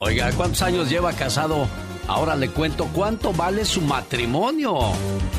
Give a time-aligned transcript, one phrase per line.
[0.00, 1.66] Oiga, ¿cuántos años lleva casado?
[2.06, 4.78] Ahora le cuento cuánto vale su matrimonio.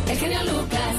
[0.06, 0.96] El genio Lucas.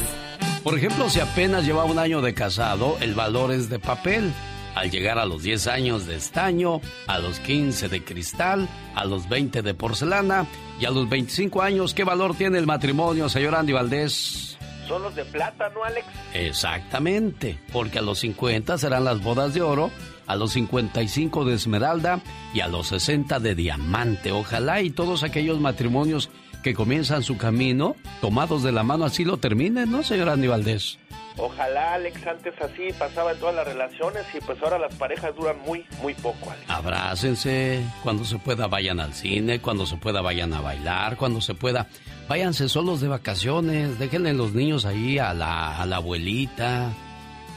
[0.64, 4.32] Por ejemplo, si apenas lleva un año de casado, el valor es de papel.
[4.74, 9.28] Al llegar a los 10 años de estaño, a los 15 de cristal, a los
[9.28, 10.46] 20 de porcelana
[10.80, 14.56] y a los 25 años, ¿qué valor tiene el matrimonio, señor Andy Valdés?
[14.88, 16.06] Son los de plata, ¿no, Alex?
[16.32, 19.90] Exactamente, porque a los 50 serán las bodas de oro
[20.30, 22.20] a los 55 de esmeralda
[22.54, 24.30] y a los 60 de diamante.
[24.30, 26.30] Ojalá y todos aquellos matrimonios
[26.62, 30.98] que comienzan su camino, tomados de la mano, así lo terminen, ¿no, señor Andy Valdés?
[31.36, 35.58] Ojalá, Alex, antes así pasaba en todas las relaciones y pues ahora las parejas duran
[35.66, 36.68] muy, muy poco, Alex.
[36.68, 41.54] Abrácense, cuando se pueda vayan al cine, cuando se pueda vayan a bailar, cuando se
[41.54, 41.88] pueda,
[42.28, 46.92] váyanse solos de vacaciones, déjenle los niños ahí a la, a la abuelita,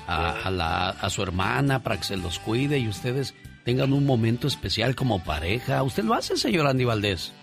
[0.07, 4.47] a, la, a su hermana para que se los cuide y ustedes tengan un momento
[4.47, 5.83] especial como pareja.
[5.83, 7.33] ¿Usted lo hace, señor Andy Valdés?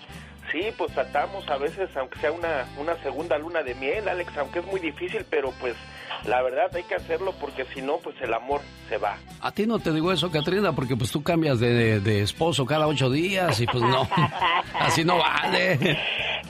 [0.52, 4.58] Sí, pues tratamos a veces, aunque sea una, una segunda luna de miel, Alex, aunque
[4.58, 5.76] es muy difícil, pero pues
[6.26, 9.18] la verdad hay que hacerlo porque si no, pues el amor se va.
[9.40, 12.86] A ti no te digo eso, Katrina, porque pues tú cambias de, de esposo cada
[12.86, 14.08] ocho días y pues no,
[14.78, 15.78] así no vale.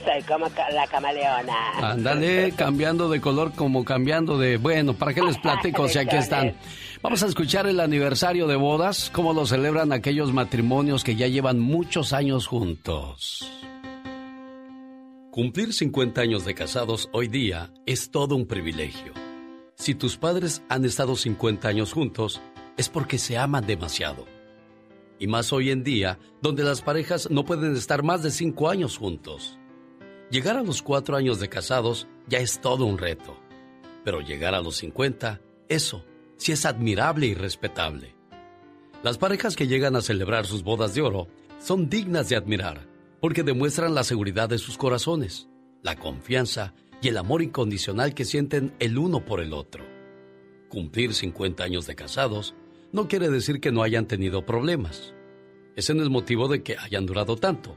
[0.04, 1.72] Soy como la camaleona.
[1.82, 4.56] Ándale, cambiando de color como cambiando de...
[4.56, 6.55] Bueno, ¿para qué les platico si aquí están?
[7.02, 11.58] Vamos a escuchar el aniversario de bodas, cómo lo celebran aquellos matrimonios que ya llevan
[11.58, 13.50] muchos años juntos.
[15.30, 19.12] Cumplir 50 años de casados hoy día es todo un privilegio.
[19.81, 22.42] Si tus padres han estado 50 años juntos,
[22.77, 24.27] es porque se aman demasiado.
[25.19, 28.98] Y más hoy en día, donde las parejas no pueden estar más de 5 años
[28.98, 29.58] juntos.
[30.31, 33.41] Llegar a los cuatro años de casados ya es todo un reto.
[34.05, 36.05] Pero llegar a los 50, eso
[36.36, 38.14] sí es admirable y respetable.
[39.03, 42.86] Las parejas que llegan a celebrar sus bodas de oro son dignas de admirar
[43.19, 45.48] porque demuestran la seguridad de sus corazones,
[45.83, 49.84] la confianza y el amor incondicional que sienten el uno por el otro.
[50.68, 52.55] Cumplir 50 años de casados
[52.92, 55.14] no quiere decir que no hayan tenido problemas.
[55.77, 57.77] Es en el motivo de que hayan durado tanto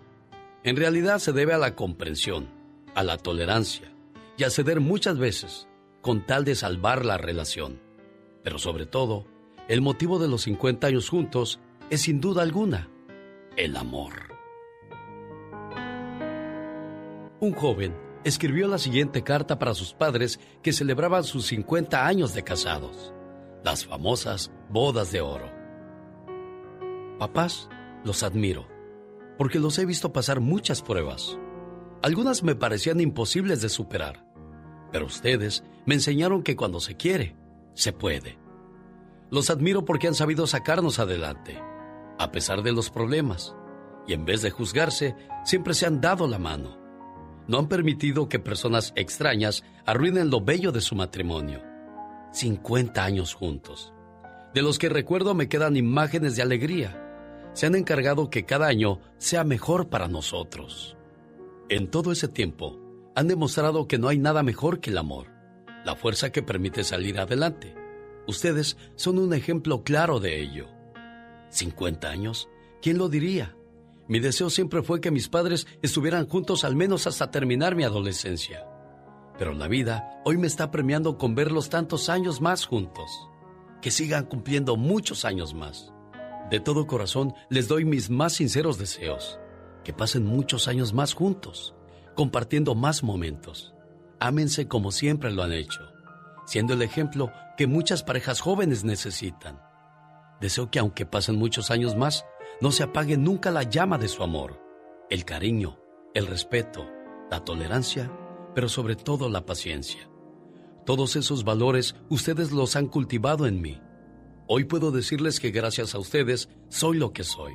[0.64, 2.48] en realidad se debe a la comprensión,
[2.96, 3.92] a la tolerancia
[4.38, 5.68] y a ceder muchas veces
[6.02, 7.82] con tal de salvar la relación.
[8.44, 9.26] Pero sobre todo,
[9.68, 12.90] el motivo de los 50 años juntos es sin duda alguna
[13.58, 14.14] el amor.
[17.42, 22.44] Un joven escribió la siguiente carta para sus padres que celebraban sus 50 años de
[22.44, 23.14] casados,
[23.64, 25.52] las famosas bodas de oro.
[27.20, 27.70] Papás,
[28.04, 28.74] los admiro
[29.38, 31.38] porque los he visto pasar muchas pruebas.
[32.02, 34.26] Algunas me parecían imposibles de superar,
[34.92, 37.36] pero ustedes me enseñaron que cuando se quiere,
[37.74, 38.38] se puede.
[39.32, 41.60] Los admiro porque han sabido sacarnos adelante,
[42.20, 43.56] a pesar de los problemas,
[44.08, 46.78] y en vez de juzgarse, siempre se han dado la mano.
[47.48, 51.62] No han permitido que personas extrañas arruinen lo bello de su matrimonio.
[52.32, 53.94] 50 años juntos,
[54.54, 57.00] de los que recuerdo me quedan imágenes de alegría
[57.54, 60.98] se han encargado que cada año sea mejor para nosotros.
[61.70, 62.80] En todo ese tiempo,
[63.16, 65.28] han demostrado que no hay nada mejor que el amor,
[65.86, 67.76] la fuerza que permite salir adelante.
[68.28, 70.68] Ustedes son un ejemplo claro de ello.
[71.50, 72.50] 50 años,
[72.82, 73.56] ¿quién lo diría?
[74.14, 78.64] Mi deseo siempre fue que mis padres estuvieran juntos al menos hasta terminar mi adolescencia.
[79.40, 83.10] Pero la vida hoy me está premiando con verlos tantos años más juntos.
[83.82, 85.92] Que sigan cumpliendo muchos años más.
[86.52, 89.40] De todo corazón les doy mis más sinceros deseos.
[89.84, 91.74] Que pasen muchos años más juntos,
[92.16, 93.74] compartiendo más momentos.
[94.20, 95.82] Ámense como siempre lo han hecho,
[96.46, 99.60] siendo el ejemplo que muchas parejas jóvenes necesitan.
[100.40, 102.26] Deseo que aunque pasen muchos años más,
[102.64, 104.60] no se apague nunca la llama de su amor,
[105.12, 105.78] el cariño,
[106.16, 106.90] el respeto,
[107.30, 108.12] la tolerancia,
[108.56, 110.10] pero sobre todo la paciencia.
[110.84, 113.80] Todos esos valores ustedes los han cultivado en mí
[114.46, 117.54] Hoy puedo decirles que gracias a ustedes soy lo que soy.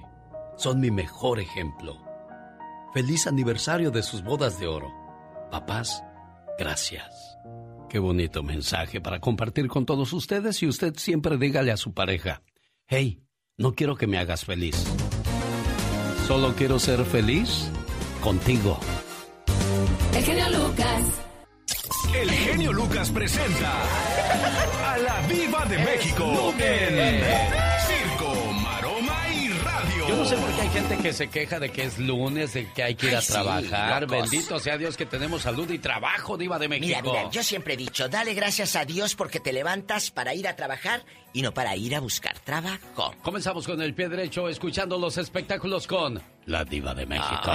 [0.57, 1.99] Son mi mejor ejemplo.
[2.95, 4.91] Feliz aniversario de sus bodas de oro.
[5.51, 6.03] Papás,
[6.59, 7.39] gracias.
[7.91, 12.43] Qué bonito mensaje para compartir con todos ustedes y usted siempre dígale a su pareja,
[12.87, 13.23] hey,
[13.59, 14.85] no quiero que me hagas feliz.
[16.29, 17.69] Solo quiero ser feliz
[18.23, 18.79] contigo.
[20.15, 21.03] El genio Lucas.
[22.15, 23.73] El genio Lucas presenta
[24.87, 27.21] a la Viva de México en
[27.87, 30.09] Circo, Maroma y Radio.
[30.09, 32.73] Yo no sé por qué hay gente que se queja de que es lunes, de
[32.73, 34.07] que hay que ir a trabajar.
[34.07, 36.87] Bendito sea Dios que tenemos salud y trabajo, Diva de México.
[36.87, 40.47] Mira, mira, yo siempre he dicho, dale gracias a Dios porque te levantas para ir
[40.47, 41.05] a trabajar
[41.39, 43.15] y no para ir a buscar trabajo.
[43.23, 47.53] Comenzamos con el pie derecho, escuchando los espectáculos con la diva de México.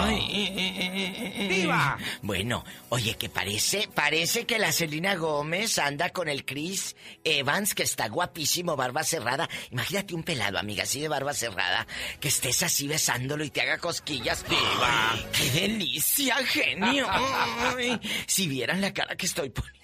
[1.50, 1.98] ¡Diva!
[2.22, 6.96] Bueno, oye, que parece, parece que la Selena Gómez anda con el Chris
[7.26, 9.50] Evans, que está guapísimo, barba cerrada.
[9.72, 11.86] Imagínate un pelado, amiga, así de barba cerrada,
[12.22, 14.46] que estés así besándolo y te haga cosquillas.
[14.48, 15.14] ¡Diva!
[15.34, 17.06] ¡Qué delicia, genio!
[17.76, 19.83] Ay, si vieran la cara que estoy poniendo.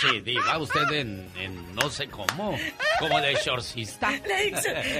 [0.00, 2.58] Sí, diva, usted en, no sé cómo,
[2.98, 4.10] como de exorcista.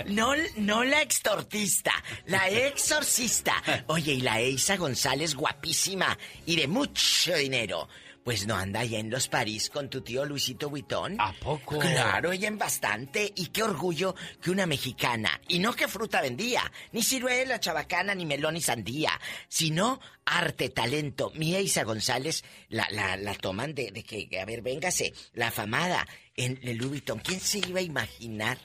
[0.07, 1.93] no, no la extortista,
[2.27, 3.55] la exorcista.
[3.87, 6.17] Oye, y la Eisa González, guapísima
[6.47, 7.89] y de mucho dinero.
[8.25, 11.21] Pues no anda allá en los París con tu tío Luisito Buitón.
[11.21, 11.79] ¿A poco?
[11.81, 13.33] Claro, ella en bastante.
[13.35, 18.25] Y qué orgullo que una mexicana, y no que fruta vendía, ni ciruela, chabacana, ni
[18.25, 21.33] melón, ni sandía, sino arte, talento.
[21.35, 26.07] Mi Isa González la, la, la toman de, de, que, a ver, véngase, la afamada
[26.37, 27.19] en el Louis Vuitton.
[27.19, 28.59] ¿Quién se iba a imaginar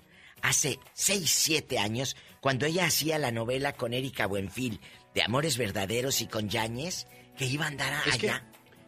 [0.44, 4.80] hace seis, siete años, cuando ella hacía la novela con Erika Buenfil,
[5.16, 7.08] de Amores Verdaderos y con Yáñez,
[7.38, 8.46] que iba a andar allá?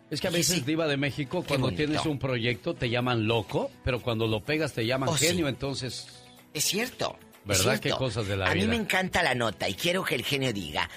[0.10, 4.02] Es que a veces, Diva de México, cuando tienes un proyecto te llaman loco, pero
[4.02, 6.08] cuando lo pegas te llaman oh, genio, entonces.
[6.54, 7.18] Es cierto.
[7.46, 7.80] ¿Verdad?
[7.80, 8.52] Qué cosas de la vida.
[8.52, 10.90] A mí me encanta la nota y quiero que el genio diga.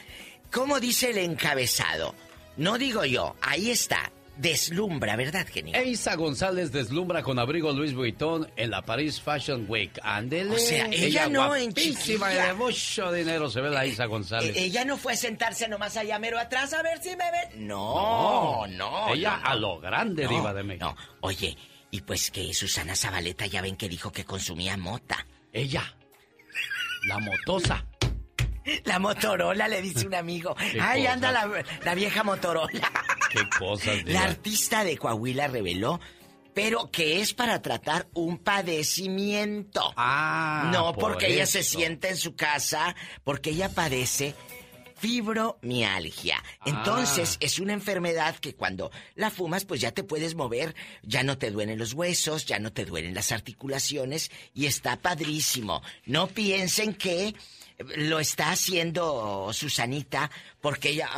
[0.51, 2.15] ¿Cómo dice el encabezado?
[2.57, 4.13] No digo yo, ahí está.
[4.37, 5.77] Deslumbra, ¿verdad, genio?
[5.77, 9.99] Eisa González deslumbra con abrigo Luis Vuitton en la Paris Fashion Week.
[10.03, 10.55] Ándele.
[10.55, 12.47] O sea, ella, no en chiquilla.
[12.47, 14.57] de mucho dinero se ve la Isa González.
[14.57, 17.67] E-, ella no fue a sentarse nomás allá mero atrás a ver si me ven.
[17.67, 19.15] No, no.
[19.15, 20.87] ella a lo grande diva de México.
[20.87, 21.57] No, oye,
[21.91, 25.27] y pues que Susana Zabaleta ya ven que dijo que consumía mota.
[25.53, 25.95] Ella.
[27.07, 27.85] La motosa.
[28.85, 30.55] La Motorola, le dice un amigo.
[30.81, 32.91] Ay, anda la, vieja Motorola.
[33.31, 34.05] Qué cosas.
[34.07, 36.01] La artista de Coahuila reveló,
[36.55, 39.93] pero que es para tratar un padecimiento.
[39.97, 40.71] Ah.
[40.73, 42.95] No porque ella se sienta en su casa,
[43.25, 44.35] porque ella padece
[45.03, 46.41] fibromialgia.
[46.65, 47.39] Entonces, ah.
[47.41, 51.51] es una enfermedad que cuando la fumas, pues ya te puedes mover, ya no te
[51.51, 55.83] duelen los huesos, ya no te duelen las articulaciones y está padrísimo.
[56.07, 57.35] No piensen que
[57.97, 60.31] lo está haciendo Susanita
[60.61, 61.09] porque ella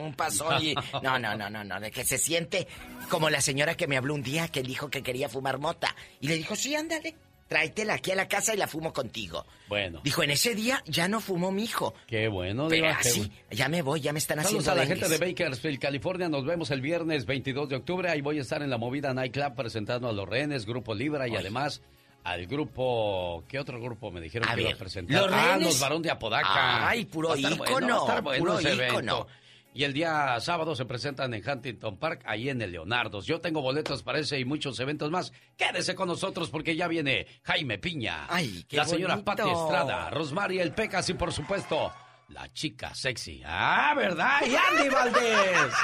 [0.00, 2.66] un pasón y no no no no no de que se siente
[3.08, 6.28] como la señora que me habló un día que dijo que quería fumar mota y
[6.28, 7.16] le dijo sí ándale
[7.48, 9.44] tráetela aquí a la casa y la fumo contigo.
[9.68, 10.00] Bueno.
[10.04, 11.94] Dijo, en ese día ya no fumó mi hijo.
[12.06, 15.08] Qué bueno, Pero así, ya me voy, ya me están haciendo Saludos a la gente
[15.08, 16.28] de Bakersfield, California.
[16.28, 18.10] Nos vemos el viernes 22 de octubre.
[18.10, 21.36] Ahí voy a estar en la movida Nightclub presentando a los rehenes, Grupo Libra y
[21.36, 21.82] además
[22.30, 23.44] al grupo.
[23.48, 25.28] ¿Qué otro grupo me dijeron que iba a presentar?
[25.32, 26.88] ah, los Barón de Apodaca.
[26.88, 28.06] Ay, puro ícono.
[28.38, 29.26] puro ícono.
[29.74, 33.20] Y el día sábado se presentan en Huntington Park, ahí en el Leonardo.
[33.20, 35.32] Yo tengo boletos para ese y muchos eventos más.
[35.56, 38.26] Quédese con nosotros porque ya viene Jaime Piña.
[38.28, 41.92] Ay, qué La señora Pati Estrada, Rosmarie El Pecas y por supuesto
[42.30, 43.42] la chica sexy.
[43.46, 44.40] Ah, ¿verdad?
[44.46, 45.74] Y Andy Valdés.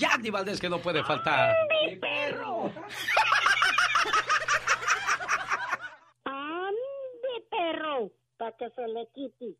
[0.00, 1.54] Y Andy Valdés que no puede faltar.
[1.86, 2.72] ¡Mi perro!
[7.64, 9.56] Perro para que se le quite.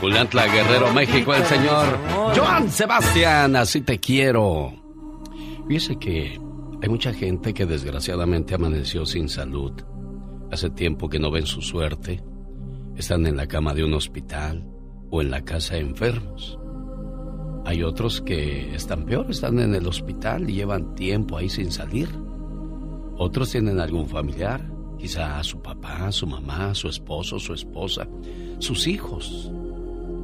[0.00, 1.98] Julián Guerrero, México, el señor
[2.36, 4.72] Joan Sebastián, así te quiero.
[5.66, 6.38] Fíjese que
[6.82, 9.72] hay mucha gente que desgraciadamente amaneció sin salud.
[10.52, 12.22] Hace tiempo que no ven su suerte.
[12.96, 14.64] Están en la cama de un hospital
[15.10, 16.58] o en la casa de enfermos.
[17.66, 22.08] Hay otros que están peor, están en el hospital y llevan tiempo ahí sin salir.
[23.18, 28.06] Otros tienen algún familiar, quizá su papá, su mamá, su esposo, su esposa,
[28.60, 29.50] sus hijos.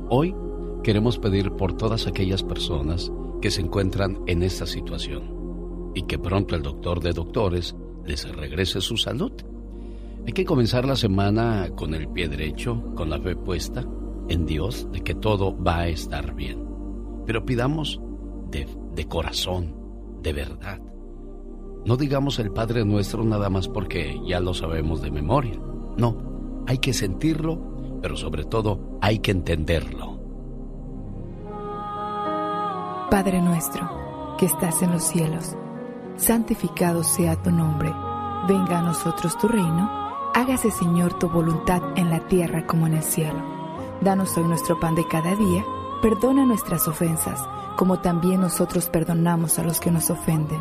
[0.08, 0.37] Hoy
[0.84, 6.54] queremos pedir por todas aquellas personas que se encuentran en esta situación y que pronto
[6.54, 7.75] el doctor de doctores
[8.06, 9.32] les regrese su salud.
[10.25, 13.84] Hay que comenzar la semana con el pie derecho, con la fe puesta
[14.28, 16.72] en Dios de que todo va a estar bien.
[17.26, 18.00] Pero pidamos
[18.50, 19.75] de, de corazón,
[20.23, 20.81] de verdad.
[21.85, 25.59] No digamos el Padre Nuestro nada más porque ya lo sabemos de memoria.
[25.97, 26.17] No,
[26.67, 30.19] hay que sentirlo, pero sobre todo hay que entenderlo.
[33.11, 35.57] Padre nuestro, que estás en los cielos,
[36.17, 37.93] santificado sea tu nombre.
[38.49, 39.91] Venga a nosotros tu reino.
[40.35, 43.38] Hágase Señor tu voluntad en la tierra como en el cielo.
[44.00, 45.64] Danos hoy nuestro pan de cada día
[46.02, 47.38] Perdona nuestras ofensas,
[47.76, 50.61] como también nosotros perdonamos a los que nos ofenden.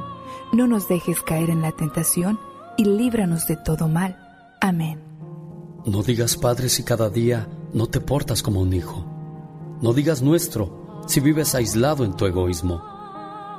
[0.53, 2.39] No nos dejes caer en la tentación
[2.77, 4.19] y líbranos de todo mal.
[4.62, 5.01] Amén.
[5.83, 9.03] No digas Padre si cada día no te portas como un hijo.
[9.81, 12.83] No digas nuestro si vives aislado en tu egoísmo.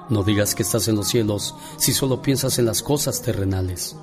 [0.09, 3.97] No digas que estás en los cielos si solo piensas en las cosas terrenales.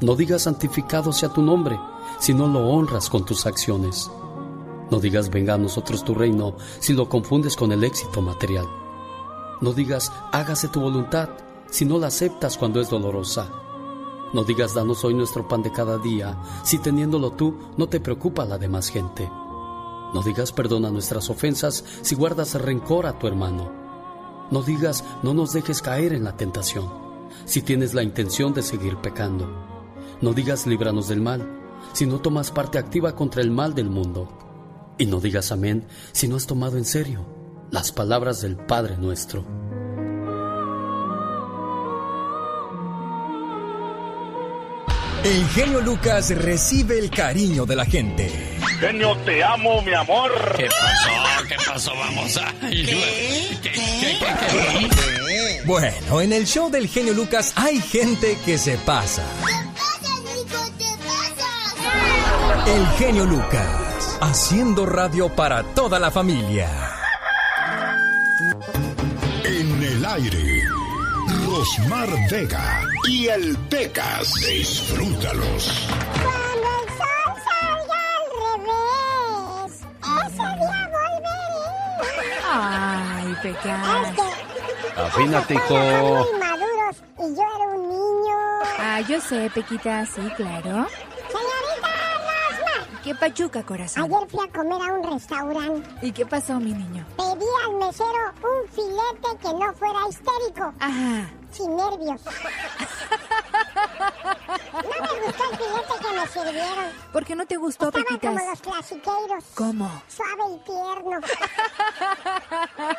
[0.00, 1.78] No digas santificado sea tu nombre
[2.20, 4.10] si no lo honras con tus acciones.
[4.92, 8.66] No digas venga a nosotros tu reino si lo confundes con el éxito material.
[9.62, 11.30] No digas hágase tu voluntad
[11.70, 13.50] si no la aceptas cuando es dolorosa.
[14.34, 18.44] No digas danos hoy nuestro pan de cada día si teniéndolo tú no te preocupa
[18.44, 19.30] la demás gente.
[20.12, 23.72] No digas perdona nuestras ofensas si guardas rencor a tu hermano.
[24.50, 26.92] No digas no nos dejes caer en la tentación
[27.46, 29.48] si tienes la intención de seguir pecando.
[30.20, 31.48] No digas líbranos del mal
[31.94, 34.28] si no tomas parte activa contra el mal del mundo.
[34.98, 37.26] Y no digas amén si no has tomado en serio
[37.70, 39.44] las palabras del Padre nuestro.
[45.24, 48.58] El genio Lucas recibe el cariño de la gente.
[48.80, 50.32] Genio, te amo, mi amor.
[50.56, 51.46] ¿Qué pasó?
[51.48, 51.92] ¿Qué pasó?
[51.94, 52.52] Vamos a...
[55.64, 59.22] Bueno, en el show del genio Lucas hay gente que se pasa.
[62.66, 63.91] El genio Lucas,
[64.22, 66.68] haciendo radio para toda la familia.
[69.44, 70.62] En el aire,
[71.46, 74.32] Rosmar Vega y el Pecas.
[74.34, 75.88] Disfrútalos.
[76.22, 78.26] Cuando el sol salga al
[78.62, 79.80] revés,
[80.24, 82.38] ese día volveré.
[82.52, 84.02] Ay, pecado.
[84.06, 85.74] Es que Afínate, hijo.
[85.74, 88.36] muy maduros y yo era un niño.
[88.78, 90.86] Ah, yo sé, Pequita, sí, claro.
[93.02, 94.04] ¿Qué pachuca, corazón?
[94.04, 95.90] ayer fui a comer a un restaurante.
[96.06, 97.04] ¿Y qué pasó, mi niño?
[97.16, 101.28] Pedí al mesero un filete que no fuera histérico, Ajá.
[101.50, 102.20] sin nervios.
[104.72, 106.84] No me gustó el filete que me sirvieron.
[107.12, 108.34] ¿Por qué no te gustó, Estaban Pequitas?
[108.34, 109.44] como los clasiqueiros.
[109.56, 110.02] ¿Cómo?
[110.08, 111.20] Suave y tierno.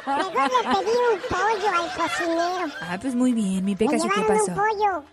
[0.07, 2.73] Mejor le pedí un pollo al cocinero.
[2.81, 4.61] Ah, pues muy bien, mi Me Pecas, ¿y qué llevaron un pasó?
[4.61, 5.03] pollo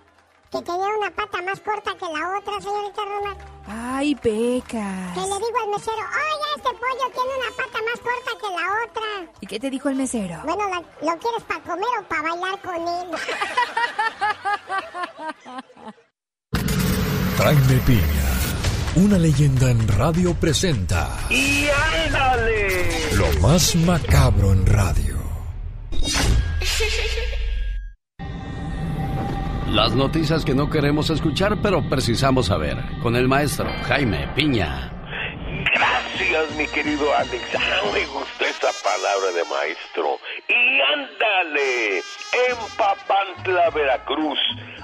[0.50, 3.36] que tenía una pata más corta que la otra, señorita Roma.
[3.68, 5.14] Ay, Pecas.
[5.14, 8.66] Que le digo al mesero, oiga, este pollo tiene una pata más corta que la
[8.84, 9.08] otra.
[9.40, 10.40] ¿Y qué te dijo el mesero?
[10.44, 10.80] Bueno, ¿lo,
[11.12, 13.10] lo quieres para comer o para bailar con él?
[17.38, 18.30] Jaime Piña,
[18.96, 21.68] una leyenda en radio presenta ¡Y
[22.04, 23.14] ándale!
[23.14, 25.16] lo más macabro en radio.
[29.70, 32.76] Las noticias que no queremos escuchar, pero precisamos saber.
[33.00, 34.90] Con el maestro Jaime Piña.
[35.72, 37.44] Gracias, mi querido Alex.
[37.54, 40.18] Ah, me gustó esa palabra de maestro.
[40.48, 44.40] Y ándale, en Papantla, Veracruz,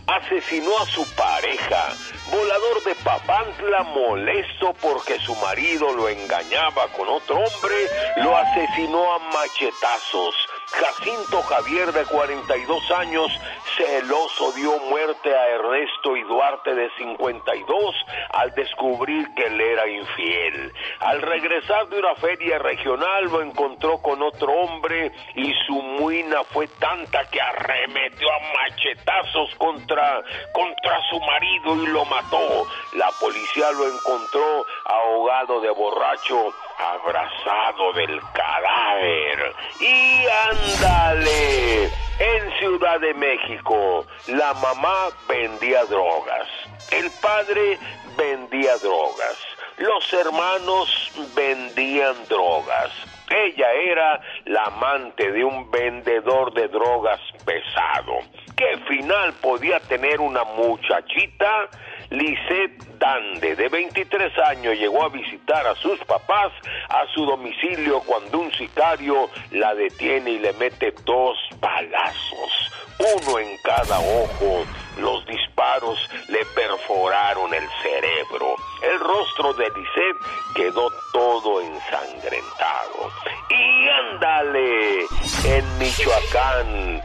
[0.07, 1.89] asesinó a su pareja.
[2.31, 7.77] Volador de Papantla, molesto porque su marido lo engañaba con otro hombre,
[8.19, 10.35] lo asesinó a machetazos.
[10.73, 13.31] Jacinto Javier, de 42 años,
[13.77, 17.95] celoso dio muerte a Ernesto y Duarte, de 52,
[18.31, 20.73] al descubrir que él era infiel.
[21.01, 26.67] Al regresar de una feria regional, lo encontró con otro hombre y su muina fue
[26.67, 32.67] tanta que arremetió a machetazos contra, contra su marido y lo mató.
[32.95, 39.55] La policía lo encontró ahogado de borracho abrazado del cadáver.
[39.81, 41.85] Y ándale,
[42.19, 46.49] en Ciudad de México, la mamá vendía drogas,
[46.91, 47.79] el padre
[48.17, 49.37] vendía drogas,
[49.79, 52.91] los hermanos vendían drogas.
[53.29, 58.19] Ella era la amante de un vendedor de drogas pesado.
[58.57, 61.69] ¿Qué final podía tener una muchachita?
[62.11, 66.53] Lisette Dande, de 23 años, llegó a visitar a sus papás
[66.89, 73.49] a su domicilio cuando un sicario la detiene y le mete dos balazos, uno en
[73.63, 74.65] cada ojo.
[74.99, 75.99] Los disparos
[76.29, 78.57] le perforaron el cerebro.
[78.83, 80.17] El rostro de Lisette
[80.55, 83.11] quedó todo ensangrentado.
[83.51, 85.01] Y ándale,
[85.45, 87.03] en Michoacán,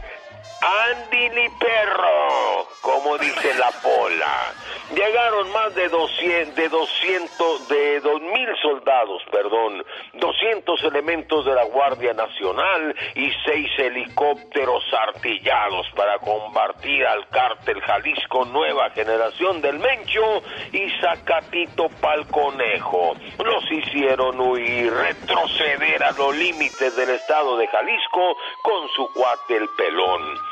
[0.62, 4.54] Andili perro, como dice la pola.
[4.94, 12.12] Llegaron más de 200, de 200, de 2000 soldados, perdón, 200 elementos de la Guardia
[12.12, 20.42] Nacional y seis helicópteros artillados para combatir al cártel Jalisco Nueva Generación del Mencho
[20.72, 23.16] y Zacatito Pal Conejo.
[23.44, 29.68] Los hicieron huir, retroceder a los límites del estado de Jalisco con su cuate el
[29.70, 30.51] pelón.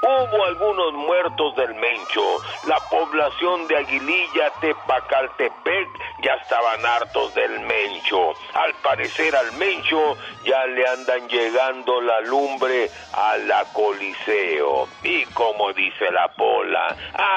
[0.00, 2.22] Hubo algunos muertos del Mencho.
[2.66, 5.88] La población de Aguililla, Tepacaltepec,
[6.22, 8.32] ya estaban hartos del Mencho.
[8.54, 14.88] Al parecer al Mencho ya le andan llegando la lumbre a la Coliseo.
[15.02, 16.96] Y como dice la pola,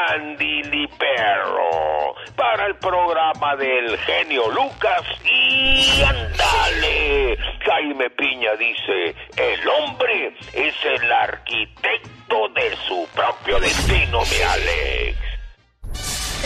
[0.09, 7.37] Andy Perro, para el programa del genio Lucas y ándale.
[7.65, 15.17] Jaime Piña dice, el hombre es el arquitecto de su propio destino, mi Alex.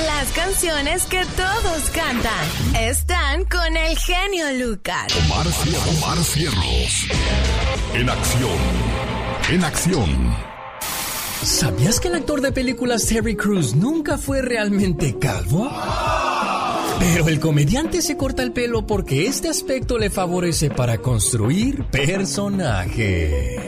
[0.05, 5.07] Las canciones que todos cantan están con el genio Lucas.
[5.25, 5.47] Omar,
[5.97, 7.07] Omar Cierros.
[7.93, 8.57] En acción.
[9.50, 10.35] En acción.
[11.43, 15.71] ¿Sabías que el actor de películas Terry Crews nunca fue realmente calvo?
[17.00, 23.62] Pero el comediante se corta el pelo porque este aspecto le favorece para construir personajes.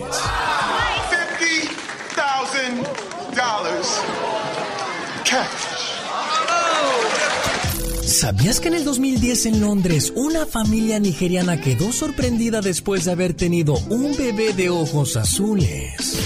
[8.03, 13.35] ¿Sabías que en el 2010 en Londres una familia nigeriana quedó sorprendida después de haber
[13.35, 16.17] tenido un bebé de ojos azules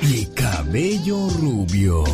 [0.00, 2.04] y cabello rubio?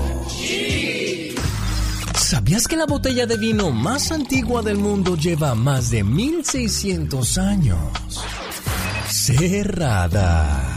[2.17, 7.79] ¿Sabías que la botella de vino más antigua del mundo lleva más de 1600 años?
[9.09, 10.76] Cerrada.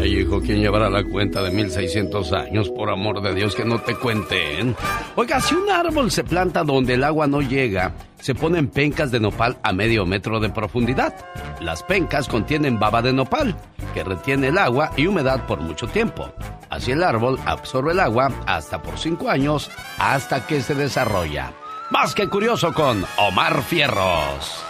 [0.00, 2.68] Ay, hijo, ¿quién llevará la cuenta de 1600 años?
[2.70, 4.76] Por amor de Dios, que no te cuenten.
[5.16, 9.20] Oiga, si un árbol se planta donde el agua no llega, se ponen pencas de
[9.20, 11.14] nopal a medio metro de profundidad.
[11.60, 13.56] Las pencas contienen baba de nopal,
[13.92, 16.32] que retiene el agua y humedad por mucho tiempo.
[16.70, 21.52] Así el árbol absorbe el agua hasta por cinco años, hasta que se desarrolla.
[21.90, 24.64] Más que curioso con Omar Fierros.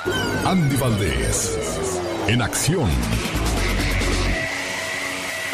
[0.44, 2.90] Andy Valdés, en acción.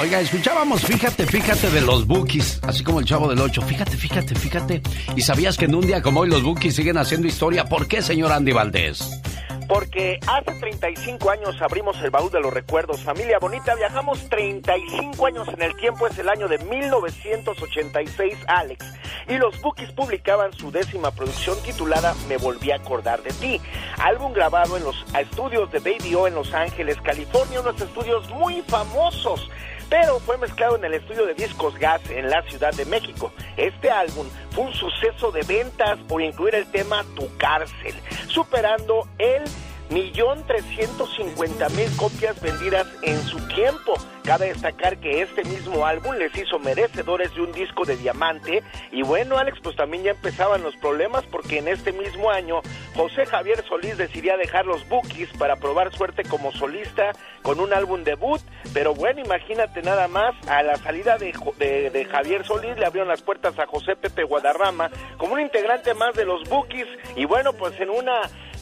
[0.01, 3.61] Oiga, escuchábamos, fíjate, fíjate de los Bookies, así como el chavo del 8.
[3.61, 4.83] Fíjate, fíjate, fíjate.
[5.15, 7.67] ¿Y sabías que en un día como hoy los Bookies siguen haciendo historia?
[7.67, 9.21] ¿Por qué, señor Andy Valdés?
[9.69, 13.03] Porque hace 35 años abrimos el baúl de los recuerdos.
[13.03, 18.83] Familia bonita, viajamos 35 años en el tiempo, es el año de 1986, Alex.
[19.29, 23.61] Y los Bookies publicaban su décima producción titulada Me volví a acordar de ti.
[23.99, 28.63] Álbum grabado en los estudios de Baby O en Los Ángeles, California, unos estudios muy
[28.63, 29.51] famosos
[29.91, 33.33] pero fue mezclado en el estudio de Discos Gas en la Ciudad de México.
[33.57, 37.95] Este álbum fue un suceso de ventas por incluir el tema Tu cárcel,
[38.29, 39.43] superando el
[39.91, 43.95] millón trescientos cincuenta mil copias vendidas en su tiempo.
[44.25, 48.63] Cabe destacar que este mismo álbum les hizo merecedores de un disco de diamante.
[48.93, 52.61] Y bueno, Alex, pues también ya empezaban los problemas porque en este mismo año
[52.95, 58.05] José Javier Solís decidía dejar los Bookies para probar suerte como solista con un álbum
[58.05, 58.41] debut.
[58.73, 63.09] Pero bueno, imagínate nada más, a la salida de, de, de Javier Solís le abrieron
[63.09, 66.87] las puertas a José Pepe Guadarrama como un integrante más de los Bookies.
[67.17, 68.21] Y bueno, pues en una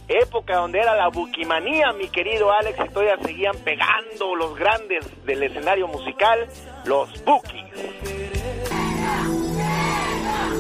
[0.09, 5.43] época donde era la buquimanía, mi querido Alex, y todavía seguían pegando los grandes del
[5.43, 6.49] escenario musical,
[6.85, 7.65] los Bookies.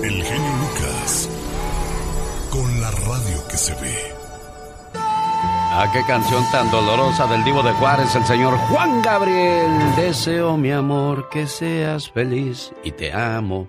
[0.02, 1.30] El genio Lucas,
[2.50, 4.18] con la radio que se ve.
[5.70, 9.70] Ah, qué canción tan dolorosa del divo de Juárez, el señor Juan Gabriel.
[9.96, 13.68] Deseo, mi amor, que seas feliz y te amo.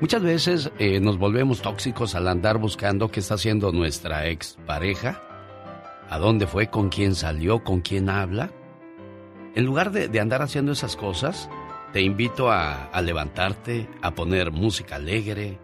[0.00, 5.20] Muchas veces eh, nos volvemos tóxicos al andar buscando qué está haciendo nuestra ex pareja,
[6.08, 8.52] a dónde fue, con quién salió, con quién habla.
[9.56, 11.50] En lugar de, andar haciendo esas cosas,
[11.92, 15.58] te invito a, a, levantarte, a poner música alegre,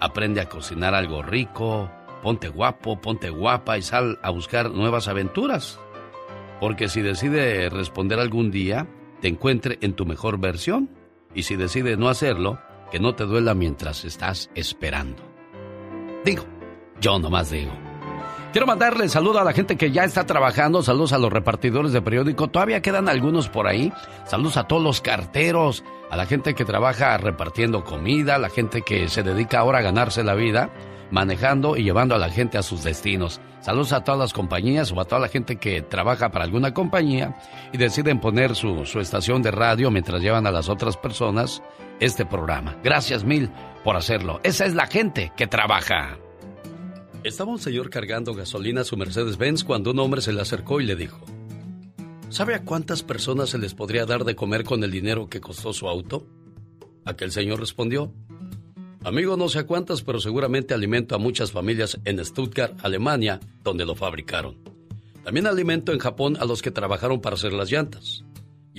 [0.00, 1.88] aprende a cocinar algo rico,
[2.20, 5.78] ponte guapo, ponte guapa y sal a buscar nuevas aventuras.
[6.60, 8.88] Porque si decide responder algún día,
[9.20, 10.90] te encuentre en tu mejor versión.
[11.32, 12.58] Y si decide no hacerlo,
[12.90, 15.22] que no te duela mientras estás esperando.
[16.24, 16.44] Digo,
[17.00, 17.72] yo nomás digo.
[18.52, 22.00] Quiero mandarle saludo a la gente que ya está trabajando, saludos a los repartidores de
[22.00, 23.92] periódico, todavía quedan algunos por ahí,
[24.24, 28.80] saludos a todos los carteros, a la gente que trabaja repartiendo comida, a la gente
[28.80, 30.70] que se dedica ahora a ganarse la vida,
[31.10, 33.38] manejando y llevando a la gente a sus destinos.
[33.60, 37.36] Saludos a todas las compañías o a toda la gente que trabaja para alguna compañía
[37.72, 41.62] y deciden poner su, su estación de radio mientras llevan a las otras personas
[42.00, 42.76] este programa.
[42.82, 43.50] Gracias mil
[43.84, 44.40] por hacerlo.
[44.42, 46.18] Esa es la gente que trabaja.
[47.24, 50.86] Estaba un señor cargando gasolina a su Mercedes-Benz cuando un hombre se le acercó y
[50.86, 51.20] le dijo,
[52.28, 55.72] ¿sabe a cuántas personas se les podría dar de comer con el dinero que costó
[55.72, 56.26] su auto?
[57.04, 58.12] Aquel señor respondió,
[59.04, 63.86] Amigo, no sé a cuántas, pero seguramente alimento a muchas familias en Stuttgart, Alemania, donde
[63.86, 64.56] lo fabricaron.
[65.24, 68.24] También alimento en Japón a los que trabajaron para hacer las llantas.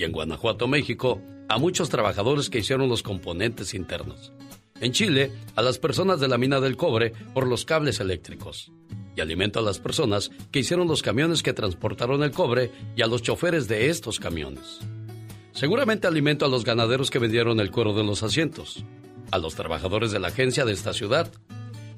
[0.00, 4.32] Y en Guanajuato, México, a muchos trabajadores que hicieron los componentes internos.
[4.80, 8.72] En Chile, a las personas de la mina del cobre por los cables eléctricos.
[9.14, 13.06] Y alimento a las personas que hicieron los camiones que transportaron el cobre y a
[13.06, 14.78] los choferes de estos camiones.
[15.52, 18.82] Seguramente alimento a los ganaderos que vendieron el cuero de los asientos,
[19.30, 21.30] a los trabajadores de la agencia de esta ciudad,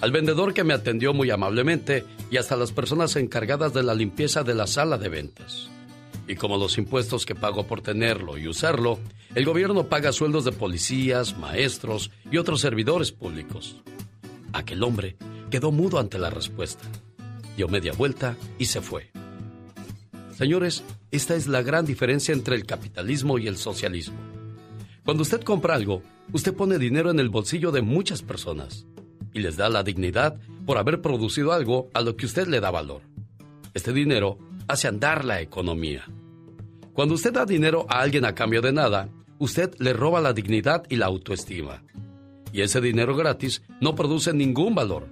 [0.01, 4.43] al vendedor que me atendió muy amablemente y hasta las personas encargadas de la limpieza
[4.43, 5.71] de la sala de ventas.
[6.29, 8.99] Y como los impuestos que pago por tenerlo y usarlo,
[9.35, 13.77] el gobierno paga sueldos de policías, maestros y otros servidores públicos.
[14.53, 15.17] Aquel hombre
[15.51, 16.85] quedó mudo ante la respuesta.
[17.57, 19.11] Dio media vuelta y se fue.
[20.37, 24.17] Señores, esta es la gran diferencia entre el capitalismo y el socialismo.
[25.05, 28.87] Cuando usted compra algo, usted pone dinero en el bolsillo de muchas personas
[29.35, 32.71] y les da la dignidad por haber producido algo a lo que usted le da
[32.71, 33.03] valor.
[33.75, 34.39] Este dinero
[34.73, 36.05] hace andar la economía.
[36.95, 40.85] Cuando usted da dinero a alguien a cambio de nada, usted le roba la dignidad
[40.89, 41.83] y la autoestima.
[42.53, 45.09] Y ese dinero gratis no produce ningún valor.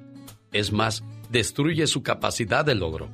[0.53, 3.11] Es más, destruye su capacidad de logro.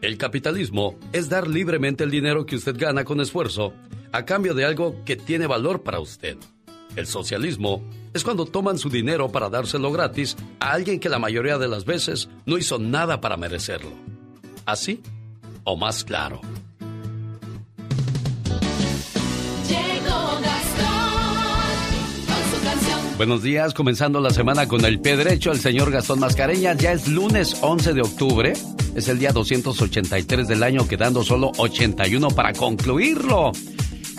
[0.00, 3.74] El capitalismo es dar libremente el dinero que usted gana con esfuerzo
[4.12, 6.36] a cambio de algo que tiene valor para usted.
[6.94, 7.82] El socialismo
[8.14, 11.84] es cuando toman su dinero para dárselo gratis a alguien que la mayoría de las
[11.84, 13.92] veces no hizo nada para merecerlo.
[14.66, 15.02] ¿Así?
[15.72, 16.40] ¿O más claro?
[23.16, 26.76] Buenos días, comenzando la semana con el pie derecho, el señor Gastón Mascareñas.
[26.78, 28.52] Ya es lunes 11 de octubre,
[28.96, 33.52] es el día 283 del año, quedando solo 81 para concluirlo.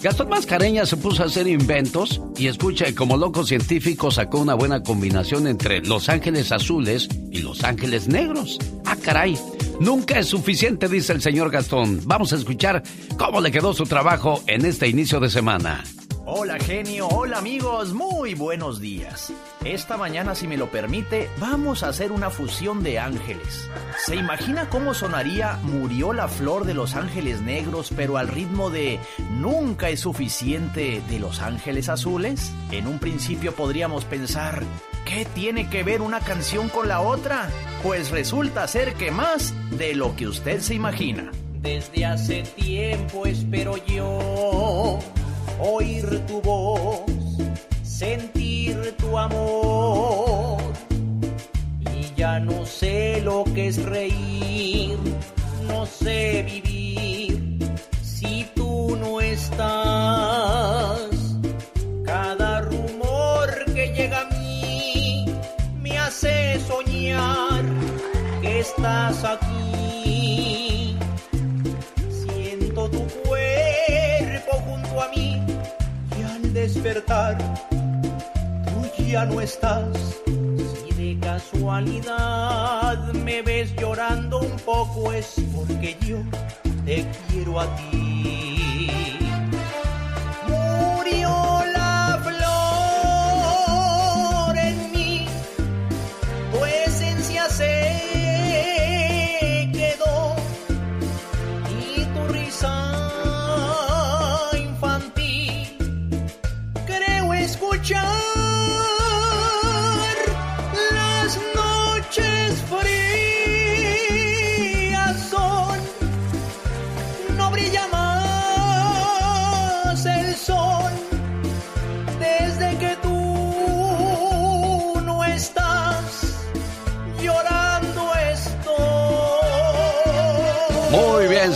[0.02, 4.84] Gastón Mascareñas se puso a hacer inventos y escucha, como loco científico sacó una buena
[4.84, 8.58] combinación entre los ángeles azules y los ángeles negros.
[8.86, 9.38] Ah, caray,
[9.82, 12.02] nunca es suficiente, dice el señor Gastón.
[12.06, 12.84] Vamos a escuchar
[13.18, 15.84] cómo le quedó su trabajo en este inicio de semana.
[16.34, 19.34] Hola genio, hola amigos, muy buenos días.
[19.66, 23.70] Esta mañana, si me lo permite, vamos a hacer una fusión de ángeles.
[24.06, 29.00] ¿Se imagina cómo sonaría Murió la flor de los ángeles negros, pero al ritmo de
[29.32, 32.54] Nunca es suficiente de los ángeles azules?
[32.72, 34.64] En un principio podríamos pensar,
[35.06, 37.50] ¿qué tiene que ver una canción con la otra?
[37.84, 41.32] Pues resulta ser que más de lo que usted se imagina.
[41.62, 45.00] Desde hace tiempo espero yo
[45.60, 47.02] oír tu voz,
[47.84, 50.62] sentir tu amor.
[51.96, 54.98] Y ya no sé lo que es reír,
[55.68, 57.60] no sé vivir
[58.02, 61.11] si tú no estás.
[68.62, 70.98] Estás aquí.
[72.10, 75.42] Siento tu cuerpo junto a mí
[76.54, 77.38] despertar,
[77.70, 79.88] tú ya no estás.
[80.26, 86.18] Si de casualidad me ves llorando un poco es porque yo
[86.86, 88.90] te quiero a ti.
[90.48, 91.51] Murió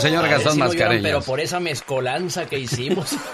[0.00, 1.02] Señor Gastón vieron, Mascareñas.
[1.02, 3.10] Pero por esa mezcolanza que hicimos.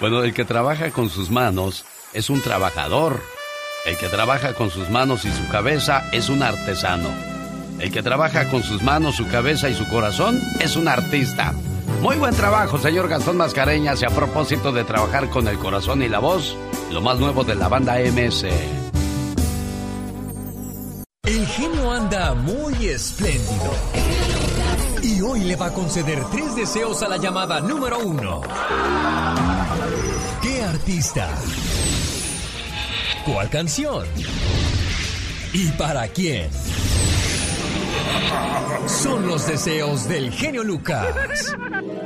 [0.00, 3.22] Bueno, el que trabaja con sus manos es un trabajador.
[3.86, 7.08] El que trabaja con sus manos y su cabeza es un artesano.
[7.78, 11.52] El que trabaja con sus manos, su cabeza y su corazón es un artista.
[12.00, 14.02] Muy buen trabajo, señor Gastón Mascareñas.
[14.02, 16.56] Y a propósito de trabajar con el corazón y la voz,
[16.90, 18.46] lo más nuevo de la banda MS.
[21.24, 23.72] El genio anda muy espléndido.
[25.02, 28.40] Y hoy le va a conceder tres deseos a la llamada número uno.
[30.40, 31.28] ¿Qué artista?
[33.24, 34.06] ¿Cuál canción?
[35.52, 36.50] ¿Y para quién?
[38.86, 41.56] Son los deseos del genio Lucas.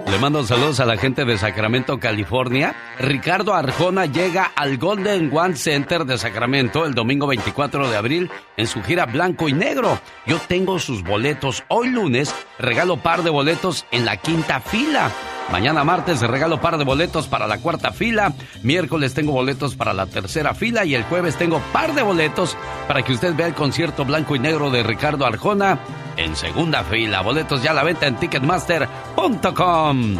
[0.08, 2.76] Le mando saludos a la gente de Sacramento, California.
[2.98, 8.66] Ricardo Arjona llega al Golden One Center de Sacramento el domingo 24 de abril en
[8.66, 9.98] su gira Blanco y Negro.
[10.26, 11.64] Yo tengo sus boletos.
[11.68, 15.10] Hoy lunes regalo par de boletos en la quinta fila.
[15.50, 18.32] Mañana martes regalo par de boletos para la cuarta fila.
[18.62, 20.84] Miércoles tengo boletos para la tercera fila.
[20.84, 22.56] Y el jueves tengo par de boletos
[22.88, 25.78] para que usted vea el concierto blanco y negro de Ricardo Arjona
[26.16, 27.22] en segunda fila.
[27.22, 30.16] Boletos ya a la venta en ticketmaster.com.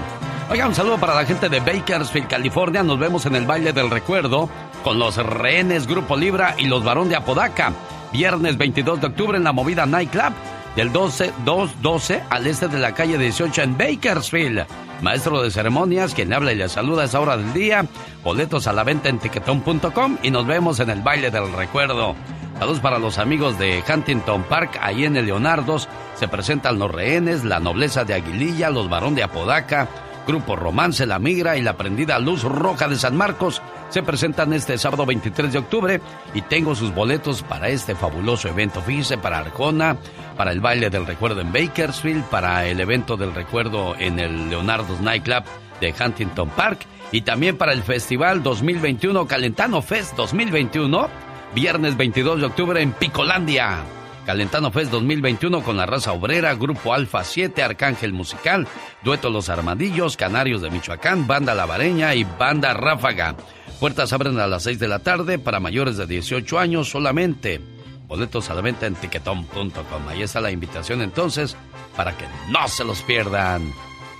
[0.48, 2.84] Oiga, un saludo para la gente de Bakersfield, California.
[2.84, 4.48] Nos vemos en el baile del recuerdo
[4.84, 7.72] con los rehenes Grupo Libra y los varón de Apodaca.
[8.12, 10.32] Viernes 22 de octubre en la movida Nightclub
[10.76, 14.66] del 12, 212 al este de la calle 18 en Bakersfield.
[15.00, 17.86] Maestro de ceremonias, quien habla y le saluda a esa hora del día.
[18.22, 22.14] Boletos a la venta en tiquetón.com y nos vemos en el baile del recuerdo.
[22.58, 25.88] Saludos para los amigos de Huntington Park, ahí en el Leonardos.
[26.14, 29.88] Se presentan los rehenes, la nobleza de Aguililla, los varón de Apodaca,
[30.26, 34.76] Grupo Romance, La Migra y la prendida Luz Roja de San Marcos se presentan este
[34.78, 36.00] sábado 23 de octubre
[36.34, 38.80] y tengo sus boletos para este fabuloso evento.
[38.80, 39.96] Fíjese, para Arjona,
[40.36, 45.00] para el baile del recuerdo en Bakersfield, para el evento del recuerdo en el Leonardo's
[45.00, 45.44] Nightclub
[45.80, 46.80] de Huntington Park
[47.12, 51.08] y también para el Festival 2021 Calentano Fest 2021,
[51.54, 53.95] viernes 22 de octubre en Picolandia.
[54.26, 58.66] Calentano Fest 2021 con la raza obrera, Grupo Alfa 7, Arcángel Musical,
[59.04, 63.36] Dueto Los Armadillos, Canarios de Michoacán, Banda Lavareña y Banda Ráfaga.
[63.78, 67.60] Puertas abren a las 6 de la tarde para mayores de 18 años solamente.
[68.08, 70.08] Boletos a la venta en tiquetón.com.
[70.08, 71.56] Ahí está la invitación entonces
[71.96, 73.72] para que no se los pierdan.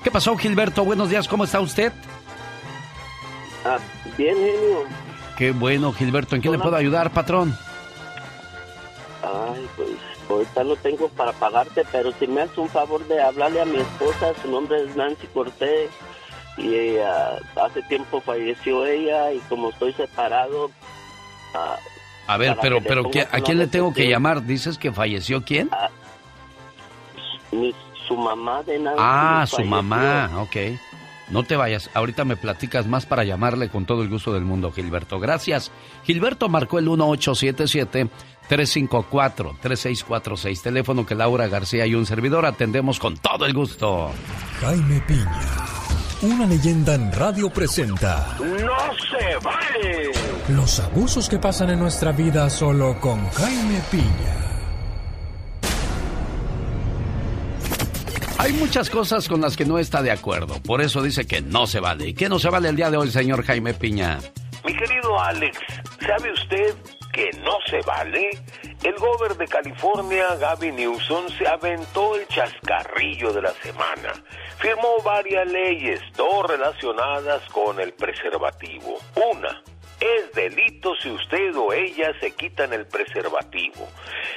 [0.05, 0.85] ¿Qué pasó, Gilberto?
[0.85, 1.92] Buenos días, ¿cómo está usted?
[3.64, 3.79] Ah,
[4.16, 4.85] bien, genio.
[5.37, 6.37] Qué bueno, Gilberto.
[6.37, 7.59] ¿En qué le puedo ayudar, patrón?
[9.77, 9.91] Pues
[10.29, 13.79] ahorita no tengo para pagarte, pero si me haces un favor de hablarle a mi
[13.79, 15.91] esposa, su nombre es Nancy Cortés,
[16.57, 20.71] y ella, hace tiempo falleció ella, y como estoy separado...
[21.55, 21.77] Ah,
[22.27, 24.45] a ver, pero, pero ¿a quién le tengo que llamar?
[24.45, 25.69] ¿Dices que falleció quién?
[25.73, 25.89] Ah,
[28.07, 29.01] su mamá de Nancy.
[29.01, 30.57] Ah, su mamá, ok.
[31.29, 34.71] No te vayas, ahorita me platicas más para llamarle con todo el gusto del mundo,
[34.71, 35.19] Gilberto.
[35.19, 35.73] Gracias.
[36.05, 38.09] Gilberto marcó el 1877
[38.49, 40.63] 354-3646.
[40.63, 44.11] Teléfono que Laura García y un servidor atendemos con todo el gusto.
[44.61, 45.41] Jaime Piña,
[46.23, 48.37] una leyenda en radio presenta.
[48.39, 50.11] ¡No se vale!
[50.49, 54.35] Los abusos que pasan en nuestra vida solo con Jaime Piña.
[58.39, 61.67] Hay muchas cosas con las que no está de acuerdo, por eso dice que no
[61.67, 62.07] se vale.
[62.09, 64.19] ¿Y qué no se vale el día de hoy, señor Jaime Piña?
[64.65, 65.59] Mi querido Alex,
[66.01, 66.75] ¿sabe usted
[67.17, 68.31] que no se vale?
[68.85, 74.13] El gobernador de California, Gavin Newsom, se aventó el chascarrillo de la semana.
[74.59, 78.99] Firmó varias leyes, dos relacionadas con el preservativo.
[79.33, 79.63] Una,
[79.99, 83.89] es delito si usted o ella se quitan el preservativo.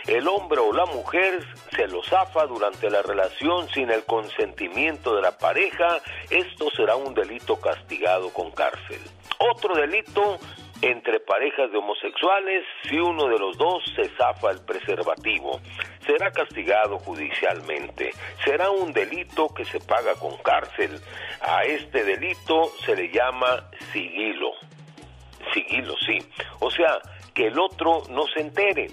[0.08, 5.22] El hombre o la mujer se lo zafa durante la relación sin el consentimiento de
[5.22, 6.00] la pareja.
[6.30, 9.02] Esto será un delito castigado con cárcel.
[9.38, 10.40] Otro delito
[10.82, 15.60] entre parejas de homosexuales si uno de los dos se zafa el preservativo.
[16.06, 18.12] Será castigado judicialmente.
[18.44, 21.00] Será un delito que se paga con cárcel.
[21.42, 24.52] A este delito se le llama sigilo.
[25.54, 26.20] Sigilo, sí.
[26.60, 27.00] O sea,
[27.34, 28.88] que el otro no se entere.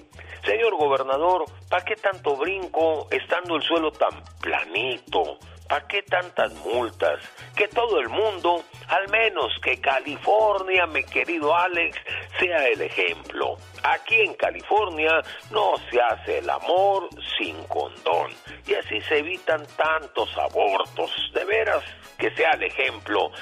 [0.44, 5.38] Señor gobernador, ¿para qué tanto brinco estando el suelo tan planito?
[5.68, 7.20] ¿Para qué tantas multas?
[7.56, 11.98] Que todo el mundo, al menos que California, mi querido Alex,
[12.38, 13.56] sea el ejemplo.
[13.82, 18.30] Aquí en California no se hace el amor sin condón.
[18.66, 21.10] Y así se evitan tantos abortos.
[21.34, 21.82] De veras
[22.16, 23.32] que sea el ejemplo.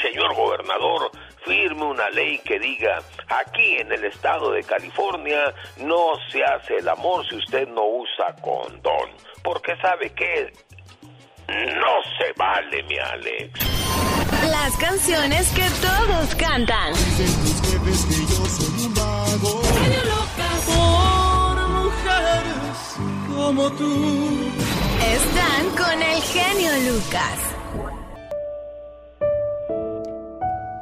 [0.00, 1.10] Señor gobernador,
[1.44, 6.88] firme una ley que diga, aquí en el estado de California no se hace el
[6.88, 9.10] amor si usted no usa condón.
[9.42, 10.52] Porque sabe que
[11.48, 13.60] no se vale, mi Alex.
[14.50, 16.92] Las canciones que todos cantan.
[20.66, 22.98] Por mujeres
[23.34, 24.50] como tú.
[25.00, 27.48] Están con el genio Lucas.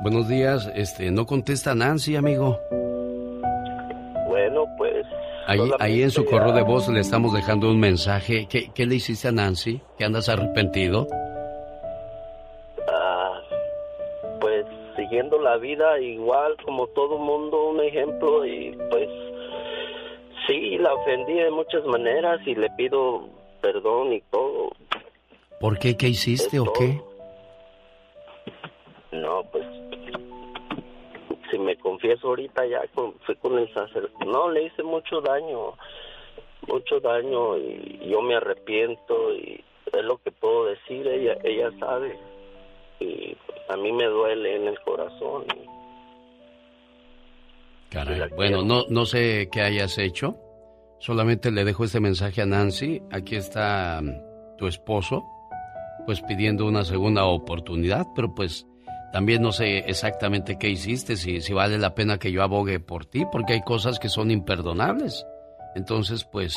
[0.03, 2.61] Buenos días, este, no contesta Nancy, amigo.
[4.29, 5.05] Bueno, pues.
[5.47, 8.47] Ahí, ahí en su correo de voz le estamos dejando un mensaje.
[8.51, 9.81] ¿Qué, qué le hiciste a Nancy?
[9.97, 11.07] ¿Que andas arrepentido?
[12.89, 13.41] Ah,
[14.41, 19.09] pues siguiendo la vida igual como todo mundo, un ejemplo y pues
[20.49, 23.29] sí, la ofendí de muchas maneras y le pido
[23.61, 24.71] perdón y todo.
[25.61, 25.97] ¿Por qué?
[25.97, 27.01] ¿Qué hiciste o qué?
[29.13, 29.65] No, pues
[31.67, 34.25] me confieso ahorita ya con, fui con el sacerdote.
[34.25, 35.75] No, le hice mucho daño,
[36.69, 42.17] mucho daño y yo me arrepiento y es lo que puedo decir, ella, ella sabe.
[43.01, 43.37] y
[43.69, 45.45] a mí me duele en el corazón.
[47.91, 48.31] Caray.
[48.37, 50.37] Bueno, no, no sé qué hayas hecho.
[50.99, 53.03] Solamente le dejo este mensaje a Nancy.
[53.11, 55.25] Aquí está mm, tu esposo,
[56.07, 58.67] pues pidiendo una segunda oportunidad, pero pues
[59.13, 63.07] también no sé exactamente qué hiciste, si, si vale la pena que yo abogue por
[63.07, 65.27] ti, porque hay cosas que son imperdonables.
[65.75, 66.57] Entonces, pues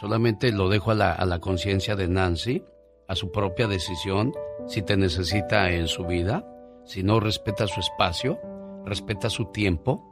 [0.00, 2.64] solamente lo dejo a la, a la conciencia de Nancy,
[3.08, 4.32] a su propia decisión,
[4.66, 6.46] si te necesita en su vida,
[6.84, 8.40] si no respeta su espacio,
[8.84, 10.08] respeta su tiempo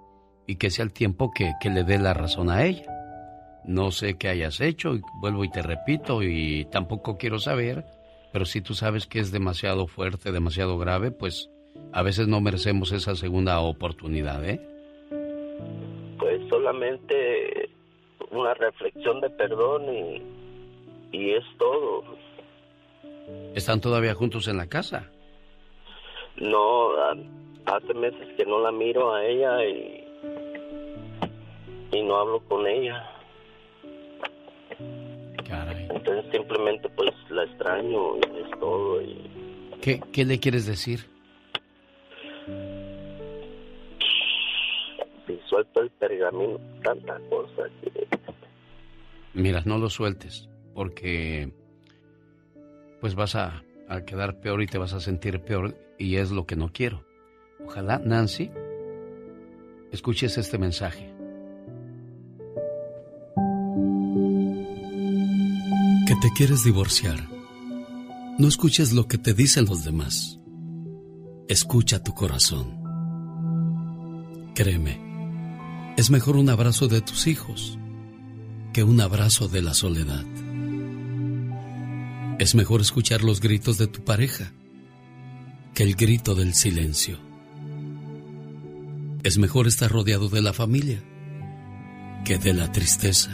[0.47, 2.93] y que sea el tiempo que, que le dé la razón a ella.
[3.65, 7.85] No sé qué hayas hecho, vuelvo y te repito, y tampoco quiero saber,
[8.33, 11.51] pero si tú sabes que es demasiado fuerte, demasiado grave, pues
[11.93, 14.61] a veces no merecemos esa segunda oportunidad, ¿eh?
[16.19, 17.71] Pues solamente
[18.31, 20.23] una reflexión de perdón y,
[21.13, 22.05] y es todo.
[23.55, 25.11] ¿Están todavía juntos en la casa?
[26.37, 26.91] No,
[27.67, 30.05] hace meses que no la miro a ella y,
[31.93, 33.05] y no hablo con ella.
[35.91, 39.03] Entonces simplemente pues la extraño y es todo.
[39.03, 39.31] Y...
[39.83, 41.07] ¿Qué, ¿Qué le quieres decir?
[45.51, 48.09] Suelto el pergamino, tanta cosa que...
[49.35, 51.53] Mira, no lo sueltes, porque
[53.01, 56.47] pues vas a, a quedar peor y te vas a sentir peor y es lo
[56.47, 57.05] que no quiero.
[57.65, 58.51] Ojalá, Nancy,
[59.93, 61.13] escuches este mensaje.
[66.07, 67.21] que te quieres divorciar,
[68.37, 70.41] no escuches lo que te dicen los demás.
[71.47, 72.83] Escucha tu corazón.
[74.57, 75.10] Créeme,
[75.97, 77.79] es mejor un abrazo de tus hijos
[78.73, 80.25] que un abrazo de la soledad.
[82.39, 84.53] Es mejor escuchar los gritos de tu pareja
[85.75, 87.19] que el grito del silencio.
[89.23, 91.03] Es mejor estar rodeado de la familia
[92.25, 93.31] que de la tristeza.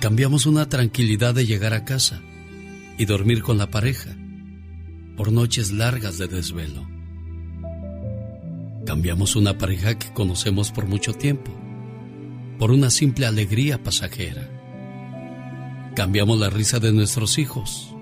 [0.00, 2.22] Cambiamos una tranquilidad de llegar a casa
[2.96, 4.16] y dormir con la pareja
[5.16, 6.99] por noches largas de desvelo.
[8.90, 11.52] Cambiamos una pareja que conocemos por mucho tiempo
[12.58, 14.50] por una simple alegría pasajera.
[15.94, 17.94] Cambiamos la risa de nuestros hijos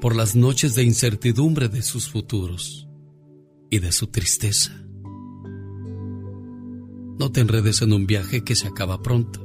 [0.00, 2.86] por las noches de incertidumbre de sus futuros
[3.68, 4.80] y de su tristeza.
[7.18, 9.44] No te enredes en un viaje que se acaba pronto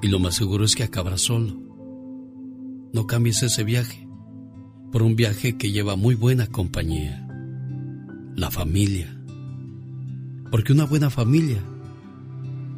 [0.00, 1.54] y lo más seguro es que acabarás solo.
[2.94, 4.08] No cambies ese viaje
[4.90, 7.25] por un viaje que lleva muy buena compañía,
[8.36, 9.12] la familia.
[10.50, 11.60] Porque una buena familia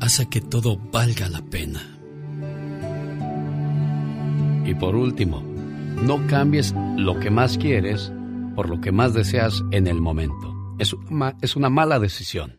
[0.00, 1.82] hace que todo valga la pena.
[4.64, 5.42] Y por último,
[6.02, 8.12] no cambies lo que más quieres
[8.54, 10.74] por lo que más deseas en el momento.
[10.78, 12.56] Es una, es una mala decisión.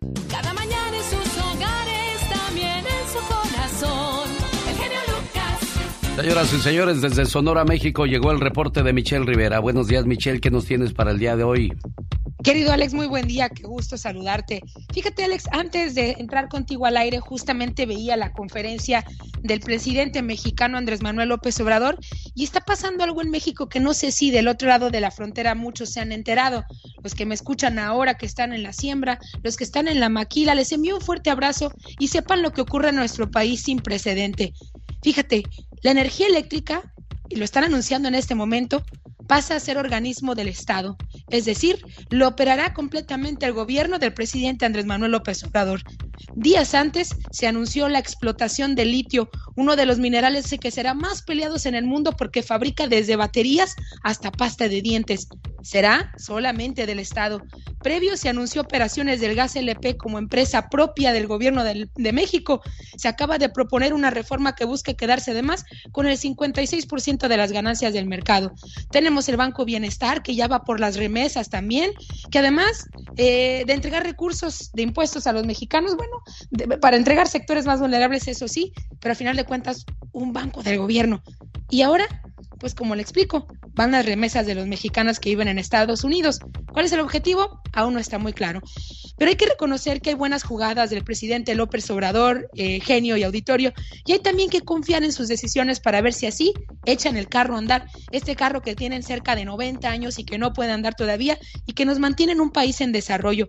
[6.19, 9.59] Señoras y señores, desde Sonora, México, llegó el reporte de Michelle Rivera.
[9.59, 10.41] Buenos días, Michelle.
[10.41, 11.71] ¿Qué nos tienes para el día de hoy?
[12.43, 14.61] Querido Alex, muy buen día, qué gusto saludarte.
[14.93, 19.05] Fíjate, Alex, antes de entrar contigo al aire, justamente veía la conferencia
[19.43, 21.97] del presidente mexicano Andrés Manuel López Obrador
[22.35, 25.11] y está pasando algo en México que no sé si del otro lado de la
[25.11, 26.65] frontera muchos se han enterado.
[27.01, 30.09] Los que me escuchan ahora, que están en la siembra, los que están en la
[30.09, 33.79] maquila, les envío un fuerte abrazo y sepan lo que ocurre en nuestro país sin
[33.79, 34.53] precedente.
[35.01, 35.43] Fíjate,
[35.81, 36.93] la energía eléctrica,
[37.29, 38.83] y lo están anunciando en este momento,
[39.29, 40.97] pasa a ser organismo del Estado,
[41.29, 45.83] es decir, lo operará completamente el gobierno del presidente Andrés Manuel López Obrador.
[46.33, 51.21] Días antes se anunció la explotación del litio, uno de los minerales que será más
[51.21, 55.27] peleados en el mundo porque fabrica desde baterías hasta pasta de dientes.
[55.61, 57.41] Será solamente del Estado.
[57.83, 62.61] Previo se anunció operaciones del gas LP como empresa propia del gobierno de, México.
[62.97, 67.51] Se acaba de proponer una reforma que busque quedarse además con el 56% de las
[67.51, 68.53] ganancias del mercado.
[68.91, 71.91] Tenemos el Banco Bienestar que ya va por las remesas también,
[72.31, 77.65] que además eh, de entregar recursos de impuestos a los mexicanos, bueno, para entregar sectores
[77.65, 81.21] más vulnerables, eso sí, pero al final de cuentas, un banco del gobierno.
[81.69, 82.05] Y ahora
[82.59, 86.39] pues como le explico, van las remesas de los mexicanos que viven en Estados Unidos.
[86.71, 87.61] ¿Cuál es el objetivo?
[87.73, 88.61] Aún no está muy claro.
[89.17, 93.23] Pero hay que reconocer que hay buenas jugadas del presidente López Obrador, eh, genio y
[93.23, 93.73] auditorio,
[94.05, 96.53] y hay también que confiar en sus decisiones para ver si así
[96.85, 100.37] echan el carro a andar, este carro que tienen cerca de 90 años y que
[100.37, 103.47] no puede andar todavía y que nos mantiene en un país en desarrollo.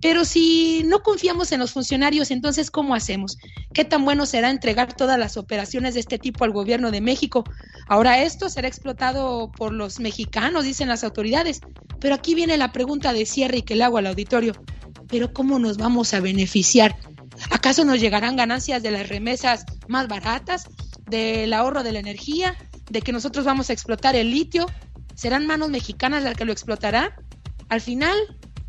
[0.00, 3.36] Pero si no confiamos en los funcionarios, entonces, ¿cómo hacemos?
[3.74, 7.44] ¿Qué tan bueno será entregar todas las operaciones de este tipo al gobierno de México?
[7.90, 11.60] Ahora esto será explotado por los mexicanos, dicen las autoridades.
[11.98, 14.52] Pero aquí viene la pregunta de cierre y que le hago al auditorio.
[15.08, 16.94] ¿Pero cómo nos vamos a beneficiar?
[17.50, 20.68] ¿Acaso nos llegarán ganancias de las remesas más baratas,
[21.08, 22.54] del ahorro de la energía,
[22.88, 24.66] de que nosotros vamos a explotar el litio?
[25.16, 27.10] ¿Serán manos mexicanas las que lo explotarán?
[27.70, 28.16] Al final,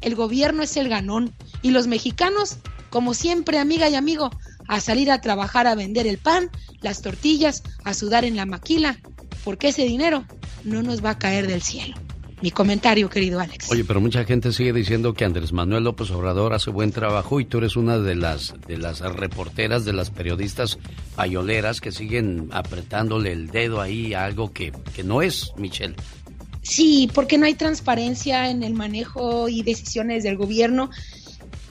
[0.01, 2.57] el gobierno es el ganón y los mexicanos,
[2.89, 4.31] como siempre, amiga y amigo,
[4.71, 6.49] a salir a trabajar a vender el pan,
[6.79, 8.97] las tortillas, a sudar en la maquila,
[9.43, 10.23] porque ese dinero
[10.63, 11.97] no nos va a caer del cielo.
[12.41, 13.69] Mi comentario, querido Alex.
[13.69, 17.45] Oye, pero mucha gente sigue diciendo que Andrés Manuel López Obrador hace buen trabajo y
[17.45, 20.79] tú eres una de las de las reporteras, de las periodistas
[21.17, 25.95] payoleras que siguen apretándole el dedo ahí a algo que, que no es, Michelle.
[26.61, 30.89] Sí, porque no hay transparencia en el manejo y decisiones del gobierno.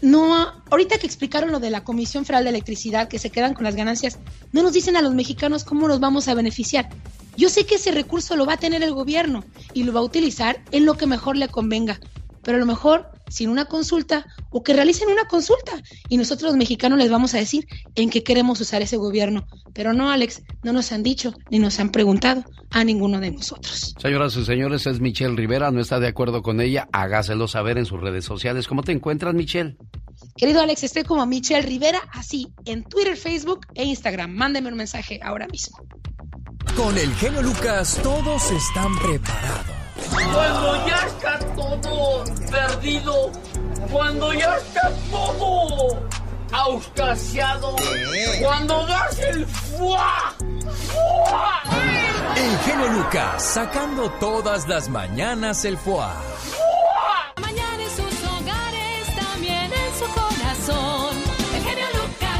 [0.02, 3.64] No, ahorita que explicaron lo de la Comisión Federal de Electricidad, que se quedan con
[3.64, 4.18] las ganancias,
[4.52, 6.88] no nos dicen a los mexicanos cómo nos vamos a beneficiar.
[7.36, 9.44] Yo sé que ese recurso lo va a tener el gobierno
[9.74, 12.00] y lo va a utilizar en lo que mejor le convenga,
[12.42, 15.72] pero a lo mejor sin una consulta o que realicen una consulta
[16.08, 19.46] y nosotros los mexicanos les vamos a decir en qué queremos usar ese gobierno.
[19.72, 23.94] Pero no, Alex, no nos han dicho ni nos han preguntado a ninguno de nosotros.
[23.98, 27.86] Señoras y señores, es Michelle Rivera, no está de acuerdo con ella, hágaselo saber en
[27.86, 28.66] sus redes sociales.
[28.66, 29.76] ¿Cómo te encuentras, Michelle?
[30.36, 34.32] Querido Alex, estoy como Michelle Rivera, así, en Twitter, Facebook e Instagram.
[34.32, 35.78] Mándeme un mensaje ahora mismo.
[36.76, 39.79] Con el genio Lucas, todos están preparados.
[40.08, 43.32] Cuando ya está todo perdido,
[43.90, 45.98] cuando ya está todo
[46.52, 47.76] auscasiado,
[48.42, 50.34] cuando das el fuá,
[50.88, 51.62] fuá.
[52.36, 56.14] El genio Lucas, sacando todas las mañanas el fuá.
[57.40, 58.09] Mañana en sus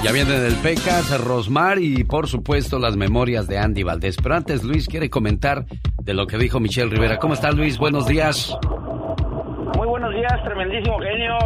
[0.03, 4.17] Ya vienen el Pecas, Rosmar y por supuesto las memorias de Andy Valdés.
[4.23, 5.67] Pero antes Luis quiere comentar
[6.03, 7.19] de lo que dijo Michelle Rivera.
[7.19, 7.79] ¿Cómo está Luis?
[7.79, 8.57] Buenos días.
[9.77, 11.37] Muy buenos días, tremendísimo genio.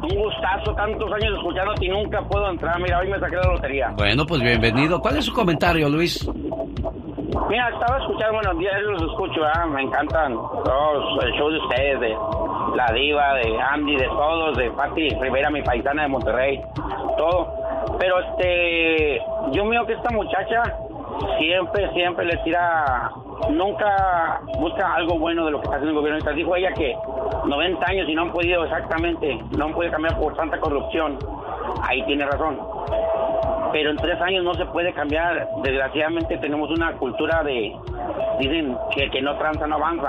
[0.00, 2.80] Un gustazo, tantos años escuchándote y nunca puedo entrar.
[2.80, 3.88] Mira, hoy me saqué la lotería.
[3.96, 5.00] Bueno, pues bienvenido.
[5.00, 6.24] ¿Cuál es su comentario, Luis?
[7.48, 9.66] Mira, estaba escuchando, buenos días, los escucho, ¿verdad?
[9.66, 12.16] me encantan todos, el show de ustedes, de
[12.76, 16.60] la diva, de Andy, de todos, de Patti Rivera, mi paisana de Monterrey,
[17.18, 17.63] todo.
[17.98, 19.20] Pero este,
[19.52, 20.62] yo veo que esta muchacha
[21.38, 23.10] siempre, siempre le tira,
[23.50, 26.32] nunca busca algo bueno de lo que está haciendo el gobierno.
[26.32, 26.94] Dijo ella que
[27.46, 31.18] 90 años y no han podido exactamente, no han podido cambiar por tanta corrupción.
[31.82, 32.58] Ahí tiene razón.
[33.72, 35.48] Pero en tres años no se puede cambiar.
[35.62, 37.74] Desgraciadamente tenemos una cultura de,
[38.38, 40.08] dicen que el que no tranza no avanza.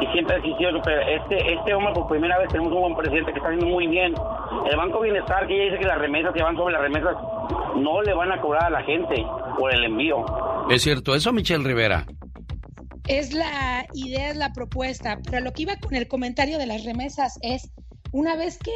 [0.00, 0.40] Y siempre
[0.84, 3.86] pero este, este hombre por primera vez tenemos un buen presidente que está haciendo muy
[3.86, 4.14] bien.
[4.68, 7.16] El Banco Bienestar, que ella dice que las remesas que van sobre las remesas
[7.76, 9.24] no le van a cobrar a la gente
[9.56, 10.24] por el envío.
[10.68, 12.04] ¿Es cierto eso, Michelle Rivera?
[13.06, 16.84] Es la idea, es la propuesta, pero lo que iba con el comentario de las
[16.84, 17.72] remesas es,
[18.10, 18.72] una vez que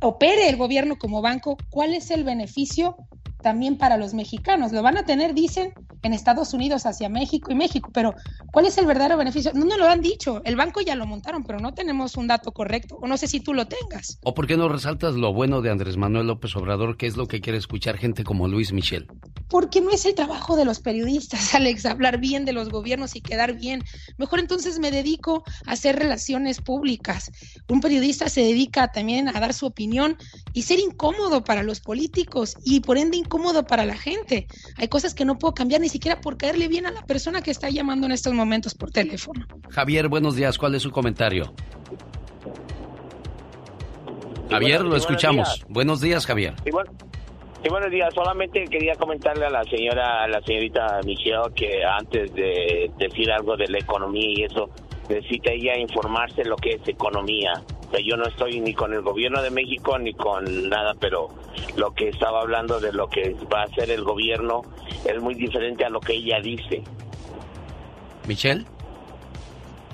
[0.00, 2.96] opere el gobierno como banco, ¿cuál es el beneficio
[3.42, 4.72] también para los mexicanos?
[4.72, 5.72] Lo van a tener, dicen,
[6.02, 8.14] en Estados Unidos hacia México y México, pero
[8.52, 9.52] ¿cuál es el verdadero beneficio?
[9.54, 12.52] No nos lo han dicho, el banco ya lo montaron, pero no tenemos un dato
[12.52, 14.18] correcto, o no sé si tú lo tengas.
[14.22, 17.26] ¿O por qué no resaltas lo bueno de Andrés Manuel López Obrador, que es lo
[17.26, 19.06] que quiere escuchar gente como Luis Michel?
[19.48, 23.20] Porque no es el trabajo de los periodistas, Alex, hablar bien de los gobiernos y
[23.20, 23.82] quedar bien.
[24.18, 27.30] Mejor entonces me dedico a hacer relaciones públicas.
[27.68, 30.16] Un periodista se dedica también a dar su opinión
[30.52, 34.46] y ser incómodo para los políticos y por ende incómodo para la gente.
[34.78, 37.50] Hay cosas que no puedo cambiar ni siquiera por caerle bien a la persona que
[37.50, 39.46] está llamando en estos momentos por teléfono.
[39.68, 40.56] Javier, buenos días.
[40.56, 41.52] ¿Cuál es su comentario?
[44.50, 45.66] Javier, lo escuchamos.
[45.68, 46.54] Buenos días, Javier.
[46.64, 46.90] Sí, bueno,
[47.62, 48.14] sí, buenos días.
[48.14, 53.58] Solamente quería comentarle a la señora, a la señorita Michelle, que antes de decir algo
[53.58, 54.70] de la economía y eso,
[55.08, 57.62] necesita ella informarse lo que es economía.
[57.86, 61.28] O sea, yo no estoy ni con el gobierno de México ni con nada, pero
[61.76, 64.62] lo que estaba hablando de lo que va a hacer el gobierno
[65.04, 66.82] es muy diferente a lo que ella dice.
[68.26, 68.66] Michelle.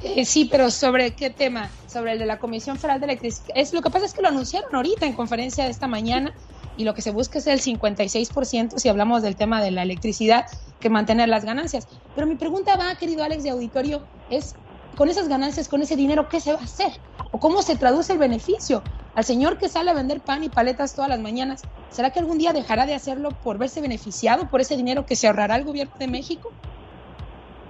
[0.03, 1.71] Eh, sí, pero ¿sobre qué tema?
[1.87, 3.49] Sobre el de la Comisión Federal de Electricidad.
[3.55, 6.35] Es, lo que pasa es que lo anunciaron ahorita en conferencia de esta mañana
[6.77, 10.47] y lo que se busca es el 56% si hablamos del tema de la electricidad
[10.81, 11.89] que mantener las ganancias.
[12.15, 14.57] Pero mi pregunta va, querido Alex de Auditorio, es
[14.95, 16.93] con esas ganancias, con ese dinero, ¿qué se va a hacer?
[17.33, 18.83] ¿O cómo se traduce el beneficio?
[19.15, 22.39] Al señor que sale a vender pan y paletas todas las mañanas, ¿será que algún
[22.39, 25.95] día dejará de hacerlo por verse beneficiado por ese dinero que se ahorrará el gobierno
[25.99, 26.51] de México?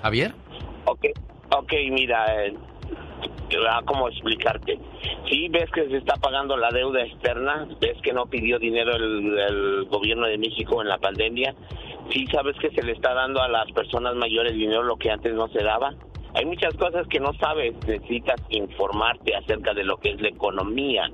[0.02, 0.34] Javier.
[0.86, 1.06] Ok,
[1.50, 2.54] ok, mira, eh,
[3.86, 4.78] ¿cómo explicarte?
[5.28, 9.38] Sí, ves que se está pagando la deuda externa, ves que no pidió dinero el,
[9.38, 11.54] el gobierno de México en la pandemia,
[12.10, 15.34] sí sabes que se le está dando a las personas mayores dinero lo que antes
[15.34, 15.94] no se daba.
[16.34, 21.08] Hay muchas cosas que no sabes, necesitas informarte acerca de lo que es la economía.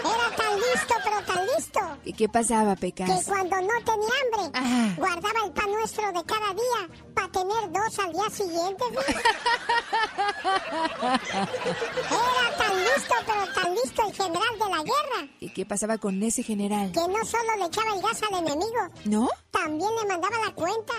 [0.00, 3.24] Era tan listo, pero tan listo, ¿Y qué pasaba, que Pecas?
[3.26, 4.88] cuando no tenía hambre, Ah.
[4.96, 8.84] guardaba el pan nuestro de cada día para tener dos al día siguiente.
[11.64, 16.22] Era tan listo, pero tan listo el general de la guerra, ¿Y qué pasaba con
[16.22, 16.90] ese general?
[16.92, 19.28] que no solo le echaba el gas al enemigo, ¿No?
[19.50, 20.92] también le mandaba la cuenta.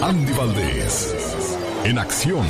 [0.06, 1.14] Andy Valdés,
[1.84, 2.46] en acción.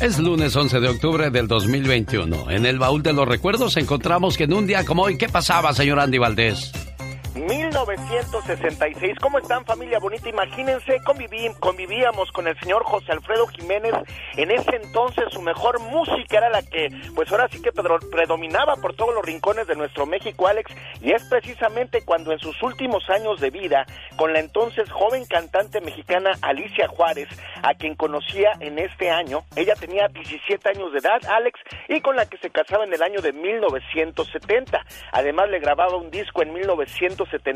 [0.00, 2.50] Es lunes 11 de octubre del 2021.
[2.50, 5.72] En el baúl de los recuerdos encontramos que en un día como hoy, ¿qué pasaba,
[5.72, 6.70] señor Andy Valdés?
[7.70, 9.18] 1966.
[9.20, 10.28] ¿Cómo están familia bonita?
[10.28, 13.92] Imagínense, conviví- convivíamos con el señor José Alfredo Jiménez.
[14.36, 18.94] En ese entonces su mejor música era la que, pues ahora sí que predominaba por
[18.94, 20.70] todos los rincones de nuestro México, Alex.
[21.00, 23.84] Y es precisamente cuando en sus últimos años de vida,
[24.16, 27.28] con la entonces joven cantante mexicana Alicia Juárez,
[27.62, 31.58] a quien conocía en este año, ella tenía 17 años de edad, Alex,
[31.88, 34.84] y con la que se casaba en el año de 1970.
[35.12, 36.52] Además le grababa un disco en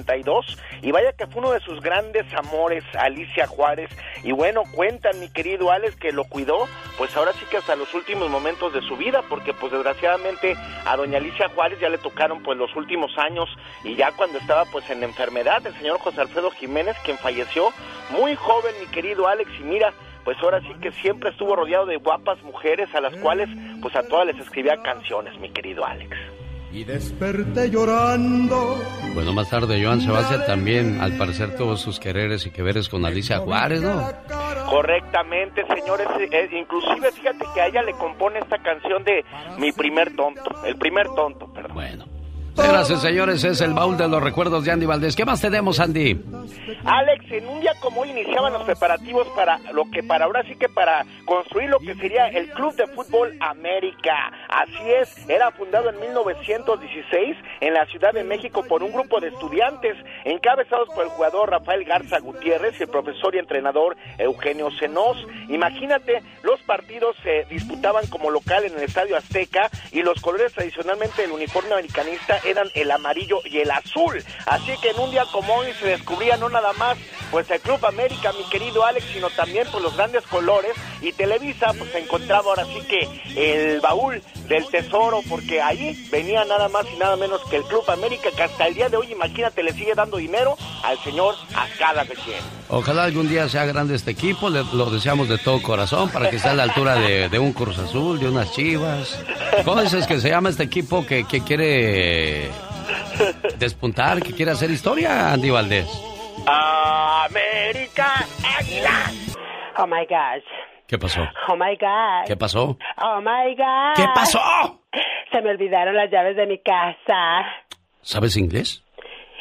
[0.01, 3.91] 1972 y vaya que fue uno de sus grandes amores, Alicia Juárez.
[4.23, 7.93] Y bueno, cuentan mi querido Alex que lo cuidó, pues ahora sí que hasta los
[7.95, 12.43] últimos momentos de su vida, porque pues desgraciadamente a doña Alicia Juárez ya le tocaron
[12.43, 13.49] pues los últimos años
[13.85, 17.73] y ya cuando estaba pues en enfermedad, el señor José Alfredo Jiménez, quien falleció
[18.11, 19.93] muy joven, mi querido Alex, y mira,
[20.25, 23.49] pues ahora sí que siempre estuvo rodeado de guapas mujeres a las cuales
[23.81, 26.17] pues a todas les escribía canciones, mi querido Alex.
[26.73, 28.81] Y desperté llorando.
[29.15, 33.05] Bueno, más tarde Joan Sebastián también, al parecer, tuvo sus quereres y que veres con
[33.05, 34.09] Alicia Juárez, ¿no?
[34.69, 36.07] Correctamente, señores.
[36.31, 39.25] eh, inclusive, fíjate que a ella le compone esta canción de
[39.59, 40.65] Mi primer tonto.
[40.65, 41.75] El primer tonto, perdón.
[41.75, 42.20] Bueno.
[42.91, 45.15] Y señores, es el baúl de los recuerdos de Andy Valdés.
[45.15, 46.19] ¿Qué más tenemos, Andy?
[46.85, 50.57] Alex, en un día como hoy iniciaban los preparativos para lo que para ahora sí
[50.57, 54.33] que para construir lo que sería el Club de Fútbol América.
[54.49, 59.29] Así es, era fundado en 1916 en la Ciudad de México por un grupo de
[59.29, 65.19] estudiantes encabezados por el jugador Rafael Garza Gutiérrez y el profesor y entrenador Eugenio Senós.
[65.49, 71.23] Imagínate, los partidos se disputaban como local en el Estadio Azteca y los colores tradicionalmente
[71.23, 74.23] del uniforme americanista eran el amarillo y el azul.
[74.47, 76.97] Así que en un día como hoy se descubría no nada más
[77.31, 81.73] pues el Club América, mi querido Alex, sino también pues los grandes colores y Televisa
[81.79, 86.85] pues se encontraba ahora sí que el baúl del tesoro porque ahí venía nada más
[86.93, 89.73] y nada menos que el Club América que hasta el día de hoy imagínate le
[89.73, 92.41] sigue dando dinero al señor a cada quien.
[92.69, 96.37] Ojalá algún día sea grande este equipo, le- lo deseamos de todo corazón para que
[96.37, 99.19] esté a la altura de, de un Cruz Azul, de unas Chivas.
[99.65, 102.30] ¿Cómo dices que se llama este equipo que, que quiere
[103.59, 105.87] despuntar, que quiere hacer historia, Andy Valdés?
[106.47, 108.15] América
[108.59, 109.11] Águila.
[109.79, 110.45] Oh my gosh.
[110.87, 111.21] ¿Qué pasó?
[111.49, 112.27] Oh my God.
[112.27, 112.77] ¿Qué pasó?
[113.01, 113.95] Oh my God.
[113.97, 114.41] ¿Qué pasó?
[115.31, 117.45] Se me olvidaron las llaves de mi casa.
[118.03, 118.83] ¿Sabes inglés?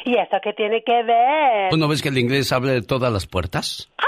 [0.04, 1.70] ¿Y eso qué tiene que ver?
[1.70, 3.88] ¿Tú no ves que el inglés abre de todas las puertas?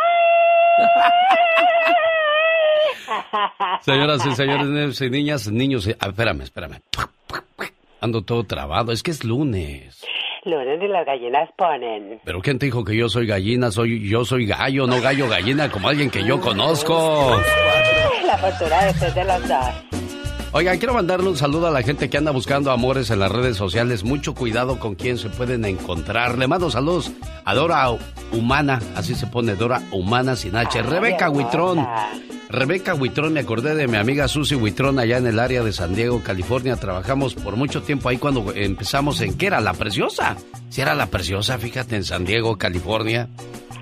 [3.80, 6.80] Señoras y señores, niños y niñas, niños, y- ah, espérame, espérame.
[8.02, 10.04] Ando todo trabado, es que es lunes.
[10.44, 12.20] Lunes y las gallinas ponen.
[12.24, 13.70] Pero ¿quién te dijo que yo soy gallina?
[13.70, 17.40] Soy, yo soy gallo, no gallo gallina, como alguien que yo conozco.
[18.26, 20.01] La fortuna de ser de los dos.
[20.54, 23.56] Oigan, quiero mandarle un saludo a la gente que anda buscando amores en las redes
[23.56, 24.04] sociales.
[24.04, 26.36] Mucho cuidado con quién se pueden encontrar.
[26.36, 27.10] Le mando saludos
[27.46, 27.88] a Dora
[28.32, 30.82] Humana, así se pone Dora Humana sin H.
[30.82, 31.88] Rebeca Huitrón.
[32.50, 35.94] Rebeca Huitrón, me acordé de mi amiga Susy Huitrón allá en el área de San
[35.94, 36.76] Diego, California.
[36.76, 40.36] Trabajamos por mucho tiempo ahí cuando empezamos en qué era la preciosa.
[40.68, 43.26] Si era la preciosa, fíjate, en San Diego, California.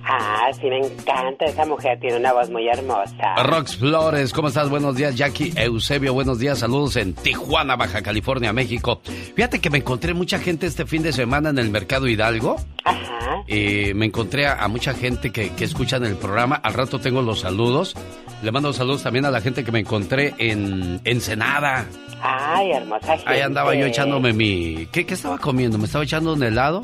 [0.04, 1.44] Ah, sí, me encanta.
[1.44, 3.42] Esa mujer tiene una voz muy hermosa.
[3.44, 4.68] Rox Flores, ¿cómo estás?
[4.68, 6.14] Buenos días, Jackie Eusebio.
[6.14, 9.00] Buenos días, saludos en Tijuana, Baja California, México.
[9.36, 12.56] Fíjate que me encontré mucha gente este fin de semana en el Mercado Hidalgo.
[12.84, 13.44] Ajá.
[13.46, 16.56] Y me encontré a, a mucha gente que, que escuchan el programa.
[16.56, 17.94] Al rato tengo los saludos.
[18.42, 21.86] Le mando saludos también a la gente que me encontré en Ensenada.
[22.22, 23.30] Ay, hermosa gente.
[23.30, 24.86] Ahí andaba yo echándome mi...
[24.90, 25.78] ¿Qué, qué estaba comiendo?
[25.78, 26.82] ¿Me estaba echando un helado?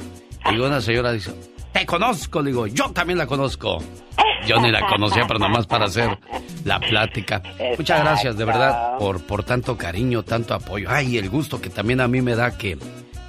[0.52, 1.32] Y una señora dice,
[1.78, 2.42] te conozco.
[2.42, 3.78] Le digo, yo también la conozco.
[4.46, 6.18] Yo ni la conocía, pero nomás para hacer
[6.64, 7.42] la plática.
[7.76, 10.88] Muchas gracias, de verdad, por, por tanto cariño, tanto apoyo.
[10.90, 12.78] Ay, el gusto que también a mí me da que,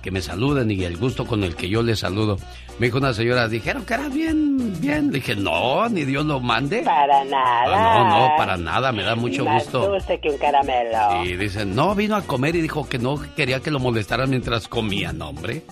[0.04, 2.38] que me saluden y el gusto con el que yo les saludo.
[2.78, 5.08] Me dijo una señora, dijeron que era bien, bien.
[5.08, 6.84] Le dije, no, ni Dios lo mande.
[6.84, 7.64] Para nada.
[7.66, 9.90] Ah, no, no, para nada, me da mucho Más gusto.
[9.90, 11.26] dulce que un caramelo.
[11.26, 14.68] Y dicen, no, vino a comer y dijo que no quería que lo molestaran mientras
[14.68, 15.64] comía, no, hombre.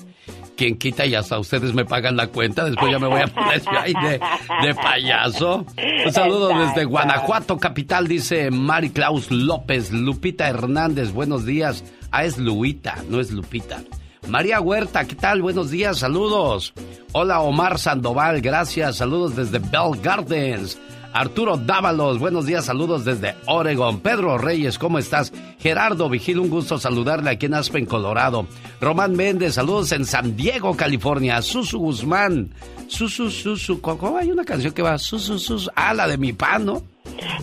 [0.55, 3.61] Quien quita y hasta ustedes me pagan la cuenta, después ya me voy a poner
[3.61, 4.19] yo ahí de,
[4.65, 5.65] de payaso.
[6.05, 11.83] Un saludo desde Guanajuato, capital, dice Mari Claus López, Lupita Hernández, buenos días.
[12.11, 13.83] Ah, es Luita, no es Lupita.
[14.27, 15.41] María Huerta, ¿qué tal?
[15.41, 16.73] Buenos días, saludos.
[17.11, 20.79] Hola Omar Sandoval, gracias, saludos desde Bell Gardens.
[21.15, 24.01] Arturo Dávalos, buenos días, saludos desde Oregon.
[24.01, 25.31] Pedro Reyes, ¿cómo estás?
[25.59, 28.47] Gerardo Vigil, un gusto saludarle aquí en Aspen, Colorado.
[28.81, 31.41] Román Méndez, saludos en San Diego, California.
[31.41, 32.49] Susu Guzmán,
[32.87, 34.97] Susu, Susu, ¿cómo hay una canción que va?
[34.97, 36.83] Susu, Susu, ah, la de mi pan, ¿no?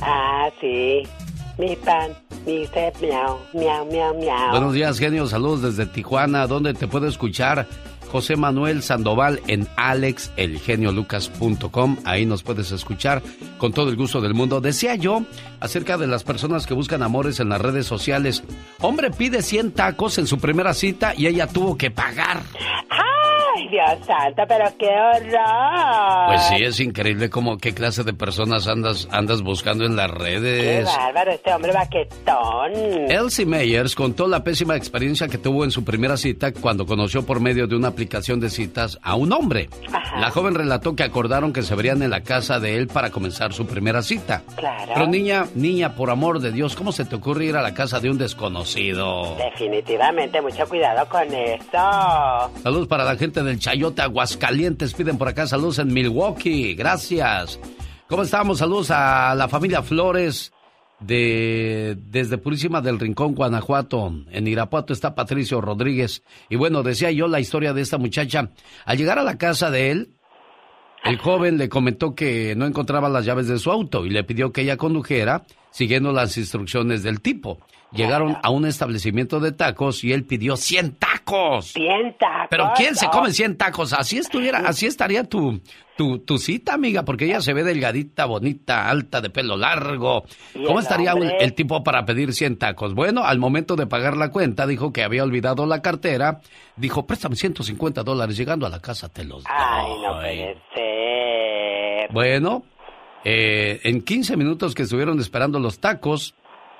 [0.03, 1.05] Ah, sí.
[1.59, 2.11] Mi pan,
[2.45, 4.51] mi sed, miau, miau, miau, miau.
[4.51, 7.66] Buenos días, genio, saludos desde Tijuana, ¿dónde te puedo escuchar?
[8.12, 11.96] José Manuel Sandoval en alexelgeniolucas.com.
[12.04, 13.22] Ahí nos puedes escuchar
[13.56, 14.60] con todo el gusto del mundo.
[14.60, 15.22] Decía yo
[15.60, 18.44] acerca de las personas que buscan amores en las redes sociales.
[18.80, 22.42] Hombre pide 100 tacos en su primera cita y ella tuvo que pagar.
[23.57, 26.26] Ay, Dios santo, pero qué horror.
[26.28, 30.18] Pues sí, es increíble como qué clase de personas andas, andas buscando en las Qué
[30.18, 30.84] redes.
[30.86, 32.72] bárbaro, este hombre baquetón.
[33.11, 37.40] Elsie Meyers contó la pésima experiencia que tuvo en su primera cita cuando conoció por
[37.40, 39.68] medio de una aplicación de citas a un hombre.
[40.18, 43.53] La joven relató que acordaron que se verían en la casa de él para comenzar
[43.53, 44.42] su primera cita.
[44.57, 44.92] Claro.
[44.94, 48.00] Pero niña, niña, por amor de Dios, ¿cómo se te ocurre ir a la casa
[48.00, 49.36] de un desconocido?
[49.36, 52.50] Definitivamente, mucho cuidado con eso.
[52.62, 54.95] Saludos para la gente del Chayote Aguascalientes.
[54.95, 56.74] Piden por acá saludos en Milwaukee.
[56.74, 57.59] Gracias.
[58.09, 58.59] ¿Cómo estamos?
[58.59, 60.53] Saludos a la familia Flores
[61.01, 64.12] de desde Purísima del Rincón, Guanajuato.
[64.30, 66.22] En Irapuato está Patricio Rodríguez.
[66.49, 68.51] Y bueno, decía yo la historia de esta muchacha.
[68.84, 70.11] Al llegar a la casa de él,
[71.05, 74.53] el joven le comentó que no encontraba las llaves de su auto y le pidió
[74.53, 77.59] que ella condujera siguiendo las instrucciones del tipo.
[77.95, 81.72] Llegaron a un establecimiento de tacos y él pidió 100 tacos.
[81.72, 82.47] 100 tacos.
[82.51, 83.93] Pero ¿quién se come 100 tacos?
[83.93, 85.61] Así estuviera, así estaría tu,
[85.97, 90.24] tu, tu cita, amiga, porque ella se ve delgadita, bonita, alta, de pelo largo.
[90.55, 92.95] ¿Y ¿Cómo estaría un- el tipo para pedir 100 tacos?
[92.95, 96.40] Bueno, al momento de pagar la cuenta, dijo que había olvidado la cartera.
[96.76, 98.36] Dijo, préstame 150 dólares.
[98.36, 99.53] Llegando a la casa te los doy.
[99.55, 102.09] Ay, no puede ser.
[102.12, 102.64] Bueno,
[103.24, 106.34] eh, en 15 minutos que estuvieron esperando los tacos,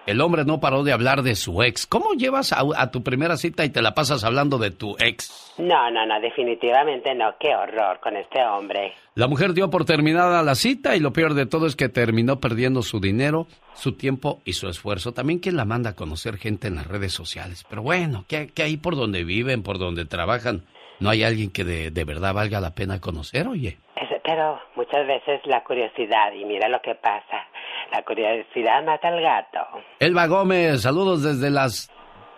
[0.07, 1.87] el hombre no paró de hablar de su ex.
[1.87, 5.55] ¿Cómo llevas a, a tu primera cita y te la pasas hablando de tu ex?
[5.59, 7.35] No, no, no, definitivamente no.
[7.39, 8.93] Qué horror con este hombre.
[9.15, 12.41] La mujer dio por terminada la cita y lo peor de todo es que terminó
[12.41, 15.13] perdiendo su dinero, su tiempo y su esfuerzo.
[15.13, 17.65] También quien la manda a conocer gente en las redes sociales.
[17.69, 20.65] Pero bueno, que, que ahí por donde viven, por donde trabajan,
[21.01, 23.79] no hay alguien que de, de verdad valga la pena conocer, oye.
[23.97, 27.45] Es- pero muchas veces la curiosidad, y mira lo que pasa.
[27.93, 29.59] La curiosidad mata al gato.
[30.01, 31.91] Elba Gómez, saludos desde las...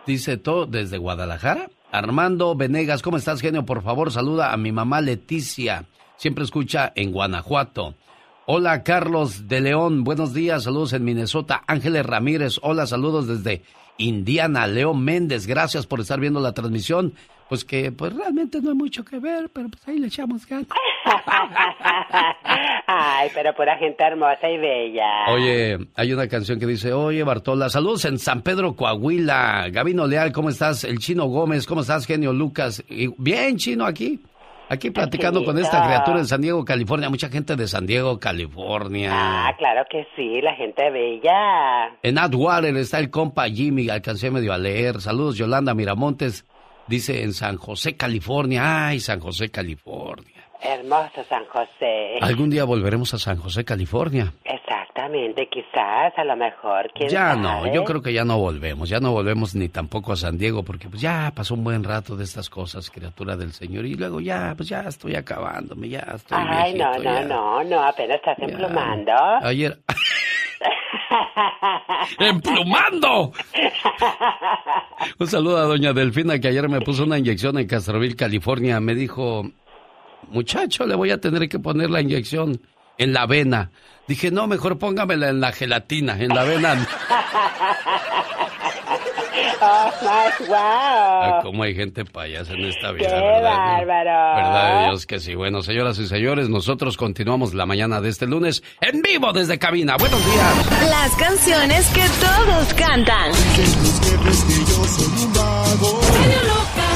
[0.04, 1.70] Dice todo, desde Guadalajara.
[1.92, 3.64] Armando Venegas, ¿cómo estás, genio?
[3.64, 5.84] Por favor, saluda a mi mamá Leticia.
[6.16, 7.94] Siempre escucha en Guanajuato.
[8.46, 10.02] Hola, Carlos de León.
[10.02, 11.62] Buenos días, saludos en Minnesota.
[11.68, 13.62] Ángeles Ramírez, hola, saludos desde
[13.96, 14.66] Indiana.
[14.66, 17.14] Leo Méndez, gracias por estar viendo la transmisión.
[17.48, 20.66] Pues que pues realmente no hay mucho que ver, pero pues ahí le echamos ganas.
[22.86, 25.26] Ay, pero pura gente hermosa y bella.
[25.28, 29.68] Oye, hay una canción que dice, oye Bartola, saludos en San Pedro, Coahuila.
[29.70, 30.84] Gabino Leal, ¿cómo estás?
[30.84, 32.82] El Chino Gómez, ¿cómo estás, genio Lucas?
[32.88, 34.20] Y- bien, Chino, aquí.
[34.70, 37.10] Aquí platicando con esta criatura en San Diego, California.
[37.10, 39.10] Mucha gente de San Diego, California.
[39.12, 41.90] Ah, claro que sí, la gente bella.
[42.02, 45.02] En Atwater está el compa Jimmy, alcancé medio a leer.
[45.02, 46.46] Saludos, Yolanda Miramontes.
[46.86, 48.88] Dice en San José, California.
[48.88, 50.32] Ay, San José, California.
[50.60, 52.18] Hermoso San José.
[52.22, 54.32] Algún día volveremos a San José, California.
[54.44, 56.90] Exactamente, quizás, a lo mejor.
[56.94, 57.42] ¿quién Ya sabe?
[57.42, 60.62] no, yo creo que ya no volvemos, ya no volvemos ni tampoco a San Diego,
[60.62, 64.20] porque pues ya pasó un buen rato de estas cosas, criatura del Señor, y luego
[64.20, 67.24] ya, pues ya estoy acabándome, ya estoy Ay, no, viejito, no, ya.
[67.26, 69.12] no, no, apenas estás emplumando.
[69.42, 69.78] Ayer...
[72.18, 73.32] ¡Emplumando!
[75.18, 78.80] Un saludo a doña Delfina que ayer me puso una inyección en Castroville, California.
[78.80, 79.50] Me dijo,
[80.28, 82.60] muchacho, le voy a tener que poner la inyección
[82.98, 83.70] en la vena.
[84.06, 86.86] Dije, no, mejor póngamela en la gelatina, en la vena.
[89.60, 90.56] Oh, my, wow.
[90.56, 93.08] Ah, ¿Cómo hay gente payasa en esta vida?
[93.08, 93.42] ¡Qué ¿verdad?
[93.42, 94.36] bárbaro!
[94.36, 95.34] ¿Verdad de Dios que sí?
[95.34, 99.96] Bueno, señoras y señores, nosotros continuamos la mañana de este lunes en vivo desde cabina.
[99.96, 100.90] Buenos días.
[100.90, 103.32] Las canciones que todos cantan.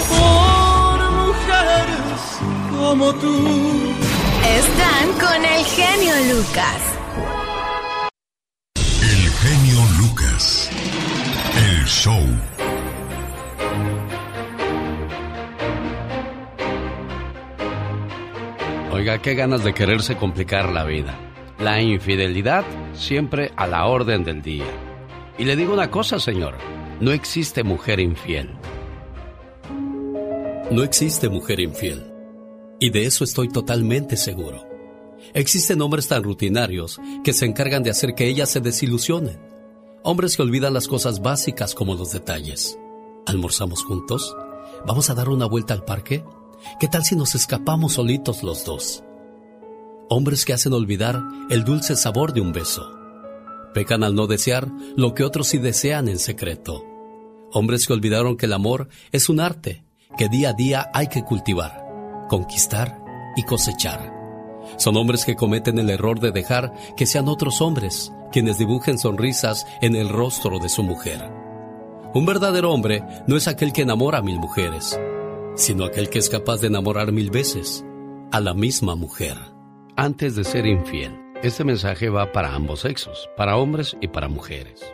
[0.09, 2.41] Por mujeres
[2.77, 3.95] como tú.
[4.45, 6.81] Están con el genio Lucas.
[9.03, 9.98] El genio Lucas.
[11.89, 12.21] Show.
[18.93, 21.19] Oiga, qué ganas de quererse complicar la vida.
[21.59, 24.67] La infidelidad siempre a la orden del día.
[25.39, 26.57] Y le digo una cosa, señor,
[27.01, 28.51] no existe mujer infiel.
[30.71, 32.13] No existe mujer infiel.
[32.79, 34.69] Y de eso estoy totalmente seguro.
[35.33, 39.58] Existen hombres tan rutinarios que se encargan de hacer que ellas se desilusionen.
[40.05, 42.79] Hombres que olvidan las cosas básicas como los detalles.
[43.27, 44.37] ¿Almorzamos juntos?
[44.87, 46.25] ¿Vamos a dar una vuelta al parque?
[46.79, 49.03] ¿Qué tal si nos escapamos solitos los dos?
[50.09, 51.21] Hombres que hacen olvidar
[51.51, 52.97] el dulce sabor de un beso.
[53.75, 56.85] Pecan al no desear lo que otros sí desean en secreto.
[57.53, 59.85] Hombres que olvidaron que el amor es un arte
[60.17, 63.03] que día a día hay que cultivar, conquistar
[63.37, 64.18] y cosechar.
[64.79, 69.67] Son hombres que cometen el error de dejar que sean otros hombres quienes dibujen sonrisas
[69.83, 71.31] en el rostro de su mujer.
[72.15, 74.99] Un verdadero hombre no es aquel que enamora a mil mujeres,
[75.57, 77.85] sino aquel que es capaz de enamorar mil veces
[78.31, 79.37] a la misma mujer.
[79.97, 84.93] Antes de ser infiel, este mensaje va para ambos sexos, para hombres y para mujeres.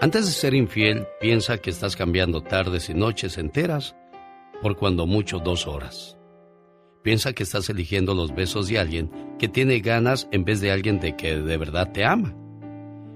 [0.00, 3.96] Antes de ser infiel, piensa que estás cambiando tardes y noches enteras
[4.60, 6.15] por cuando mucho dos horas.
[7.06, 10.98] Piensa que estás eligiendo los besos de alguien que tiene ganas en vez de alguien
[10.98, 12.34] de que de verdad te ama.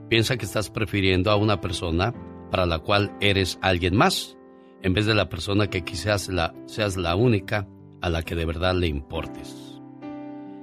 [0.09, 2.15] Piensa que estás prefiriendo a una persona
[2.53, 4.39] para la cual eres alguien más,
[4.83, 7.67] en vez de la persona que quizás la, seas la única
[8.01, 9.81] a la que de verdad le importes.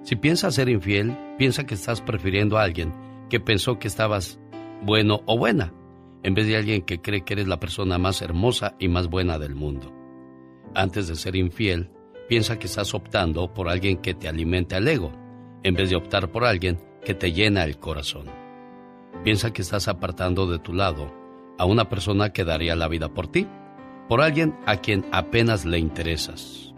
[0.04, 2.94] Si piensas ser infiel, piensa que estás prefiriendo a alguien
[3.30, 4.40] que pensó que estabas
[4.84, 5.74] bueno o buena,
[6.24, 9.38] en vez de alguien que cree que eres la persona más hermosa y más buena
[9.38, 9.94] del mundo.
[10.74, 11.92] Antes de ser infiel,
[12.28, 15.12] piensa que estás optando por alguien que te alimente el ego,
[15.64, 18.26] en vez de optar por alguien que te llena el corazón.
[19.24, 21.12] Piensa que estás apartando de tu lado
[21.58, 23.48] a una persona que daría la vida por ti,
[24.08, 26.74] por alguien a quien apenas le interesas.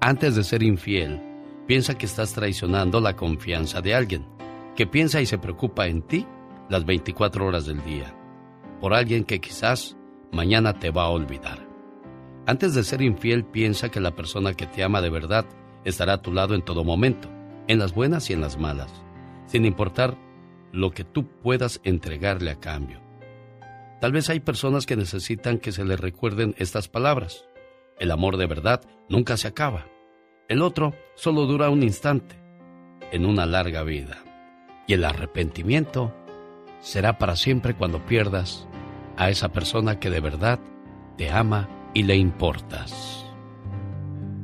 [0.00, 1.20] Antes de ser infiel,
[1.66, 4.26] piensa que estás traicionando la confianza de alguien,
[4.74, 6.26] que piensa y se preocupa en ti
[6.68, 8.14] las 24 horas del día,
[8.80, 9.96] por alguien que quizás
[10.32, 11.69] mañana te va a olvidar.
[12.50, 15.46] Antes de ser infiel, piensa que la persona que te ama de verdad
[15.84, 17.28] estará a tu lado en todo momento,
[17.68, 18.90] en las buenas y en las malas,
[19.46, 20.18] sin importar
[20.72, 23.00] lo que tú puedas entregarle a cambio.
[24.00, 27.44] Tal vez hay personas que necesitan que se les recuerden estas palabras.
[28.00, 29.86] El amor de verdad nunca se acaba.
[30.48, 32.34] El otro solo dura un instante
[33.12, 34.24] en una larga vida.
[34.88, 36.12] Y el arrepentimiento
[36.80, 38.66] será para siempre cuando pierdas
[39.16, 40.58] a esa persona que de verdad
[41.16, 43.24] te ama y le importas.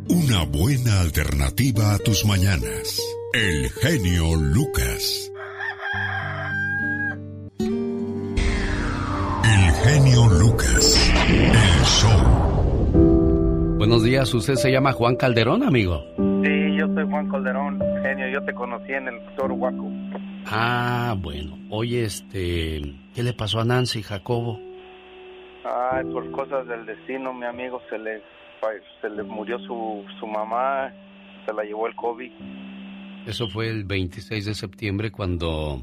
[0.08, 3.00] Una buena alternativa a tus mañanas.
[3.32, 5.32] El genio Lucas.
[9.44, 11.12] El genio Lucas.
[11.28, 13.76] El show.
[13.78, 16.02] Buenos días, usted se llama Juan Calderón, amigo.
[16.16, 18.28] Sí, yo soy Juan Calderón, genio.
[18.32, 19.90] Yo te conocí en el Doctor Huaco.
[20.46, 21.58] Ah, bueno.
[21.70, 22.80] Oye, este,
[23.14, 24.60] ¿qué le pasó a Nancy Jacobo?
[25.66, 28.22] Ay, por cosas del destino, mi amigo, se le,
[29.00, 30.92] se le murió su, su mamá,
[31.44, 32.32] se la llevó el COVID.
[33.26, 35.82] Eso fue el 26 de septiembre cuando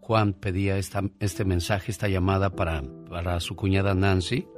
[0.00, 4.48] Juan pedía esta, este mensaje, esta llamada para, para su cuñada Nancy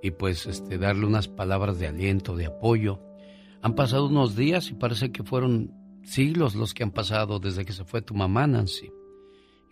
[0.00, 3.00] y pues este, darle unas palabras de aliento, de apoyo.
[3.62, 5.72] Han pasado unos días y parece que fueron
[6.04, 8.92] siglos los que han pasado desde que se fue tu mamá, Nancy.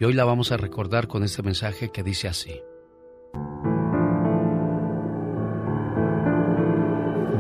[0.00, 2.60] Y hoy la vamos a recordar con este mensaje que dice así.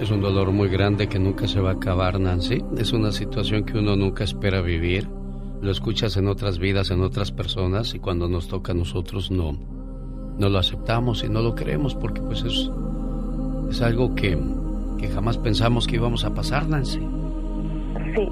[0.00, 2.64] Es un dolor muy grande que nunca se va a acabar, Nancy.
[2.76, 5.08] Es una situación que uno nunca espera vivir.
[5.62, 9.56] Lo escuchas en otras vidas, en otras personas, y cuando nos toca a nosotros no,
[10.36, 12.70] no lo aceptamos y no lo creemos porque pues es,
[13.70, 14.36] es algo que,
[14.98, 16.98] que jamás pensamos que íbamos a pasar, Nancy.
[18.14, 18.28] Sí.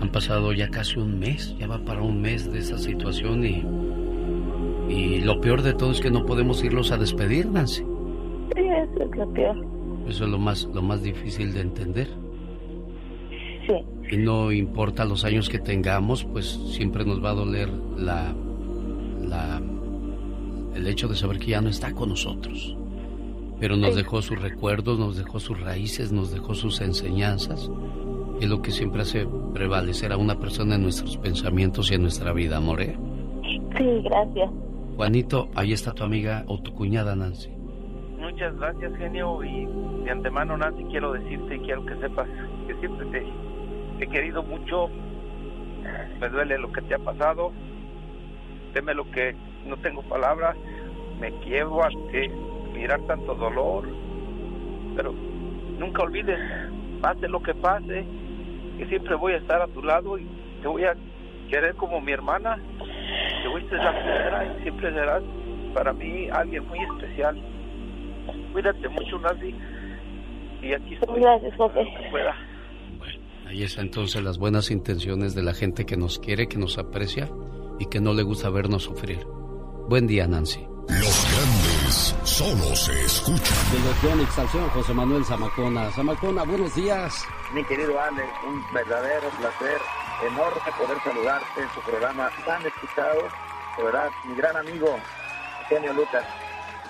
[0.00, 3.64] Han pasado ya casi un mes, ya va para un mes de esa situación y,
[4.88, 7.84] y lo peor de todo es que no podemos irlos a despedir, Nancy.
[8.82, 9.66] Sí, eso es lo peor.
[10.08, 12.08] Eso es lo más, lo más difícil de entender.
[13.66, 13.74] Sí.
[14.10, 18.34] Y no importa los años que tengamos, pues siempre nos va a doler la,
[19.22, 19.62] la,
[20.74, 22.76] el hecho de saber que ya no está con nosotros.
[23.60, 27.70] Pero nos dejó sus recuerdos, nos dejó sus raíces, nos dejó sus enseñanzas.
[28.40, 29.24] Y es lo que siempre hace
[29.54, 32.96] prevalecer a una persona en nuestros pensamientos y en nuestra vida, More.
[33.78, 34.50] Sí, gracias.
[34.96, 37.61] Juanito, ahí está tu amiga o tu cuñada Nancy.
[38.42, 39.44] Muchas gracias, genio.
[39.44, 39.66] Y
[40.02, 42.26] de antemano, Nancy, quiero decirte y quiero que sepas
[42.66, 43.24] que siempre te,
[44.00, 44.90] he querido mucho.
[46.18, 47.52] Me duele lo que te ha pasado.
[48.74, 50.56] Deme lo que no tengo palabras.
[51.20, 52.32] Me quiero ante
[52.74, 53.86] mirar tanto dolor.
[54.96, 55.14] Pero
[55.78, 56.40] nunca olvides,
[57.00, 58.04] pase lo que pase,
[58.76, 60.26] que siempre voy a estar a tu lado y
[60.62, 60.96] te voy a
[61.48, 62.58] querer como mi hermana.
[63.44, 65.22] Te fuiste la primera y siempre serás
[65.74, 67.40] para mí alguien muy especial.
[68.52, 69.54] Cuídate mucho, Nancy.
[70.62, 71.20] Y aquí estoy.
[71.20, 71.84] Gracias, José.
[72.10, 72.34] Pueda.
[73.46, 77.28] Ahí está entonces las buenas intenciones de la gente que nos quiere, que nos aprecia
[77.78, 79.26] y que no le gusta vernos sufrir.
[79.88, 80.66] Buen día, Nancy.
[80.88, 83.58] Los grandes solo se escuchan.
[83.72, 85.90] Dirección y exaltación, José Manuel Zamacona.
[85.90, 87.26] Zamacona, buenos días.
[87.54, 89.78] Mi querido Alex, un verdadero placer,
[90.26, 93.20] enorme poder saludarte en tu programa tan escuchado.
[93.76, 94.96] De verdad, mi gran amigo,
[95.62, 96.24] Eugenio Lucas,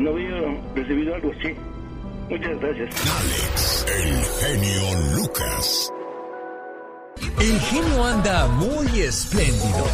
[0.00, 0.30] no había
[0.74, 1.54] recibido algo así.
[2.30, 2.94] Muchas gracias.
[3.20, 5.92] Alex, el genio Lucas.
[7.40, 9.86] El genio anda muy espléndido.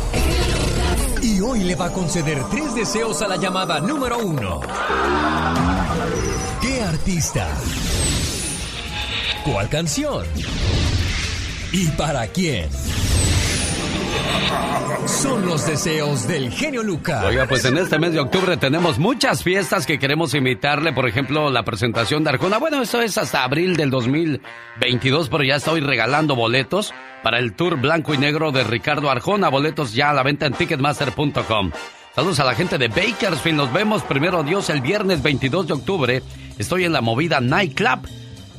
[1.22, 4.60] Y hoy le va a conceder tres deseos a la llamada número uno.
[6.62, 7.48] ¿Qué artista?
[9.44, 10.24] ¿Cuál canción?
[11.72, 12.68] ¿Y para quién?
[15.06, 17.24] Son los deseos del genio Lucas.
[17.24, 20.92] Oiga, pues en este mes de octubre tenemos muchas fiestas que queremos invitarle.
[20.92, 22.58] Por ejemplo, la presentación de Arjona.
[22.58, 27.76] Bueno, esto es hasta abril del 2022, pero ya estoy regalando boletos para el tour
[27.80, 29.48] blanco y negro de Ricardo Arjona.
[29.48, 31.72] Boletos ya a la venta en ticketmaster.com.
[32.14, 33.56] Saludos a la gente de Bakersfield.
[33.56, 36.22] Nos vemos primero Dios el viernes 22 de octubre.
[36.58, 38.08] Estoy en la movida Nightclub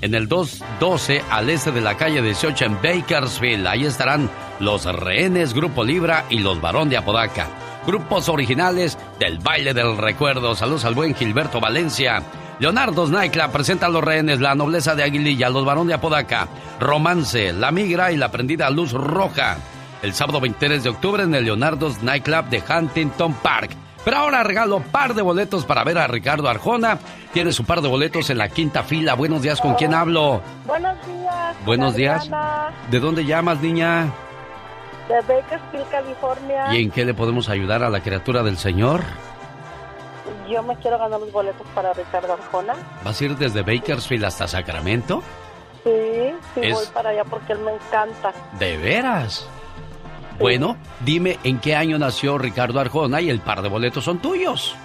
[0.02, 3.68] en el 212 al este de la calle 18 en Bakersfield.
[3.68, 4.30] Ahí estarán
[4.60, 7.48] los rehenes, Grupo Libra y los Barón de Apodaca.
[7.86, 10.56] Grupos originales del baile del recuerdo.
[10.56, 12.24] Saludos al buen Gilberto Valencia.
[12.60, 16.48] Leonardo's Nightclub presenta a los rehenes, la nobleza de Aguililla, los Barón de Apodaca,
[16.80, 19.58] Romance, La Migra y la prendida Luz Roja.
[20.04, 23.72] El sábado 23 de octubre en el Leonardo's Nightclub de Huntington Park.
[24.04, 27.00] Pero ahora regalo par de boletos para ver a Ricardo Arjona.
[27.34, 29.14] Tiene su par de boletos en la quinta fila.
[29.14, 30.42] Buenos días, ¿con quién hablo?
[30.66, 31.56] Buenos días.
[31.66, 32.30] Buenos días.
[32.90, 34.08] ¿De dónde llamas, niña?
[35.08, 36.74] De Bakersfield, California.
[36.74, 39.02] ¿Y en qué le podemos ayudar a la criatura del Señor?
[40.50, 42.74] Yo me quiero ganar los boletos para Ricardo Arjona.
[43.04, 45.24] ¿Vas a ir desde Bakersfield hasta Sacramento?
[45.86, 45.90] Sí,
[46.54, 48.34] sí, Es- voy para allá porque él me encanta.
[48.60, 49.48] ¿De veras?
[50.38, 54.76] Bueno, dime en qué año nació Ricardo Arjona y el par de boletos son tuyos.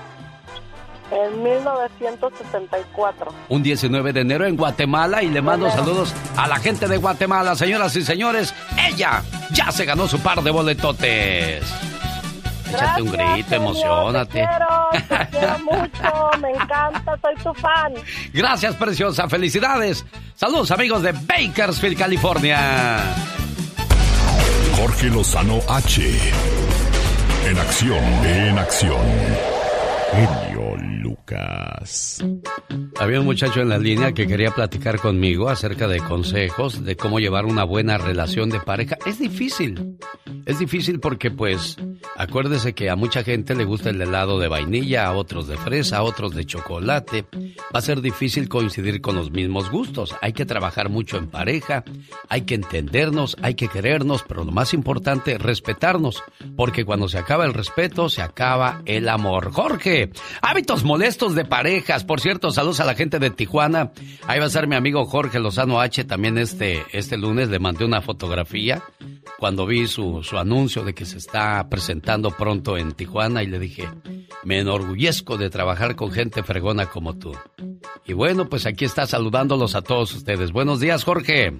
[1.10, 3.32] En 1964.
[3.48, 7.54] Un 19 de enero en Guatemala y le mando saludos a la gente de Guatemala,
[7.54, 8.52] señoras y señores.
[8.88, 11.62] Ella ya se ganó su par de boletotes.
[12.68, 14.32] Échate un grito, genio, emocionate.
[14.32, 17.94] Te quiero, te quiero mucho, me encanta, soy tu fan.
[18.32, 19.28] Gracias, preciosa.
[19.28, 20.04] Felicidades.
[20.34, 22.98] Saludos, amigos de Bakersfield, California.
[24.76, 26.02] Jorge Lozano H.
[27.46, 29.00] En acción, en acción.
[30.12, 30.45] Genio
[32.98, 37.18] Había un muchacho en la línea que quería platicar conmigo acerca de consejos de cómo
[37.18, 38.96] llevar una buena relación de pareja.
[39.06, 39.98] Es difícil.
[40.44, 41.76] Es difícil porque, pues,
[42.16, 45.98] acuérdese que a mucha gente le gusta el helado de vainilla, a otros de fresa,
[45.98, 47.26] a otros de chocolate.
[47.74, 50.14] Va a ser difícil coincidir con los mismos gustos.
[50.22, 51.82] Hay que trabajar mucho en pareja,
[52.28, 56.22] hay que entendernos, hay que querernos, pero lo más importante, respetarnos.
[56.56, 59.50] Porque cuando se acaba el respeto, se acaba el amor.
[59.50, 60.10] Jorge,
[60.42, 62.04] hábitos molestos de parejas.
[62.04, 63.90] Por cierto, saludos a la gente de Tijuana.
[64.26, 66.04] Ahí va a ser mi amigo Jorge Lozano H.
[66.04, 68.82] También este, este lunes le mandé una fotografía
[69.38, 73.58] cuando vi su, su anuncio de que se está presentando pronto en Tijuana y le
[73.58, 73.88] dije,
[74.44, 77.32] me enorgullezco de trabajar con gente fregona como tú.
[78.04, 80.52] Y bueno, pues aquí está saludándolos a todos ustedes.
[80.52, 81.58] Buenos días, Jorge.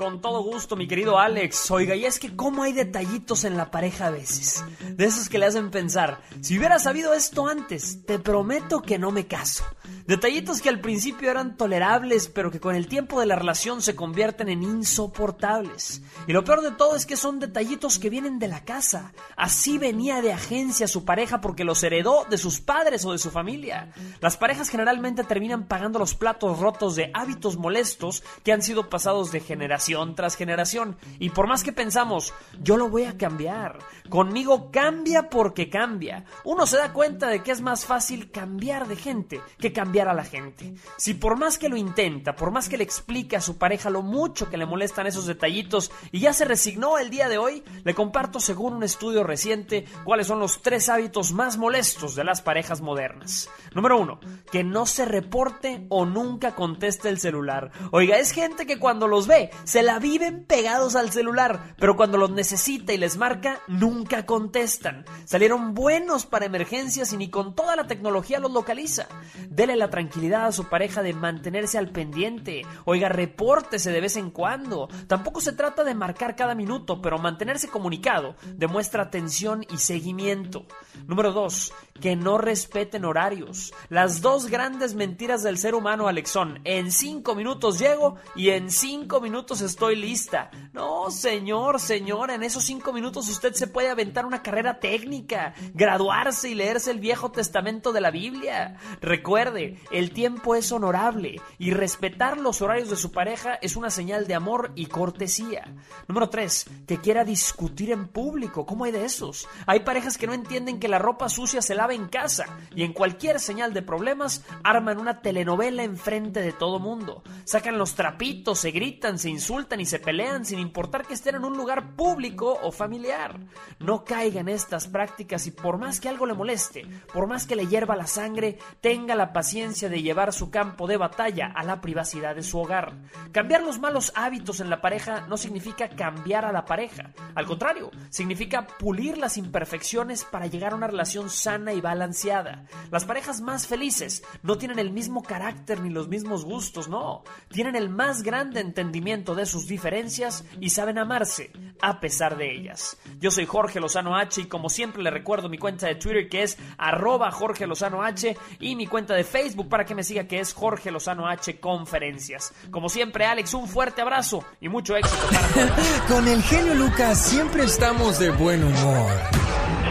[0.00, 1.70] Con todo gusto, mi querido Alex.
[1.70, 4.64] Oiga, y es que cómo hay detallitos en la pareja a veces.
[4.96, 9.10] De esos que le hacen pensar, si hubiera sabido esto antes, te prometo que no
[9.10, 9.64] me caso.
[10.06, 13.96] Detallitos que al principio eran tolerables, pero que con el tiempo de la relación se
[13.96, 16.02] convierten en insoportables.
[16.26, 19.12] Y lo peor de todo es que son detallitos que vienen de la casa.
[19.36, 23.30] Así venía de agencia su pareja porque los heredó de sus padres o de su
[23.30, 23.92] familia.
[24.20, 29.32] Las parejas generalmente terminan pagando los platos rotos de hábitos molestos que han sido pasados
[29.32, 30.96] de generación tras generación.
[31.18, 33.78] Y por más que pensamos, yo lo voy a cambiar.
[34.08, 36.24] Conmigo cambia porque cambia.
[36.44, 40.14] Uno se da cuenta de que es más fácil cambiar de gente que cambiar a
[40.14, 40.74] la gente.
[40.98, 44.02] Si por más que lo intenta, por más que le explique a su pareja lo
[44.02, 47.94] mucho que le molestan esos detallitos y ya se resignó el día de hoy, le
[47.94, 52.82] comparto según un estudio reciente cuáles son los tres hábitos más molestos de las parejas
[52.82, 53.48] modernas.
[53.74, 54.20] Número uno,
[54.52, 57.70] que no se reporte o nunca conteste el celular.
[57.92, 62.18] Oiga, es gente que cuando los ve se la viven pegados al celular, pero cuando
[62.18, 65.06] los necesita y les marca, nunca contestan.
[65.24, 69.06] Salieron buenos para emergencias y ni con toda la tecnología los localiza.
[69.48, 72.62] Dele la tranquilidad a su pareja de mantenerse al pendiente.
[72.84, 74.88] Oiga, repórtese de vez en cuando.
[75.06, 80.66] Tampoco se trata de marcar cada minuto, pero mantenerse comunicado demuestra atención y seguimiento.
[81.06, 81.72] Número 2.
[82.00, 83.72] Que no respeten horarios.
[83.88, 86.60] Las dos grandes mentiras del ser humano, Alexón.
[86.64, 90.50] En cinco minutos llego y en cinco minutos estoy lista.
[90.72, 96.48] No, señor, señora, en esos cinco minutos usted se puede aventar una carrera técnica, graduarse
[96.48, 98.76] y leerse el Viejo Testamento de la Biblia.
[99.00, 104.26] Recuerde, el tiempo es honorable y respetar los horarios de su pareja es una señal
[104.26, 105.74] de amor y cortesía.
[106.08, 106.66] Número 3.
[106.86, 108.66] Que quiera discutir en público.
[108.66, 109.48] ¿Cómo hay de esos?
[109.66, 112.92] Hay parejas que no entienden que la ropa sucia se lava en casa y en
[112.92, 117.22] cualquier señal de problemas arman una telenovela enfrente de todo mundo.
[117.44, 121.44] Sacan los trapitos, se gritan, se insultan y se pelean sin importar que estén en
[121.44, 123.38] un lugar público o familiar.
[123.78, 127.56] No caiga en estas prácticas y por más que algo le moleste, por más que
[127.56, 131.80] le hierva la sangre, tenga la paciencia de llevar su campo de batalla a la
[131.80, 132.94] privacidad de su hogar.
[133.32, 137.12] Cambiar los malos hábitos en la pareja no significa cambiar a la pareja.
[137.34, 142.66] Al contrario, significa pulir las imperfecciones para llegar a una relación sana y balanceada.
[142.90, 147.22] Las parejas más felices no tienen el mismo carácter ni los mismos gustos, no.
[147.48, 151.50] Tienen el más grande entendimiento de sus diferencias y saben amarse
[151.80, 152.96] a pesar de ellas.
[153.18, 156.42] Yo soy Jorge Lozano H y como siempre le recuerdo mi cuenta de Twitter que
[156.42, 160.40] es arroba Jorge Lozano H y mi cuenta de Facebook para que me siga que
[160.40, 162.52] es Jorge Lozano H Conferencias.
[162.70, 165.76] Como siempre, Alex, un fuerte abrazo y mucho éxito para.
[166.08, 169.10] Con el genio Lucas siempre estamos de buen humor.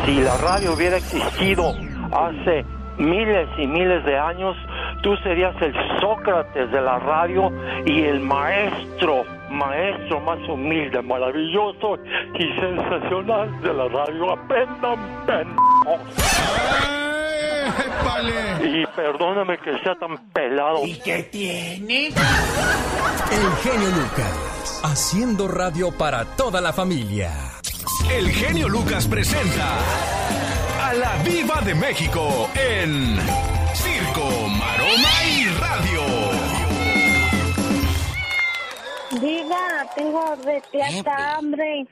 [0.05, 1.73] Si la radio hubiera existido
[2.11, 2.65] hace
[2.97, 4.55] miles y miles de años,
[5.01, 7.51] tú serías el Sócrates de la radio
[7.85, 11.97] y el maestro, maestro más humilde, maravilloso
[12.35, 14.33] y sensacional de la radio.
[14.33, 16.39] Aprendan, pendejos.
[18.61, 20.85] Y perdóname que sea tan pelado.
[20.85, 22.07] ¿Y qué tiene?
[22.07, 27.58] El genio Lucas, haciendo radio para toda la familia.
[28.07, 29.77] El genio Lucas presenta
[30.81, 33.17] a la Viva de México en
[33.73, 36.01] Circo, Maroma y Radio.
[39.21, 40.61] Diga, tengo de
[41.11, 41.87] hambre.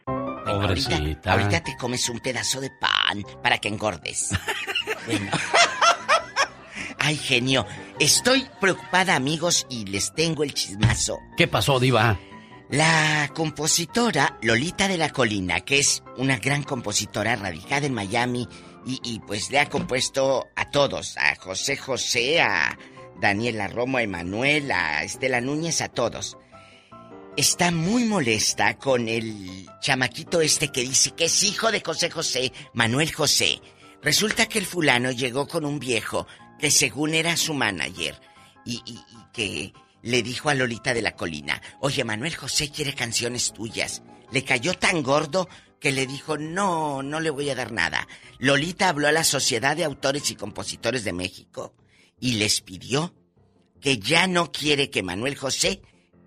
[0.45, 1.32] Pobrecita.
[1.34, 4.30] Ahorita te comes un pedazo de pan para que engordes.
[5.05, 5.32] Bueno.
[6.99, 7.66] Ay, genio.
[7.97, 11.18] Estoy preocupada, amigos, y les tengo el chismazo.
[11.38, 12.20] ¿Qué pasó, Diva?
[12.70, 18.45] La compositora Lolita de la Colina, que es una gran compositora radicada en Miami,
[18.86, 22.78] y, pues le ha compuesto a todos, a José José, a
[23.22, 26.38] Daniela Romo, a Emanuel, a Estela Núñez, a todos.
[27.38, 32.51] Está muy molesta con el chamaquito este que dice que es hijo de José José,
[32.74, 33.61] Manuel José.
[34.01, 36.28] Resulta que el fulano llegó con un viejo
[36.59, 38.20] que según era su manager
[38.65, 38.82] y
[39.32, 39.74] que
[40.08, 44.01] le dijo a Lolita de la Colina, oye, Manuel José quiere canciones tuyas.
[44.32, 45.49] Le cayó tan gordo
[45.82, 48.08] que le dijo, no, no le voy a dar nada.
[48.39, 51.76] Lolita habló a la Sociedad de Autores y Compositores de México
[52.22, 53.14] y les pidió
[53.82, 55.82] que ya no quiere que Manuel José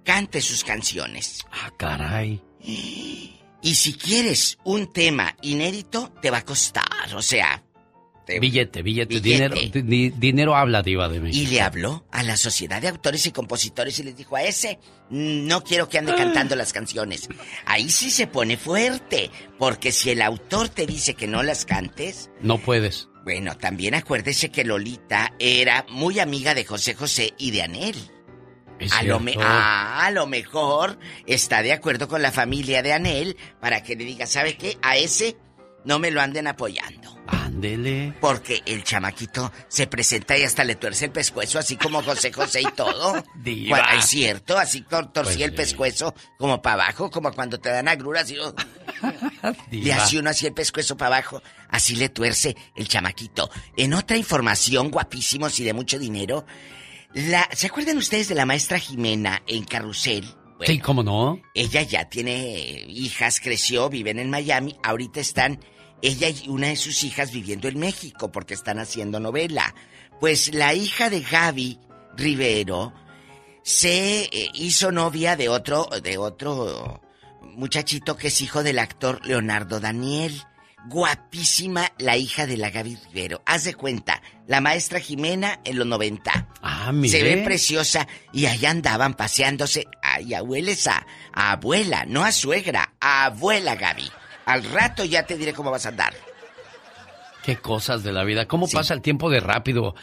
[0.05, 1.47] cante sus canciones.
[1.51, 2.43] Ah, caray.
[2.61, 7.65] Y si quieres un tema inédito, te va a costar, o sea...
[8.35, 9.29] te- Billete, billete, Billete.
[9.29, 9.87] dinero.
[9.87, 11.43] di- dinero habla, Diva de México.
[11.43, 14.79] Y le habló a la Sociedad de Autores y Compositores y les dijo a ese,
[15.11, 17.29] "Mm, no quiero que ande cantando las canciones.
[17.67, 22.31] Ahí sí se pone fuerte, porque si el autor te dice que no las cantes,
[22.41, 23.09] No puedes.
[23.25, 27.97] bueno, también acuérdese que Lolita era muy amiga de José José y de Anel.
[28.93, 33.37] A lo, me- ah, a lo mejor está de acuerdo con la familia de Anel
[33.61, 34.79] para que le diga, ¿sabe qué?
[34.81, 35.37] A ese
[35.85, 37.20] no me lo anden apoyando.
[37.31, 38.15] Ándele.
[38.21, 42.63] Porque el chamaquito se presenta y hasta le tuerce el pescuezo, así como José José
[42.63, 43.23] y todo.
[43.37, 43.79] Diva.
[43.97, 47.89] Es cierto, así tor- torcía Pues el pescuezo como para abajo, como cuando te dan
[47.89, 48.37] agruras y
[49.71, 53.51] le hace uno así el pescuezo para abajo, así le tuerce el chamaquito.
[53.77, 56.45] En otra información, guapísimos y de mucho dinero,
[57.15, 60.25] la, ¿se acuerdan ustedes de la maestra Jimena en Carrusel?
[60.65, 61.41] Sí, ¿cómo no?
[61.55, 64.77] Ella ya tiene hijas, creció, viven en Miami.
[64.83, 65.59] Ahorita están
[66.03, 69.75] ella y una de sus hijas viviendo en México porque están haciendo novela.
[70.21, 71.79] Pues la hija de Gaby
[72.17, 72.93] Rivero
[73.63, 77.01] se eh, hizo novia de otro de otro
[77.43, 80.43] muchachito que es hijo del actor Leonardo Daniel.
[80.87, 83.43] Guapísima la hija de la Gaby Rivero.
[83.45, 86.49] Haz de cuenta, la maestra Jimena en los 90.
[86.63, 87.19] Ah, mire.
[87.19, 89.87] Se ve preciosa y allá andaban paseándose.
[90.03, 94.11] Ay, abueles a, a abuela, no a suegra, a abuela Gaby.
[94.51, 96.13] Al rato ya te diré cómo vas a andar.
[97.43, 98.47] Qué cosas de la vida.
[98.47, 99.95] ¿Cómo pasa el tiempo de rápido?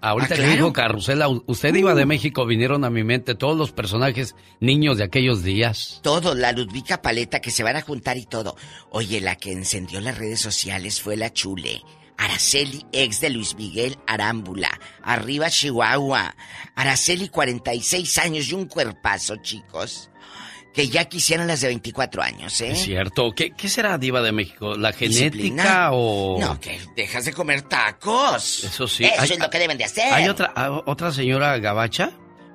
[0.00, 0.52] Ahorita Ah, que claro.
[0.52, 5.04] dijo Carrusela, usted iba de México, vinieron a mi mente todos los personajes niños de
[5.04, 6.00] aquellos días.
[6.02, 8.56] Todo, la Ludvica Paleta que se van a juntar y todo.
[8.90, 11.82] Oye, la que encendió las redes sociales fue la chule.
[12.18, 14.70] Araceli, ex de Luis Miguel Arámbula.
[15.02, 16.34] Arriba Chihuahua.
[16.74, 20.08] Araceli, 46 años y un cuerpazo, chicos.
[20.76, 22.72] Que ya quisieran las de 24 años, ¿eh?
[22.72, 23.32] Es cierto.
[23.34, 24.76] ¿Qué, qué será Diva de México?
[24.76, 25.62] ¿La Disciplina.
[25.62, 26.38] genética o...?
[26.38, 28.62] No, que dejas de comer tacos.
[28.62, 29.04] Eso sí.
[29.04, 30.12] Eso Hay- es lo que deben de hacer.
[30.12, 32.10] Hay otra, ah, otra señora gabacha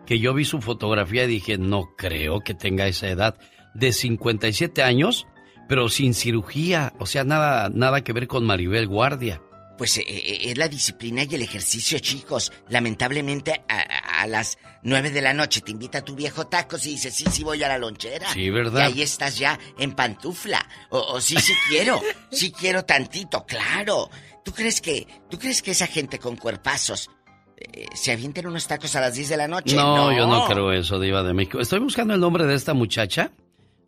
[0.05, 3.37] que yo vi su fotografía y dije, no creo que tenga esa edad,
[3.73, 5.25] de 57 años,
[5.67, 9.41] pero sin cirugía, o sea, nada, nada que ver con Maribel Guardia.
[9.81, 12.53] Pues eh, eh, es la disciplina y el ejercicio, chicos.
[12.69, 17.15] Lamentablemente, a, a las nueve de la noche te invita tu viejo tacos y dices,
[17.15, 18.31] sí, sí voy a la lonchera.
[18.31, 18.79] Sí, ¿verdad?
[18.79, 20.63] Y ahí estás ya en pantufla.
[20.91, 21.99] O, o sí, sí quiero.
[22.31, 24.11] sí quiero tantito, claro.
[24.45, 27.09] ¿Tú crees que, tú crees que esa gente con cuerpazos
[27.57, 29.75] eh, se avienten unos tacos a las 10 de la noche?
[29.75, 31.59] No, yo no creo eso, Diva de México.
[31.59, 33.31] Estoy buscando el nombre de esta muchacha.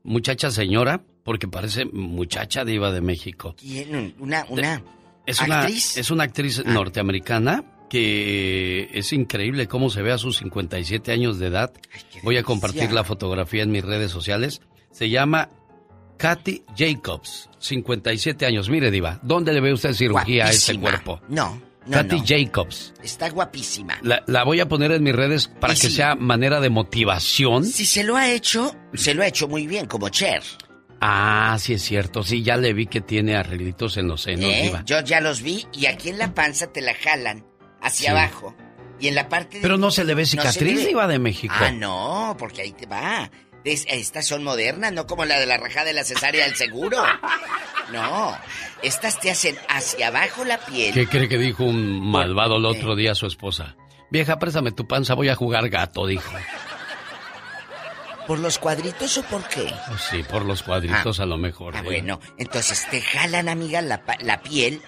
[0.01, 3.55] Muchacha señora, porque parece muchacha Diva de México.
[3.59, 4.15] ¿Quién?
[4.17, 4.81] Una, una
[5.25, 5.93] Es actriz.
[5.95, 6.69] una, es una actriz Ah.
[6.69, 11.71] norteamericana que es increíble cómo se ve a sus 57 años de edad.
[12.23, 14.61] Voy a compartir la fotografía en mis redes sociales.
[14.91, 15.49] Se llama
[16.17, 18.69] Kathy Jacobs, 57 años.
[18.69, 20.81] Mire, Diva, ¿dónde le ve usted cirugía a ese Guapísima.
[21.03, 21.21] cuerpo?
[21.29, 22.25] No, no, Kathy no.
[22.25, 22.93] Jacobs.
[23.03, 23.97] Está guapísima.
[24.01, 27.63] La, la voy a poner en mis redes para Y que sea manera de motivación.
[27.65, 30.41] Si se lo ha hecho, se lo ha hecho muy bien, como Cher.
[31.05, 32.23] Ah, sí es cierto.
[32.23, 34.61] Sí, ya le vi que tiene arreglitos en los senos, ¿eh?
[34.63, 34.83] Diva.
[34.85, 37.45] Yo ya los vi y aquí en la panza te la jalan
[37.81, 38.17] hacia Sí.
[38.17, 38.55] abajo.
[38.99, 39.61] Y en la parte de...
[39.61, 40.87] Pero no se le ve No cicatriz, le.
[40.87, 41.53] Diva de México.
[41.57, 43.29] Ah, no, porque ahí te va.
[43.65, 47.03] Es- estas son modernas, no como la de la rajada de la cesárea del seguro.
[47.91, 48.33] No,
[48.81, 50.93] estas te hacen hacia abajo la piel.
[50.93, 53.75] ¿Qué cree que dijo un malvado el otro día a su esposa?
[54.09, 56.31] Vieja, préstame tu panza, voy a jugar gato, dijo.
[58.27, 59.71] ¿Por los cuadritos o por qué?
[59.87, 61.75] Pues sí, por los cuadritos a lo mejor.
[61.75, 61.91] Ah, Diva.
[61.91, 64.81] bueno, entonces te jalan, amiga, la, la piel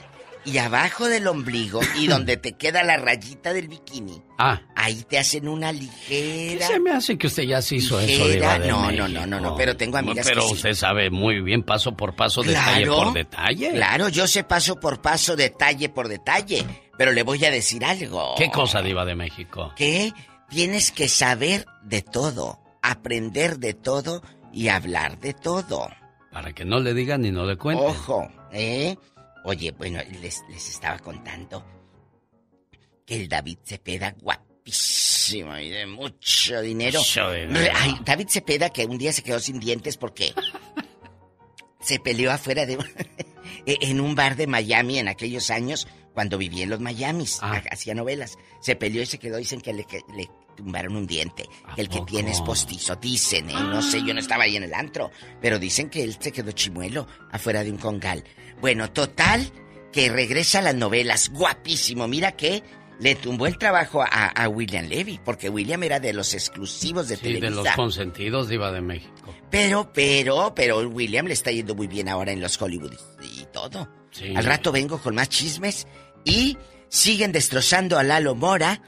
[0.45, 4.21] y abajo del ombligo y donde te queda la rayita del bikini.
[4.37, 6.67] Ah, Ahí te hacen una ¿qué ligera.
[6.67, 8.59] se me hace que usted ya se hizo eso, Ligera.
[8.59, 10.53] De No, no, no, no, no, pero tengo amigas Pero que sí.
[10.53, 13.71] usted sabe muy bien paso por paso, detalle por detalle.
[13.71, 16.63] Claro, yo sé paso por paso, detalle por detalle.
[16.97, 18.35] Pero le voy a decir algo.
[18.37, 19.73] ¿Qué cosa, Diva de México?
[19.75, 20.13] Que
[20.49, 22.59] tienes que saber de todo,
[22.91, 24.21] aprender de todo
[24.53, 25.87] y hablar de todo.
[26.31, 27.87] Para que no le digan ni no le cuenten.
[27.87, 28.95] Ojo, ¿eh?
[29.43, 31.65] Oye, bueno, les, les estaba contando
[33.05, 36.99] que el David Cepeda, guapísimo y de mucho dinero.
[36.99, 37.73] Mucho dinero.
[37.75, 40.33] Ay, David Cepeda que un día se quedó sin dientes porque
[41.79, 42.77] se peleó afuera de...
[43.67, 47.55] en un bar de Miami en aquellos años cuando vivía en los Miamis, Ah.
[47.63, 48.37] ha- hacía novelas.
[48.61, 51.97] Se peleó y se quedó, dicen que le, que le tumbaron un diente, el que
[51.97, 52.07] poco?
[52.11, 53.53] tiene es postizo, dicen, ¿eh?
[53.53, 55.11] No sé, yo no estaba ahí en el antro,
[55.41, 58.23] pero dicen que él se quedó chimuelo afuera de un congal.
[58.61, 59.51] Bueno, total,
[59.91, 62.63] que regresa a las novelas, guapísimo, mira que
[62.99, 67.17] le tumbó el trabajo a, a William Levy, porque William era de los exclusivos de
[67.17, 69.35] Sí, de los consentidos, Diva de México.
[69.51, 73.45] Pero, pero, pero William le está yendo muy bien ahora en los Hollywood y y
[73.51, 73.89] todo.
[74.11, 74.33] Sí.
[74.35, 75.87] Al rato vengo con más chismes
[76.23, 76.57] y
[76.87, 78.81] siguen destrozando a Lalo Mora.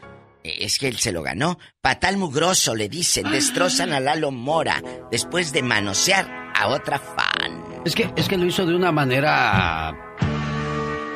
[0.60, 1.58] Es que él se lo ganó.
[1.82, 7.64] Patal mugroso le dicen, destrozan a Lalo Mora después de manosear a otra fan.
[7.86, 9.96] Es que, es que lo hizo de una manera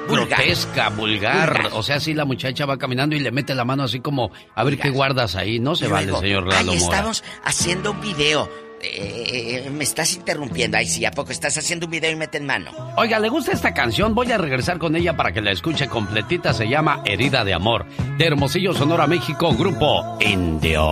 [0.08, 0.28] Vulgar.
[0.40, 1.54] grotesca, vulgar.
[1.54, 1.74] Vulgar.
[1.74, 4.64] O sea, si la muchacha va caminando y le mete la mano así como, a
[4.64, 5.60] ver qué guardas ahí.
[5.60, 6.96] No se vale, señor Lalo Ahí Mora.
[6.98, 8.50] estamos haciendo un video.
[8.84, 10.78] Eh, me estás interrumpiendo.
[10.78, 12.72] Ay, sí, ¿a poco estás haciendo un video y meten mano?
[12.98, 14.16] Oiga, ¿le gusta esta canción?
[14.16, 16.54] Voy a regresar con ella para que la escuche completita.
[16.54, 17.86] Se llama Herida de Amor.
[18.18, 20.84] De Hermosillo, Sonora, México, Grupo Indio.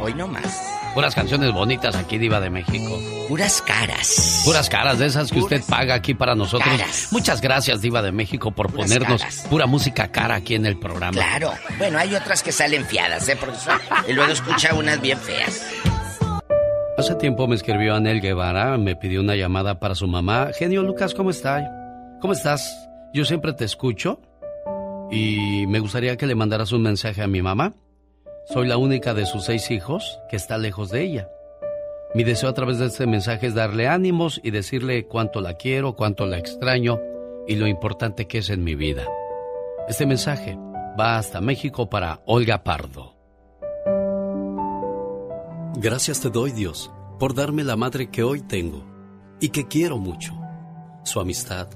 [0.00, 0.62] Hoy no más.
[0.94, 2.98] Puras canciones bonitas aquí, Diva de México.
[3.28, 4.42] Puras caras.
[4.44, 6.68] Puras caras de esas que usted paga aquí para nosotros.
[6.68, 7.08] caras.
[7.12, 9.46] Muchas gracias, Diva de México, por Puras ponernos caras.
[9.48, 11.12] pura música cara aquí en el programa.
[11.12, 11.52] Claro.
[11.76, 13.36] Bueno, hay otras que salen fiadas, ¿eh?
[13.38, 13.56] Porque
[14.08, 15.60] y luego escucha unas bien feas.
[16.98, 20.50] Hace tiempo me escribió Anel Guevara, me pidió una llamada para su mamá.
[20.52, 22.18] Genio Lucas, ¿cómo está?
[22.20, 22.88] ¿Cómo estás?
[23.14, 24.20] Yo siempre te escucho
[25.08, 27.76] y me gustaría que le mandaras un mensaje a mi mamá.
[28.52, 31.28] Soy la única de sus seis hijos que está lejos de ella.
[32.16, 35.94] Mi deseo a través de este mensaje es darle ánimos y decirle cuánto la quiero,
[35.94, 36.98] cuánto la extraño
[37.46, 39.06] y lo importante que es en mi vida.
[39.86, 40.58] Este mensaje
[40.98, 43.17] va hasta México para Olga Pardo.
[45.80, 46.90] Gracias te doy, Dios,
[47.20, 48.84] por darme la madre que hoy tengo
[49.40, 50.36] y que quiero mucho.
[51.04, 51.68] Su amistad,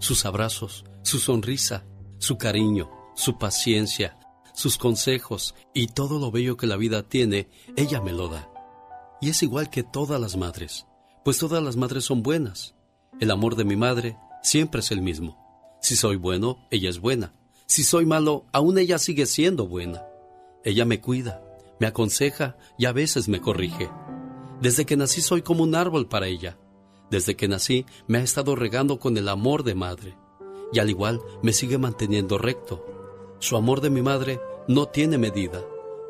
[0.00, 1.86] sus abrazos, su sonrisa,
[2.18, 4.18] su cariño, su paciencia,
[4.54, 8.50] sus consejos y todo lo bello que la vida tiene, ella me lo da.
[9.20, 10.88] Y es igual que todas las madres,
[11.24, 12.74] pues todas las madres son buenas.
[13.20, 15.78] El amor de mi madre siempre es el mismo.
[15.80, 17.32] Si soy bueno, ella es buena.
[17.66, 20.02] Si soy malo, aún ella sigue siendo buena.
[20.64, 21.40] Ella me cuida,
[21.84, 23.90] me aconseja y a veces me corrige.
[24.58, 26.56] Desde que nací soy como un árbol para ella.
[27.10, 30.16] Desde que nací me ha estado regando con el amor de madre.
[30.72, 32.86] Y al igual me sigue manteniendo recto.
[33.38, 35.60] Su amor de mi madre no tiene medida.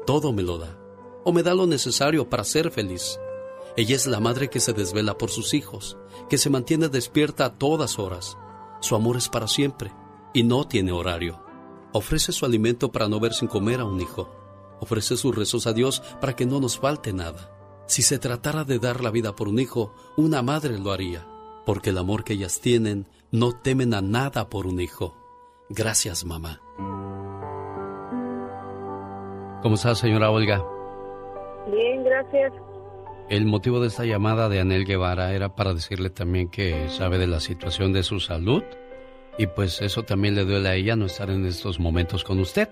[0.07, 0.79] Todo me lo da.
[1.25, 3.19] O me da lo necesario para ser feliz.
[3.77, 5.99] Ella es la madre que se desvela por sus hijos,
[6.31, 8.39] que se mantiene despierta a todas horas.
[8.81, 9.91] Su amor es para siempre.
[10.33, 11.43] y no tiene horario.
[11.93, 14.44] Ofrece su alimento para no ver sin comer a un hijo.
[14.81, 17.51] Ofrece sus rezos a Dios para que no nos falte nada.
[17.87, 21.27] Si se tratara de dar la vida por un hijo, una madre lo haría,
[21.67, 25.17] porque el amor que ellas tienen no temen a nada por un hijo.
[25.69, 26.61] Gracias, mamá.
[29.63, 30.63] ¿Cómo está, señora Olga?
[31.71, 32.53] Bien, gracias.
[33.31, 37.27] El motivo de esta llamada de Anel Guevara era para decirle también que sabe de
[37.27, 38.63] la situación de su salud
[39.39, 42.69] y pues eso también le duele a ella no estar en estos momentos con usted.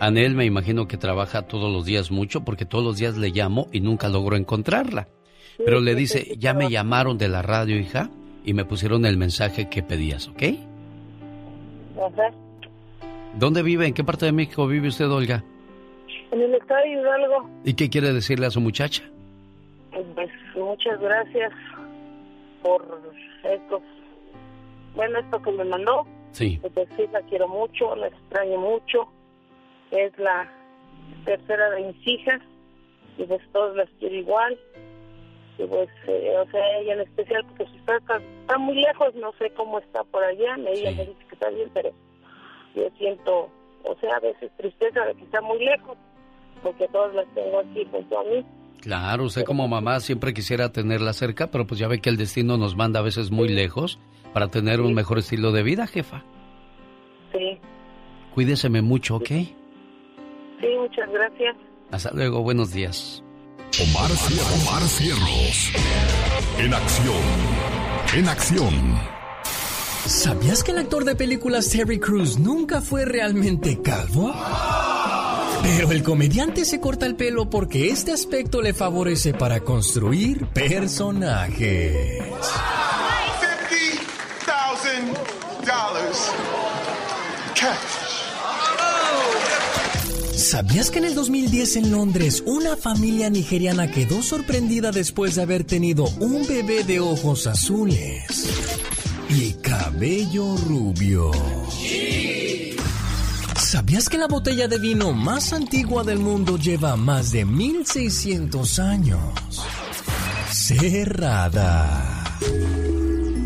[0.00, 3.68] Anel me imagino que trabaja todos los días mucho porque todos los días le llamo
[3.72, 5.08] y nunca logro encontrarla.
[5.56, 8.10] Pero le dice, ya me llamaron de la radio, hija,
[8.44, 10.42] y me pusieron el mensaje que pedías, ¿ok?
[11.96, 12.30] Ajá.
[13.38, 13.86] ¿Dónde vive?
[13.86, 15.44] ¿En qué parte de México vive usted, Olga?
[16.32, 19.04] En el estado de Hidalgo, ¿Y qué quiere decirle a su muchacha?
[20.16, 21.52] pues muchas gracias
[22.62, 22.82] por
[23.44, 23.80] esto.
[24.96, 26.04] Bueno, esto que me mandó.
[26.32, 26.60] Sí.
[26.74, 29.08] Pues sí, la quiero mucho, la extraño mucho.
[29.94, 30.50] Es la
[31.24, 32.40] tercera de mis hijas
[33.16, 34.58] y pues todas las quiero igual.
[35.56, 39.14] Y pues, eh, o sea, ella en especial, porque si está, está, está muy lejos,
[39.14, 40.56] no sé cómo está por allá.
[40.56, 41.90] Me, ella me dice que está bien, pero
[42.74, 43.48] yo siento,
[43.84, 45.96] o sea, a veces tristeza de que está muy lejos,
[46.62, 48.44] porque todas las tengo aquí junto a mí.
[48.80, 52.58] Claro, usted como mamá siempre quisiera tenerla cerca, pero pues ya ve que el destino
[52.58, 54.00] nos manda a veces muy lejos
[54.32, 56.24] para tener un mejor estilo de vida, jefa.
[57.32, 57.60] Sí,
[58.34, 59.30] Cuídeseme mucho, ¿ok?
[60.64, 61.56] Sí, muchas gracias.
[61.90, 63.22] Hasta luego, buenos días.
[63.80, 65.72] Omar, Cier- Omar Cierros.
[66.58, 67.22] En acción.
[68.16, 68.98] En acción.
[70.06, 74.34] ¿Sabías que el actor de películas Terry Crews nunca fue realmente calvo?
[75.62, 82.22] Pero el comediante se corta el pelo porque este aspecto le favorece para construir personajes.
[84.44, 85.16] thousand
[85.64, 86.30] dollars
[87.54, 88.03] cash.
[90.36, 95.64] ¿Sabías que en el 2010 en Londres una familia nigeriana quedó sorprendida después de haber
[95.64, 98.24] tenido un bebé de ojos azules
[99.28, 101.30] y cabello rubio?
[103.56, 109.20] ¿Sabías que la botella de vino más antigua del mundo lleva más de 1600 años?
[110.50, 112.38] Cerrada.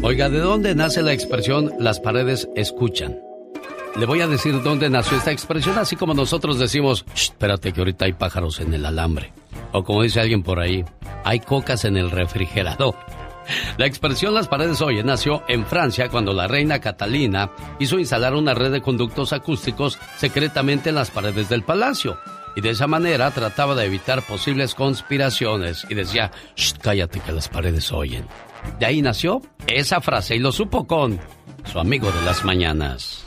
[0.03, 3.28] Oiga, ¿de dónde nace la expresión las paredes escuchan?
[3.99, 7.81] Le voy a decir dónde nació esta expresión, así como nosotros decimos, "Shh, espérate que
[7.81, 9.33] ahorita hay pájaros en el alambre.
[9.73, 10.85] O como dice alguien por ahí,
[11.25, 12.95] hay cocas en el refrigerador.
[13.77, 17.51] La expresión las paredes oyen nació en Francia cuando la reina Catalina
[17.81, 22.19] hizo instalar una red de conductos acústicos secretamente en las paredes del palacio.
[22.57, 27.49] Y de esa manera trataba de evitar posibles conspiraciones y decía, "Shh, cállate que las
[27.49, 28.27] paredes oyen.
[28.79, 31.19] De ahí nació esa frase y lo supo con
[31.65, 33.25] su amigo de las mañanas.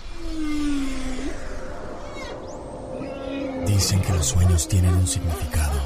[3.73, 5.79] Dicen que los sueños tienen un significado.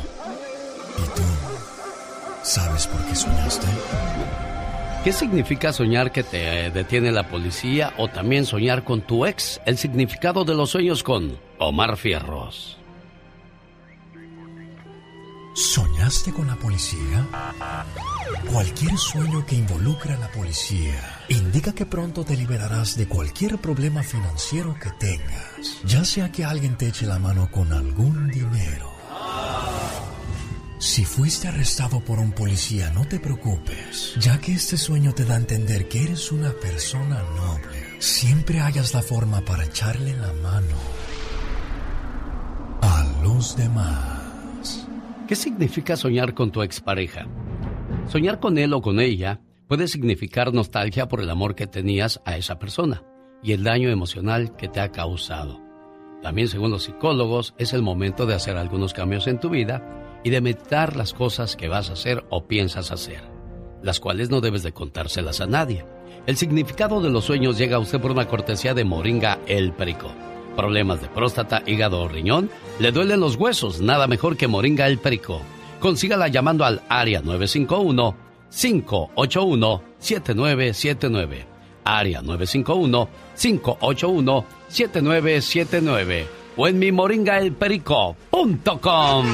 [0.97, 1.21] ¿Y tú
[2.41, 3.67] sabes por qué soñaste?
[5.03, 9.61] ¿Qué significa soñar que te detiene la policía o también soñar con tu ex?
[9.67, 12.79] El significado de los sueños con Omar Fierros.
[15.55, 17.25] ¿Soñaste con la policía?
[18.51, 24.03] Cualquier sueño que involucre a la policía indica que pronto te liberarás de cualquier problema
[24.03, 28.91] financiero que tengas, ya sea que alguien te eche la mano con algún dinero.
[30.77, 35.35] Si fuiste arrestado por un policía, no te preocupes, ya que este sueño te da
[35.35, 37.95] a entender que eres una persona noble.
[37.99, 40.75] Siempre hayas la forma para echarle la mano
[42.81, 44.24] a los demás.
[45.27, 47.25] ¿Qué significa soñar con tu expareja?
[48.07, 52.37] Soñar con él o con ella puede significar nostalgia por el amor que tenías a
[52.37, 53.03] esa persona
[53.41, 55.59] y el daño emocional que te ha causado.
[56.21, 60.29] También, según los psicólogos, es el momento de hacer algunos cambios en tu vida y
[60.29, 63.21] de meditar las cosas que vas a hacer o piensas hacer,
[63.81, 65.85] las cuales no debes de contárselas a nadie.
[66.27, 70.11] El significado de los sueños llega a usted por una cortesía de Moringa El Perico.
[70.55, 72.49] Problemas de próstata, hígado o riñón,
[72.79, 75.41] le duelen los huesos, nada mejor que Moringa El Perico.
[75.79, 78.15] Consígala llamando al área 951
[78.49, 81.45] 581 7979.
[81.83, 86.27] Área 951 581 7979
[86.57, 89.25] o en mi moringaelperico.com.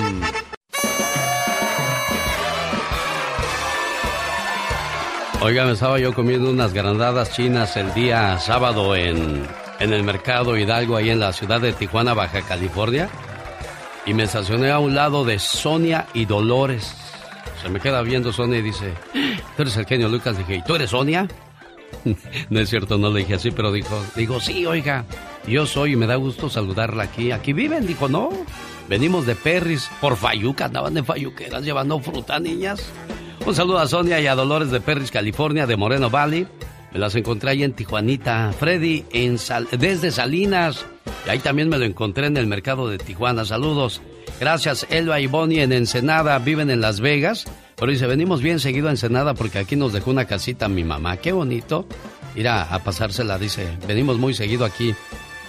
[5.44, 9.44] Oiga, me estaba yo comiendo unas grandadas chinas el día sábado en,
[9.82, 13.10] en el mercado Hidalgo, ahí en la ciudad de Tijuana, Baja California.
[14.06, 16.96] Y me estacioné a un lado de Sonia y Dolores.
[17.62, 18.94] Se me queda viendo Sonia y dice,
[19.56, 20.38] tú eres el genio Lucas.
[20.38, 21.28] Dije, ¿y tú eres Sonia?
[22.50, 25.04] no es cierto, no le dije así, pero dijo, digo, sí, oiga,
[25.48, 27.32] yo soy y me da gusto saludarla aquí.
[27.32, 28.30] Aquí viven, dijo, no.
[28.88, 32.84] Venimos de Perris, por Fayuca, andaban de Fayuqueras llevando fruta, niñas.
[33.46, 36.48] Un saludo a Sonia y a Dolores de Perris, California, de Moreno Valley.
[36.92, 38.54] Me las encontré ahí en Tijuanita.
[38.58, 39.38] Freddy en
[39.78, 40.86] desde Salinas.
[41.26, 43.46] Y ahí también me lo encontré en el mercado de Tijuana.
[43.46, 44.02] Saludos.
[44.40, 46.38] Gracias, Elba y Bonnie en Ensenada.
[46.40, 47.46] Viven en Las Vegas.
[47.76, 51.18] Pero dice, venimos bien seguido a Ensenada porque aquí nos dejó una casita mi mamá.
[51.18, 51.88] Qué bonito.
[52.36, 53.68] Ir a, a pasársela, dice.
[53.88, 54.94] Venimos muy seguido aquí.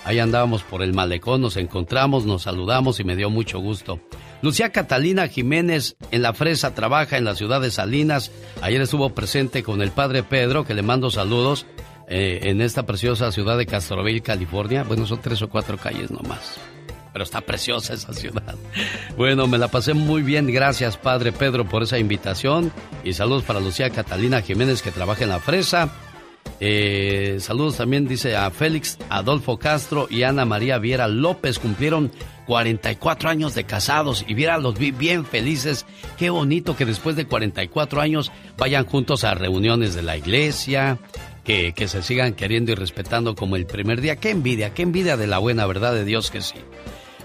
[0.04, 4.00] Ahí andábamos por el malecón, nos encontramos, nos saludamos y me dio mucho gusto.
[4.42, 8.32] Lucía Catalina Jiménez en La Fresa trabaja en la ciudad de Salinas.
[8.60, 11.66] Ayer estuvo presente con el padre Pedro, que le mando saludos
[12.08, 14.82] eh, en esta preciosa ciudad de Castroville, California.
[14.82, 16.58] Bueno, son tres o cuatro calles nomás.
[17.12, 18.56] Pero está preciosa esa ciudad.
[19.16, 20.52] Bueno, me la pasé muy bien.
[20.52, 22.72] Gracias, Padre Pedro, por esa invitación.
[23.04, 25.90] Y saludos para Lucía Catalina Jiménez, que trabaja en La Fresa.
[26.64, 31.58] Eh, saludos también, dice a Félix Adolfo Castro y Ana María Viera López.
[31.58, 32.12] Cumplieron
[32.46, 35.86] 44 años de casados y Viera los vi bien felices.
[36.18, 40.98] Qué bonito que después de 44 años vayan juntos a reuniones de la iglesia,
[41.42, 44.16] que, que se sigan queriendo y respetando como el primer día.
[44.16, 46.54] Qué envidia, qué envidia de la buena verdad de Dios que sí.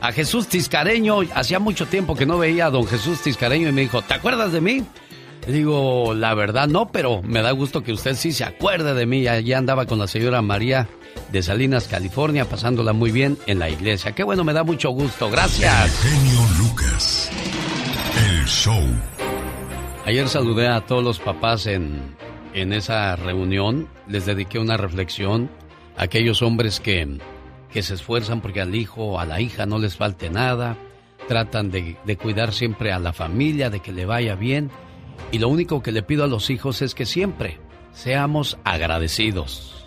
[0.02, 3.82] A Jesús Tiscareño, hacía mucho tiempo que no veía a don Jesús Tiscareño y me
[3.82, 4.84] dijo, ¿te acuerdas de mí?
[5.54, 9.28] Digo, la verdad no, pero me da gusto que usted sí se acuerde de mí.
[9.28, 10.88] Allí andaba con la señora María
[11.32, 14.14] de Salinas, California, pasándola muy bien en la iglesia.
[14.14, 15.30] Qué bueno, me da mucho gusto.
[15.30, 16.00] Gracias.
[16.02, 17.30] genio Lucas.
[18.30, 18.84] El show.
[20.06, 22.16] Ayer saludé a todos los papás en,
[22.54, 23.88] en esa reunión.
[24.08, 25.50] Les dediqué una reflexión
[25.98, 27.20] a aquellos hombres que,
[27.72, 30.78] que se esfuerzan porque al hijo o a la hija no les falte nada.
[31.28, 34.72] Tratan de, de cuidar siempre a la familia, de que le vaya bien
[35.32, 37.60] y lo único que le pido a los hijos es que siempre
[37.92, 39.86] seamos agradecidos.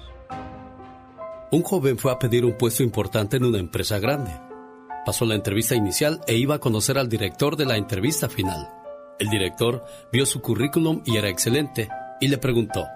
[1.53, 4.31] Un joven fue a pedir un puesto importante en una empresa grande.
[5.05, 8.69] Pasó la entrevista inicial e iba a conocer al director de la entrevista final.
[9.19, 11.89] El director vio su currículum y era excelente
[12.21, 12.87] y le preguntó,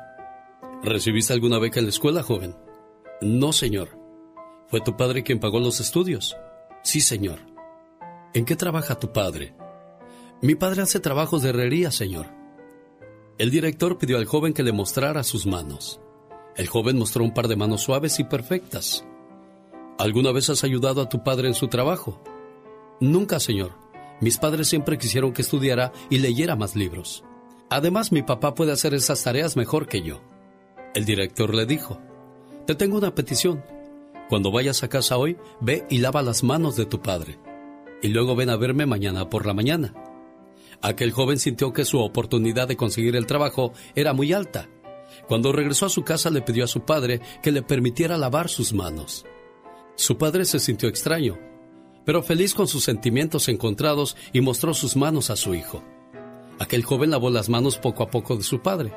[0.83, 2.55] ¿Recibiste alguna beca en la escuela, joven?
[3.21, 3.99] No, señor.
[4.69, 6.37] ¿Fue tu padre quien pagó los estudios?
[6.83, 7.39] Sí, señor.
[8.35, 9.55] ¿En qué trabaja tu padre?
[10.45, 12.27] Mi padre hace trabajos de herrería, señor.
[13.39, 16.03] El director pidió al joven que le mostrara sus manos.
[16.55, 19.07] El joven mostró un par de manos suaves y perfectas.
[19.99, 22.23] ¿Alguna vez has ayudado a tu padre en su trabajo?
[23.01, 23.71] Nunca, señor.
[24.21, 27.25] Mis padres siempre quisieron que estudiara y leyera más libros.
[27.71, 30.21] Además, mi papá puede hacer esas tareas mejor que yo.
[30.95, 32.03] El director le dijo,
[32.67, 33.65] Te tengo una petición.
[34.29, 37.39] Cuando vayas a casa hoy, ve y lava las manos de tu padre.
[38.03, 40.04] Y luego ven a verme mañana por la mañana.
[40.85, 44.69] Aquel joven sintió que su oportunidad de conseguir el trabajo era muy alta.
[45.27, 48.75] Cuando regresó a su casa le pidió a su padre que le permitiera lavar sus
[48.75, 49.25] manos.
[49.95, 51.39] Su padre se sintió extraño,
[52.05, 55.83] pero feliz con sus sentimientos encontrados y mostró sus manos a su hijo.
[56.59, 58.93] Aquel joven lavó las manos poco a poco de su padre.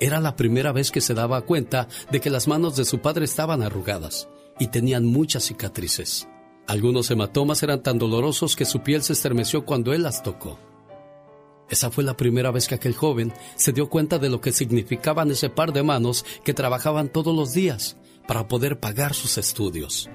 [0.00, 3.26] Era la primera vez que se daba cuenta de que las manos de su padre
[3.26, 4.26] estaban arrugadas
[4.58, 6.28] y tenían muchas cicatrices.
[6.66, 10.69] Algunos hematomas eran tan dolorosos que su piel se estremeció cuando él las tocó.
[11.70, 15.30] Esa fue la primera vez que aquel joven se dio cuenta de lo que significaban
[15.30, 20.10] ese par de manos que trabajaban todos los días para poder pagar sus estudios.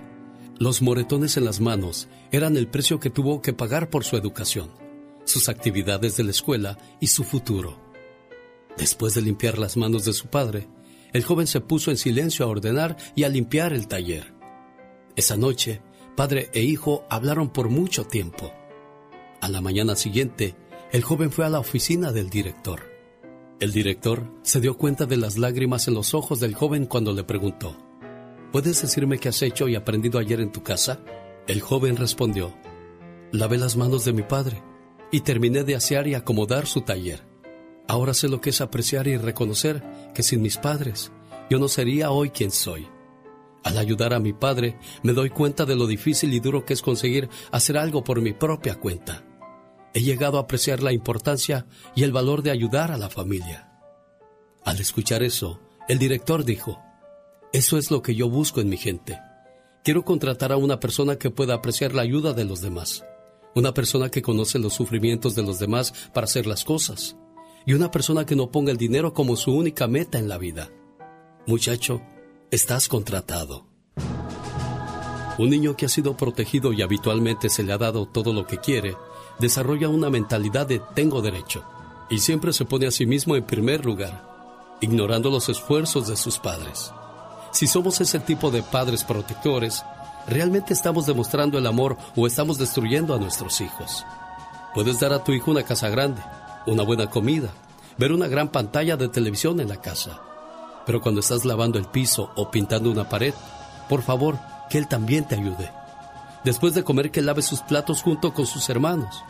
[0.57, 4.69] Los moretones en las manos eran el precio que tuvo que pagar por su educación,
[5.23, 7.79] sus actividades de la escuela y su futuro.
[8.77, 10.67] Después de limpiar las manos de su padre,
[11.13, 14.33] el joven se puso en silencio a ordenar y a limpiar el taller.
[15.15, 15.81] Esa noche,
[16.17, 18.53] padre e hijo hablaron por mucho tiempo.
[19.39, 20.55] A la mañana siguiente,
[20.95, 22.89] el joven fue a la oficina del director.
[23.59, 27.25] El director se dio cuenta de las lágrimas en los ojos del joven cuando le
[27.25, 27.75] preguntó,
[28.53, 31.01] ¿Puedes decirme qué has hecho y aprendido ayer en tu casa?
[31.49, 32.53] El joven respondió,
[33.33, 34.63] Lavé las manos de mi padre
[35.11, 37.27] y terminé de asear y acomodar su taller.
[37.89, 41.11] Ahora sé lo que es apreciar y reconocer que sin mis padres
[41.49, 42.87] yo no sería hoy quien soy.
[43.65, 46.81] Al ayudar a mi padre me doy cuenta de lo difícil y duro que es
[46.81, 49.24] conseguir hacer algo por mi propia cuenta
[49.95, 51.65] he llegado a apreciar la importancia
[51.95, 53.71] y el valor de ayudar a la familia.
[54.65, 56.81] Al escuchar eso, el director dijo,
[57.53, 59.17] eso es lo que yo busco en mi gente.
[59.85, 63.05] Quiero contratar a una persona que pueda apreciar la ayuda de los demás,
[63.55, 67.15] una persona que conoce los sufrimientos de los demás para hacer las cosas,
[67.65, 70.71] y una persona que no ponga el dinero como su única meta en la vida.
[71.47, 72.01] Muchacho,
[72.51, 73.65] estás contratado.
[75.37, 78.57] Un niño que ha sido protegido y habitualmente se le ha dado todo lo que
[78.57, 78.97] quiere,
[79.39, 81.63] desarrolla una mentalidad de tengo derecho
[82.09, 84.33] y siempre se pone a sí mismo en primer lugar.
[84.81, 86.91] ignorando los esfuerzos de sus padres.
[87.51, 89.83] Si somos ese tipo de padres protectores,
[90.27, 94.05] ¿realmente estamos demostrando el amor o estamos destruyendo a nuestros hijos?
[94.73, 96.21] Puedes dar a tu hijo una casa grande,
[96.67, 97.49] una buena comida,
[97.97, 100.19] ver una gran pantalla de televisión en la casa.
[100.85, 103.33] Pero cuando estás lavando el piso o pintando una pared,
[103.87, 104.37] por favor,
[104.69, 105.71] que él también te ayude.
[106.45, 109.23] Después de comer, que lave sus platos junto con sus hermanos.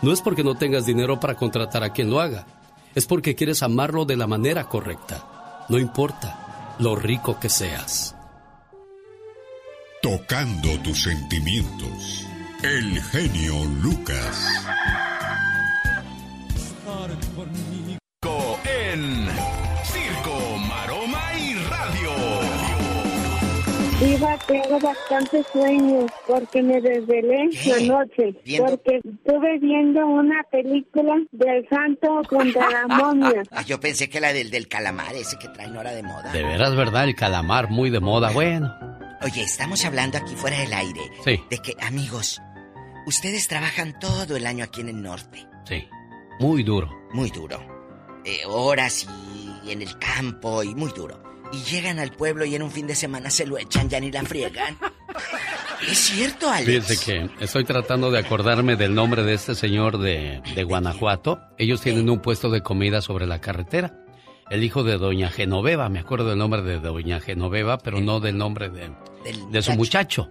[0.00, 2.46] No es porque no tengas dinero para contratar a quien lo haga,
[2.94, 5.66] es porque quieres amarlo de la manera correcta.
[5.68, 8.16] No importa lo rico que seas.
[10.00, 12.26] Tocando tus sentimientos.
[12.62, 14.46] El genio Lucas.
[24.04, 28.34] Diva, tengo bastantes sueños porque me desvelé la noche.
[28.58, 33.42] Porque estuve viendo una película del santo contra la momia.
[33.50, 36.32] Ah, yo pensé que la del, del calamar, ese que traen ahora de moda.
[36.32, 37.04] De veras, ¿verdad?
[37.04, 38.30] El calamar muy de moda.
[38.30, 38.74] Bueno.
[39.22, 41.00] Oye, estamos hablando aquí fuera del aire.
[41.24, 41.40] Sí.
[41.48, 42.42] De que, amigos,
[43.06, 45.46] ustedes trabajan todo el año aquí en el norte.
[45.64, 45.88] Sí.
[46.40, 46.90] Muy duro.
[47.12, 47.58] Muy duro.
[48.24, 49.06] Eh, horas
[49.64, 51.23] y, y en el campo y muy duro.
[51.52, 54.10] Y llegan al pueblo y en un fin de semana se lo echan, ya ni
[54.10, 54.76] la friegan.
[55.90, 56.66] es cierto, Alex.
[56.66, 61.40] Fíjense que estoy tratando de acordarme del nombre de este señor de, de Guanajuato.
[61.58, 64.00] Ellos tienen un puesto de comida sobre la carretera.
[64.50, 68.36] El hijo de Doña Genoveva, me acuerdo del nombre de Doña Genoveva, pero no del
[68.36, 68.90] nombre de,
[69.50, 70.30] de su muchacho.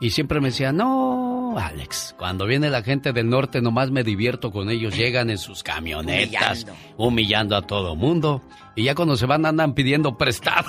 [0.00, 1.17] Y siempre me decía, no,
[1.56, 5.62] Alex, cuando viene la gente del norte nomás me divierto con ellos, llegan en sus
[5.62, 6.66] camionetas,
[6.96, 8.42] humillando, a todo mundo.
[8.74, 10.68] Y ya cuando se van andan pidiendo prestado.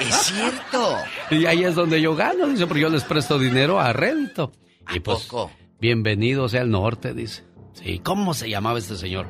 [0.00, 0.96] Es cierto.
[1.30, 4.52] Y ahí es donde yo gano, dice, porque yo les presto dinero a rédito.
[4.94, 5.50] Y pues, poco?
[5.78, 7.44] bienvenido sea al norte, dice.
[7.82, 9.26] Sí, ¿cómo se llamaba este señor?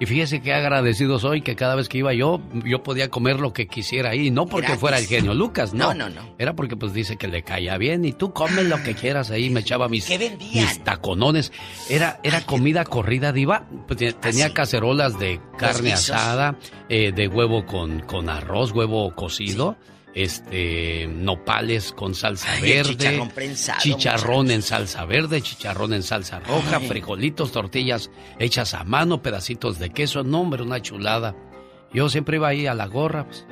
[0.00, 3.52] Y fíjese qué agradecido soy que cada vez que iba yo, yo podía comer lo
[3.52, 4.30] que quisiera ahí.
[4.30, 4.80] No porque Gratis.
[4.80, 5.92] fuera el genio Lucas, no.
[5.92, 6.34] No, no, no.
[6.38, 9.50] Era porque pues dice que le caía bien y tú comes lo que quieras ahí.
[9.50, 10.08] Me echaba mis,
[10.54, 11.50] mis taconones.
[11.90, 13.66] Era, era comida corrida, diva.
[13.88, 16.56] Pues, te- tenía cacerolas de carne asada,
[16.88, 19.76] eh, de huevo con, con arroz, huevo cocido.
[20.14, 26.40] Este, nopales con salsa Ay, verde, chicharrón prensado, chicharrón en salsa verde, chicharrón en salsa
[26.40, 26.88] roja, Ay.
[26.88, 31.36] frijolitos, tortillas hechas a mano, pedacitos de queso, no hombre, una chulada.
[31.92, 33.46] Yo siempre iba ahí a la gorra, pues.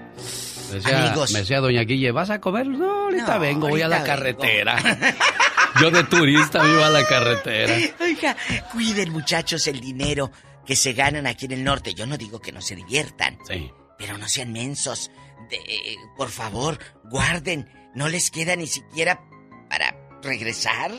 [0.71, 1.31] Me decía, Amigos.
[1.33, 2.67] me decía doña Guille, ¿vas a comer?
[2.67, 4.07] No, ahorita No, vengo, voy a la vengo.
[4.09, 4.77] carretera.
[5.81, 7.77] Yo de turista me iba a la carretera.
[8.01, 8.37] Oiga,
[8.73, 10.33] cuiden muchachos el dinero
[10.67, 11.95] que se ganan aquí en el norte.
[11.95, 13.39] Yo no digo que no se diviertan.
[13.47, 13.71] Sí.
[13.99, 15.11] Pero no sean mensos.
[15.51, 17.71] De- eh, por favor, guarden.
[17.95, 19.23] No les queda ni siquiera
[19.69, 20.91] para regresar.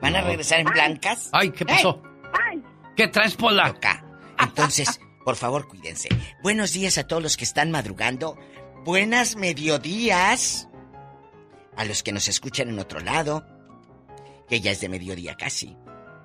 [0.00, 1.28] ¿Van a regresar en blancas?
[1.32, 2.02] Ay, ¿qué pasó?
[2.96, 3.66] ¿Qué traes, Pola?
[3.66, 4.04] Acá.
[4.38, 6.08] Entonces, por favor, cuídense.
[6.42, 8.38] Buenos días a todos los que están madrugando.
[8.84, 10.68] Buenas mediodías
[11.76, 13.46] a los que nos escuchan en otro lado.
[14.48, 15.76] Que ya es de mediodía casi.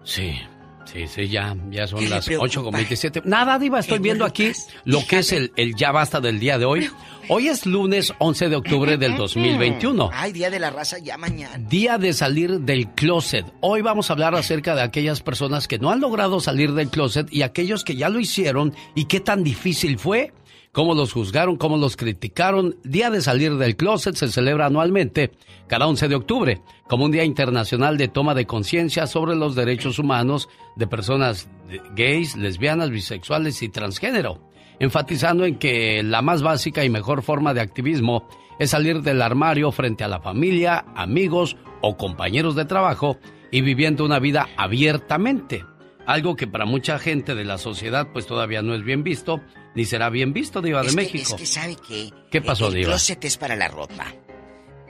[0.04, 0.40] Sí,
[0.86, 2.46] sí, sí, ya, ya son ¿Qué le las preocupa?
[2.46, 3.22] 8 con 27.
[3.26, 4.52] Nada, Diva, estoy viendo aquí
[4.86, 6.90] lo que es el, el ya basta del día de hoy.
[7.32, 10.10] Hoy es lunes 11 de octubre del 2021.
[10.12, 11.60] Ay, día de la raza ya mañana.
[11.60, 13.46] Día de salir del closet.
[13.62, 17.32] Hoy vamos a hablar acerca de aquellas personas que no han logrado salir del closet
[17.32, 20.34] y aquellos que ya lo hicieron y qué tan difícil fue,
[20.72, 22.78] cómo los juzgaron, cómo los criticaron.
[22.84, 25.32] Día de salir del closet se celebra anualmente
[25.68, 30.00] cada 11 de octubre como un día internacional de toma de conciencia sobre los derechos
[30.00, 31.50] humanos de personas
[31.96, 37.62] gays, lesbianas, bisexuales y transgénero enfatizando en que la más básica y mejor forma de
[37.62, 38.28] activismo
[38.58, 43.18] es salir del armario frente a la familia, amigos o compañeros de trabajo
[43.52, 45.66] y viviendo una vida abiertamente.
[46.06, 49.42] Algo que para mucha gente de la sociedad pues todavía no es bien visto,
[49.76, 51.36] ni será bien visto, Diva de que- México.
[51.36, 52.90] es que sabe que ¿Qué pasó, el, el Diva?
[52.92, 54.14] closet es para la ropa.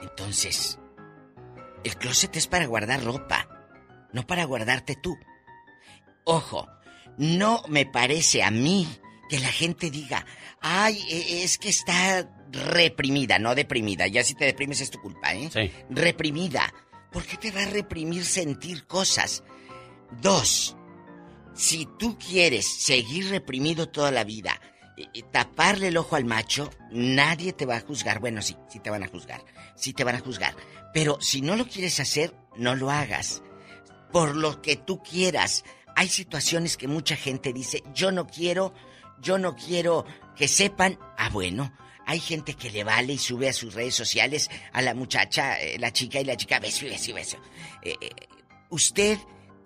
[0.00, 0.78] Entonces,
[1.84, 3.48] el closet es para guardar ropa,
[4.12, 5.16] no para guardarte tú.
[6.24, 6.68] Ojo,
[7.18, 8.86] no me parece a mí
[9.28, 10.24] que la gente diga,
[10.60, 14.06] ay, e- es que está reprimida, no deprimida.
[14.08, 15.50] Ya si te deprimes es tu culpa, ¿eh?
[15.52, 15.70] Sí.
[15.90, 16.72] Reprimida.
[17.12, 19.42] ¿Por qué te va a reprimir sentir cosas?
[20.20, 20.76] Dos,
[21.54, 24.60] si tú quieres seguir reprimido toda la vida,
[25.30, 28.20] taparle el ojo al macho, nadie te va a juzgar.
[28.20, 29.44] Bueno, sí, sí te van a juzgar.
[29.76, 30.54] Sí te van a juzgar.
[30.92, 33.42] Pero si no lo quieres hacer, no lo hagas.
[34.12, 35.64] Por lo que tú quieras.
[35.96, 38.74] Hay situaciones que mucha gente dice, yo no quiero,
[39.20, 40.04] yo no quiero
[40.36, 40.98] que sepan.
[41.16, 41.72] Ah, bueno.
[42.06, 45.78] Hay gente que le vale y sube a sus redes sociales a la muchacha, eh,
[45.78, 47.36] la chica y la chica, beso y beso y beso.
[47.82, 48.10] Eh, eh,
[48.70, 49.16] usted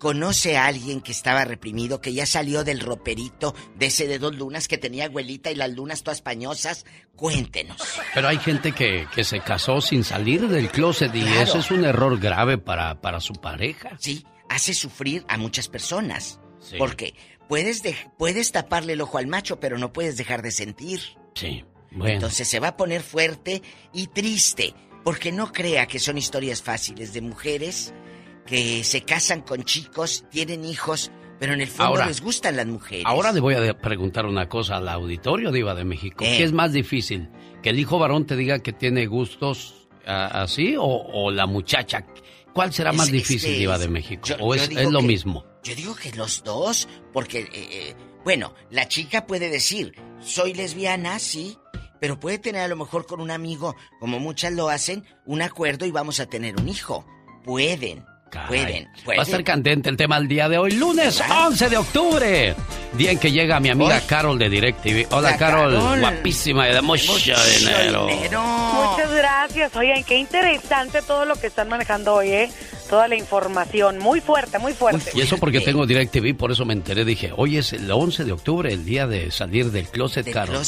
[0.05, 4.35] conoce a alguien que estaba reprimido, que ya salió del roperito de ese de dos
[4.35, 7.81] lunas que tenía abuelita y las lunas todas pañosas, cuéntenos.
[8.13, 11.85] Pero hay gente que, que se casó sin salir del closet y eso es un
[11.85, 13.97] error grave para, para su pareja.
[13.99, 16.39] Sí, hace sufrir a muchas personas.
[16.59, 16.75] Sí.
[16.77, 17.15] Porque
[17.49, 20.99] puedes, dej- puedes taparle el ojo al macho, pero no puedes dejar de sentir.
[21.33, 22.13] Sí, bueno.
[22.13, 27.11] Entonces se va a poner fuerte y triste, porque no crea que son historias fáciles
[27.13, 27.91] de mujeres
[28.45, 32.65] que se casan con chicos, tienen hijos, pero en el fondo Ahora- les gustan las
[32.67, 33.03] mujeres.
[33.05, 36.23] Ahora le voy a de- preguntar una cosa al auditorio Diva de México.
[36.23, 36.35] Eh.
[36.37, 37.29] ¿Qué es más difícil?
[37.61, 42.05] ¿Que el hijo varón te diga que tiene gustos así o, o la muchacha?
[42.53, 44.21] ¿Cuál será Es- más es difícil, que Diva es- de México?
[44.27, 45.43] yo- ¿O yo es, es lo que- mismo?
[45.63, 51.17] Yo digo que los dos, porque, eh, eh, bueno, la chica puede decir, soy lesbiana,
[51.19, 51.57] sí,
[51.99, 55.85] pero puede tener a lo mejor con un amigo, como muchas lo hacen, un acuerdo
[55.87, 57.03] y vamos a tener un hijo.
[57.43, 58.05] Pueden,
[58.47, 59.19] pueden, pueden.
[59.19, 62.55] Va a estar candente el tema el día de hoy, lunes 11 de octubre.
[62.93, 65.07] Día en que llega mi amiga Carol de DirecTV.
[65.11, 65.99] Hola, La Carol, Carol.
[65.99, 67.13] guapísima y de mucho,
[67.59, 68.07] dinero.
[68.07, 69.75] Muchas gracias.
[69.75, 72.51] Oigan, qué interesante todo lo que están manejando hoy, ¿eh?
[72.89, 73.99] Toda la información.
[73.99, 75.11] Muy fuerte, muy fuerte.
[75.13, 77.03] Y eso porque tengo DirecTV, por eso me enteré.
[77.03, 80.63] Dije, hoy es el 11 de octubre, el día de salir del closet, Carol.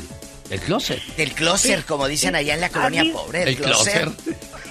[0.50, 1.02] del closet?
[1.18, 3.44] Del closet, como dicen allá en la colonia mí- pobre.
[3.44, 4.10] El El closet.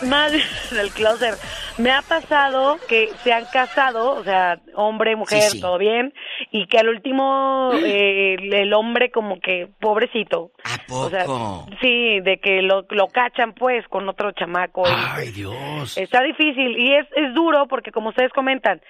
[0.05, 0.32] Más
[0.70, 1.34] del closet.
[1.78, 5.60] Me ha pasado que se han casado, o sea, hombre, mujer, Sí, sí.
[5.60, 6.12] todo bien,
[6.52, 10.52] y que al último eh, el, el hombre como que pobrecito.
[10.64, 11.66] ¿A O sea, poco?
[11.80, 14.82] sí, de que lo, lo cachan pues con otro chamaco.
[14.86, 15.96] y- Ay, Dios.
[15.96, 18.80] Está difícil y es, es duro porque como ustedes comentan,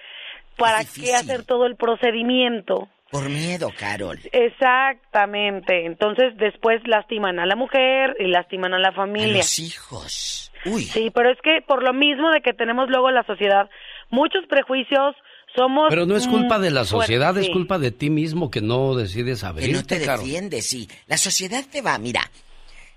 [0.57, 2.87] ¿para qué hacer todo el procedimiento?
[3.21, 4.19] Por miedo, Carol.
[4.31, 5.85] Exactamente.
[5.85, 9.37] Entonces después lastiman a la mujer y lastiman a la A familia.
[9.37, 10.51] los hijos.
[10.65, 10.83] Uy.
[10.83, 13.69] Sí, pero es que por lo mismo de que tenemos luego la sociedad
[14.09, 15.15] muchos prejuicios,
[15.55, 15.87] somos...
[15.89, 18.95] Pero no es culpa mm, de la sociedad, es culpa de ti mismo que no
[18.95, 20.25] decides Que abrirte, no te Carol.
[20.25, 20.89] defiendes, sí.
[21.07, 22.21] La sociedad te va, mira.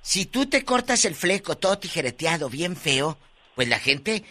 [0.00, 3.18] Si tú te cortas el fleco todo tijereteado, bien feo,
[3.54, 4.24] pues la gente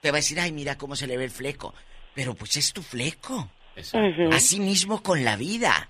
[0.00, 1.74] te va a decir, ay, mira cómo se le ve el fleco.
[2.14, 3.50] Pero pues es tu fleco.
[3.92, 4.30] Ujú.
[4.34, 5.88] Así mismo con la vida.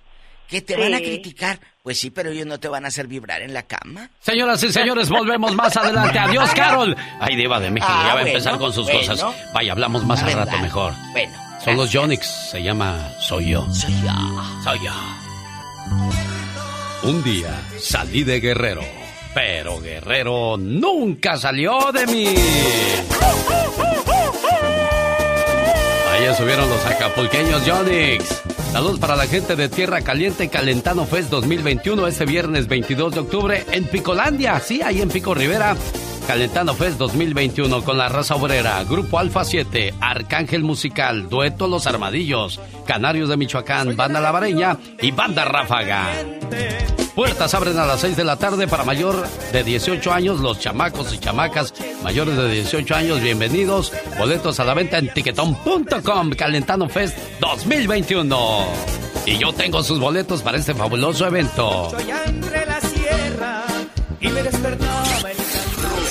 [0.49, 1.61] ¿Que te van a criticar?
[1.83, 4.09] Pues sí, pero ellos no te van a hacer vibrar en la cama.
[4.21, 6.19] Señoras y señores, volvemos más adelante.
[6.19, 6.97] Adiós, Carol.
[7.21, 9.01] Ay, Diva de México, Ah, ya va a bueno, empezar con sus bueno.
[9.01, 9.53] cosas.
[9.53, 10.95] Vaya, hablamos más al rato mejor.
[11.13, 11.35] Bueno.
[11.63, 13.67] Son los Yonix, se llama Soy yo.
[13.75, 14.43] Soy yo.
[14.65, 14.93] Soy yo.
[17.03, 18.83] Un día salí de Guerrero,
[19.35, 22.35] pero Guerrero nunca salió de mí.
[26.37, 28.43] Subieron los acapulqueños Yonix.
[28.73, 33.65] Saludos para la gente de Tierra Caliente Calentano Fest 2021 este viernes 22 de octubre
[33.73, 35.75] en Picolandia, sí, ahí en Pico Rivera.
[36.29, 42.61] Calentano Fest 2021 con la raza obrera, Grupo Alfa 7, Arcángel Musical, Dueto Los Armadillos,
[42.85, 46.07] Canarios de Michoacán, Banda Lavareña y Banda Ráfaga.
[47.15, 51.15] Puertas abren a las 6 de la tarde para mayor de 18 años, los chamacos
[51.15, 51.73] y chamacas
[52.03, 53.95] mayores de 18 años, bienvenidos.
[54.19, 58.67] Boletos a la venta en tiquetón.com, Calentano Fest 2021.
[59.25, 61.91] Y yo tengo sus boletos para este fabuloso evento.
[62.27, 63.65] entre la sierra
[64.21, 64.88] y me despertaba el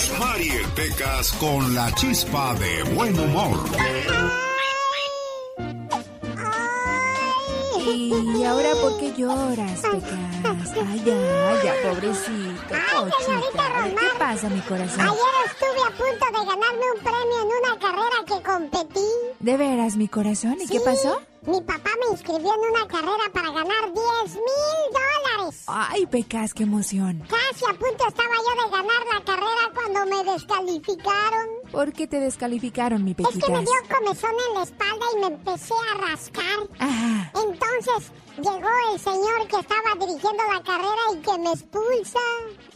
[0.10, 3.60] Rosmarie Pecas con la chispa de buen humor.
[7.86, 10.74] ¿Y ahora por qué lloras, Pecas?
[10.90, 12.74] Ay, ya, ya, pobrecito.
[12.74, 14.00] Ay, señorita Rosmar.
[14.00, 15.02] ¿Qué pasa, mi corazón?
[15.02, 19.08] Ayer estuve a punto de ganarme un premio en una carrera que competí.
[19.40, 20.56] ¿De veras, mi corazón?
[20.62, 21.22] ¿Y qué Sí, pasó?
[21.48, 25.64] Mi papá me inscribió en una carrera para ganar 10 mil dólares.
[25.68, 27.24] Ay, Pecas, qué emoción.
[27.30, 31.48] Casi a punto estaba yo de ganar la carrera cuando me descalificaron.
[31.72, 33.50] ¿Por qué te descalificaron, mi Es que Pequitas?
[33.50, 36.68] me dio comezón en la espalda y me empecé a rascar.
[36.80, 37.32] Ajá.
[37.34, 42.20] Entonces llegó el señor que estaba dirigiendo la carrera y que me expulsa.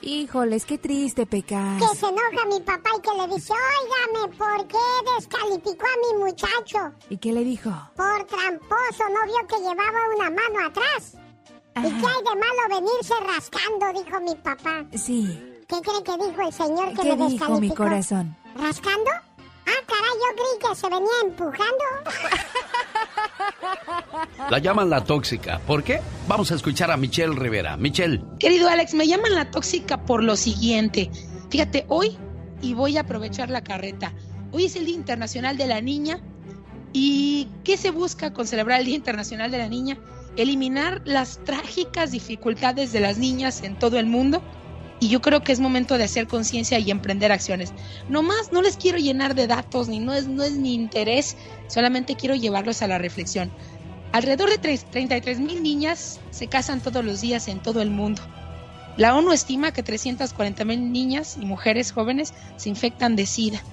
[0.02, 1.82] Híjoles, qué triste, Pecas.
[1.82, 4.78] Que se enoja mi papá y que le dice, óigame, ¿por qué
[5.16, 6.96] descalificó a mi muchacho?
[7.10, 7.70] ¿Y qué le dijo?
[7.96, 11.16] Por tramposo, no vio que llevaba una mano atrás.
[11.78, 14.04] ¿Y qué hay de malo venirse rascando?
[14.04, 14.86] Dijo mi papá.
[14.98, 15.48] Sí.
[15.68, 17.60] ¿Qué cree que dijo el señor que ¿Qué me dijo descalificó?
[17.60, 18.38] mi corazón?
[18.56, 19.10] ¿Rascando?
[19.72, 21.84] Ah, caray, yo creí que se venía empujando.
[24.50, 25.60] La llaman la tóxica.
[25.60, 26.02] ¿Por qué?
[26.28, 27.78] Vamos a escuchar a Michelle Rivera.
[27.78, 28.22] Michelle.
[28.40, 31.10] Querido Alex, me llaman la tóxica por lo siguiente.
[31.50, 32.18] Fíjate, hoy,
[32.62, 34.14] y voy a aprovechar la carreta,
[34.52, 36.20] hoy es el Día Internacional de la Niña.
[36.94, 39.98] ¿Y qué se busca con celebrar el Día Internacional de la Niña?
[40.36, 44.42] Eliminar las trágicas dificultades de las niñas en todo el mundo.
[45.02, 47.74] Y yo creo que es momento de hacer conciencia y emprender acciones.
[48.08, 51.36] No más, no les quiero llenar de datos, ni no es, no es mi interés,
[51.68, 53.52] solamente quiero llevarlos a la reflexión.
[54.12, 58.22] Alrededor de 33 mil niñas se casan todos los días en todo el mundo.
[58.96, 63.64] La ONU estima que 340 mil niñas y mujeres jóvenes se infectan de SIDA.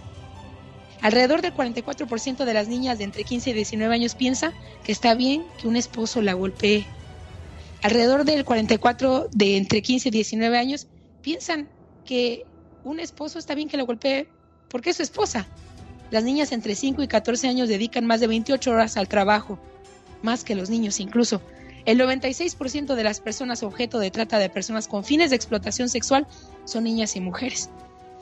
[1.03, 5.15] Alrededor del 44% de las niñas de entre 15 y 19 años piensa que está
[5.15, 6.87] bien que un esposo la golpee.
[7.83, 10.87] Alrededor del 44 de entre 15 y 19 años
[11.23, 11.69] piensan
[12.05, 12.45] que
[12.85, 14.29] un esposo está bien que la golpee
[14.69, 15.47] porque es su esposa.
[16.11, 19.59] Las niñas entre 5 y 14 años dedican más de 28 horas al trabajo,
[20.23, 21.43] más que los niños incluso.
[21.85, 26.27] El 96% de las personas objeto de trata de personas con fines de explotación sexual
[26.65, 27.71] son niñas y mujeres.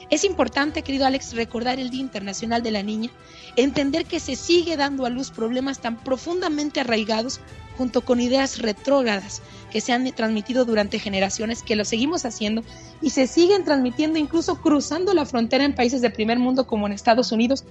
[0.09, 3.11] Es importante, querido Alex, recordar el Día Internacional de la Niña,
[3.57, 7.41] entender que se sigue dando a luz problemas tan profundamente arraigados
[7.77, 12.63] junto con ideas retrógradas que se han transmitido durante generaciones, que lo seguimos haciendo
[13.03, 16.93] y se siguen transmitiendo incluso cruzando la frontera en países de primer mundo como en
[16.93, 17.65] Estados Unidos.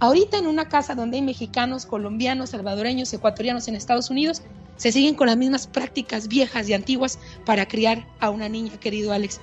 [0.00, 4.42] Ahorita en una casa donde hay mexicanos, colombianos, salvadoreños, ecuatorianos en Estados Unidos,
[4.76, 9.12] se siguen con las mismas prácticas viejas y antiguas para criar a una niña, querido
[9.12, 9.40] Alex.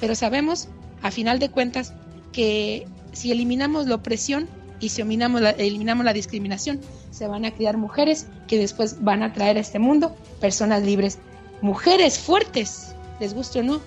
[0.00, 0.68] Pero sabemos,
[1.02, 1.94] a final de cuentas,
[2.32, 4.48] que si eliminamos la opresión
[4.80, 6.80] y si eliminamos la, eliminamos la discriminación,
[7.10, 11.18] se van a criar mujeres que después van a traer a este mundo personas libres.
[11.60, 13.80] Mujeres fuertes, les guste o no,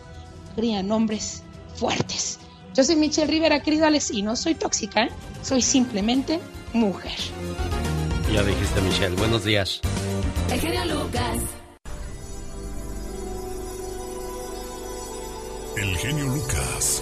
[0.55, 1.43] crían hombres
[1.75, 2.39] fuertes.
[2.73, 5.09] Yo soy Michelle Rivera, querido Alex, y no soy tóxica, ¿eh?
[5.41, 6.39] soy simplemente
[6.73, 7.17] mujer.
[8.33, 9.15] Ya dijiste, Michelle.
[9.17, 9.81] Buenos días.
[10.49, 11.60] El genio Lucas.
[15.77, 17.01] El genio Lucas.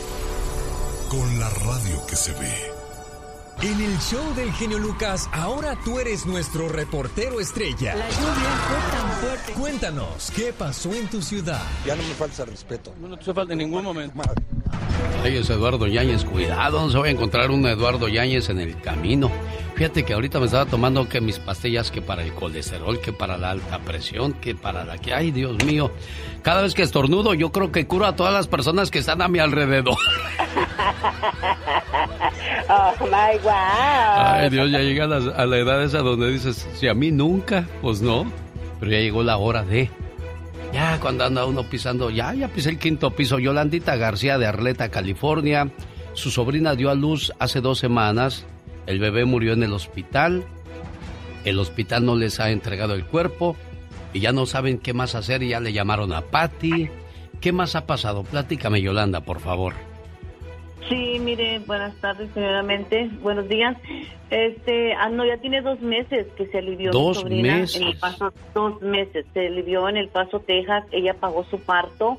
[1.10, 2.54] Con la radio que se ve.
[3.64, 7.96] En el show del genio Lucas, ahora tú eres nuestro reportero estrella.
[7.96, 8.30] La lluvia
[8.68, 9.54] fue tan fuerte.
[9.54, 11.64] Cuéntanos, ¿qué pasó en tu ciudad?
[11.84, 12.94] Ya no me falta respeto.
[13.02, 14.22] No te falta en ningún momento.
[15.24, 18.80] Ay, es Eduardo Yáñez, cuidado, no se va a encontrar un Eduardo Yáñez en el
[18.82, 19.32] camino.
[19.80, 23.38] Fíjate que ahorita me estaba tomando que mis pastillas que para el colesterol, que para
[23.38, 25.90] la alta presión, que para la que, ay Dios mío,
[26.42, 29.30] cada vez que estornudo yo creo que curo a todas las personas que están a
[29.30, 29.96] mi alrededor.
[32.72, 33.52] Oh my wow.
[33.52, 37.12] Ay Dios, ya llega a la, a la edad esa donde dices, si a mí
[37.12, 38.32] nunca, pues no,
[38.82, 39.90] pero ya llegó la hora de...
[40.74, 43.40] Ya cuando anda uno pisando, ya, ya pisé el quinto piso.
[43.40, 45.72] Yolandita García de Arleta, California.
[46.14, 48.46] Su sobrina dio a luz hace dos semanas.
[48.90, 50.44] El bebé murió en el hospital.
[51.46, 53.56] El hospital no les ha entregado el cuerpo.
[54.14, 55.44] Y ya no saben qué más hacer.
[55.44, 56.90] Y ya le llamaron a Patty.
[57.40, 58.24] ¿Qué más ha pasado?
[58.24, 59.76] Platícame, Yolanda, por favor.
[60.90, 63.12] Sí, mire, buenas tardes, primeramente.
[63.22, 63.78] Buenos días.
[64.32, 67.80] Este, ah, no, ya tiene dos meses que se alivió Dos mi sobrina meses.
[67.82, 69.24] en El Paso, dos meses.
[69.36, 70.84] Se alivió en El Paso, Texas.
[70.92, 72.18] Ella pagó su parto.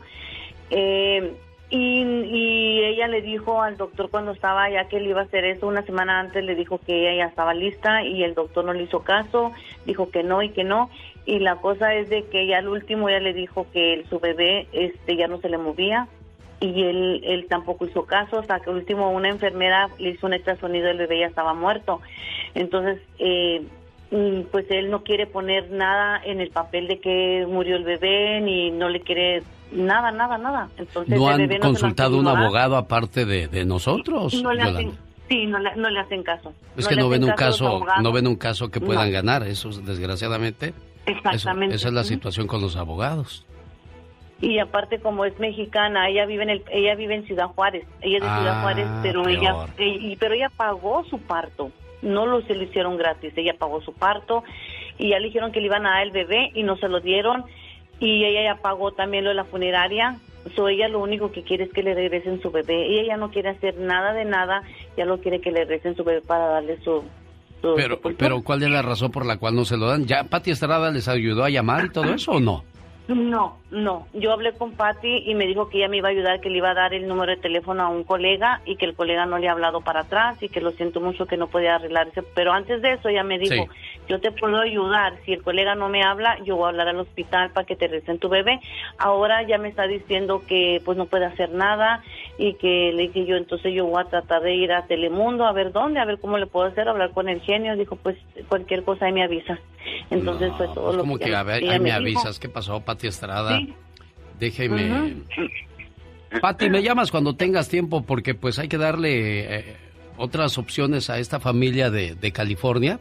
[0.71, 1.35] Eh,
[1.71, 5.45] Y, y ella le dijo al doctor cuando estaba ya que él iba a hacer
[5.45, 8.73] eso, una semana antes le dijo que ella ya estaba lista y el doctor no
[8.73, 9.53] le hizo caso,
[9.87, 10.91] dijo que no y que no.
[11.27, 14.67] Y la cosa es de que ya al último ella le dijo que su bebé
[14.73, 16.09] este ya no se le movía
[16.61, 20.35] y él, él tampoco hizo caso, hasta que al último una enfermera le hizo un
[20.35, 22.01] ultrasonido y el bebé ya estaba muerto.
[22.55, 23.63] Entonces, eh,
[24.51, 28.71] pues él no quiere poner nada en el papel de que murió el bebé, ni
[28.71, 29.43] no le quiere
[29.73, 30.69] nada, nada, nada.
[30.79, 34.35] Entonces, ¿No han no consultado un abogado aparte de, de nosotros?
[34.43, 34.93] No le hacen,
[35.29, 36.53] sí, no le, no le hacen caso.
[36.77, 39.85] Es que no ven un caso no ven un caso que puedan ganar, eso es,
[39.87, 40.75] desgraciadamente.
[41.07, 41.77] eso- Exactamente.
[41.77, 43.47] esa es la situación con los abogados.
[44.43, 48.17] Y aparte como es mexicana, ella vive en el, ella vive en Ciudad Juárez, ella
[48.17, 49.39] es de Ciudad Ah, Juárez, pero peor.
[49.39, 51.71] ella, eh, pero ella pagó su parto,
[52.03, 54.45] no lo se lo hicieron gratis, ella pagó su parto
[54.99, 57.01] y ya le dijeron que le iban a dar el bebé y no se lo
[57.01, 57.45] dieron.
[57.99, 60.19] Y ella ya pagó también lo de la funeraria,
[60.57, 63.31] so ella lo único que quiere es que le regresen su bebé, y ella no
[63.31, 64.63] quiere hacer nada de nada,
[64.97, 67.05] ya lo quiere que le regresen su bebé para darle su,
[67.77, 70.07] Pero, pero ¿cuál es la razón por la cual no se lo dan?
[70.07, 72.65] ¿Ya Pati Estrada les ayudó a llamar y todo eso o no?
[73.09, 74.07] No, no.
[74.15, 76.59] Yo hablé con Patty y me dijo que ella me iba a ayudar, que le
[76.59, 79.39] iba a dar el número de teléfono a un colega y que el colega no
[79.39, 82.23] le ha hablado para atrás y que lo siento mucho que no podía arreglarse.
[82.35, 84.03] Pero antes de eso ella me dijo, Sí.
[84.09, 85.15] yo te puedo ayudar.
[85.25, 87.87] Si el colega no me habla, yo voy a hablar al hospital para que te
[87.89, 88.59] recen tu bebé.
[88.99, 92.03] Ahora ya me está diciendo que pues no puede hacer nada
[92.39, 95.53] y que le dije yo, entonces yo voy a tratar de ir a Telemundo a
[95.53, 97.77] ver dónde, a ver cómo le puedo hacer, hablar con el genio.
[97.77, 98.17] Dijo, pues
[98.49, 99.59] cualquier cosa ahí me avisas.
[100.11, 101.97] Entonces fue todo Pues lo como que, ella- a ver, ahí me dijo.
[102.21, 103.57] avisas, ¿qué pasó, Pati Estrada?
[103.59, 103.60] Sí.
[104.41, 105.15] Déjeme...
[106.41, 109.77] Pati, me llamas cuando tengas tiempo porque pues hay que darle eh,
[110.17, 113.01] otras opciones a esta familia de, de California.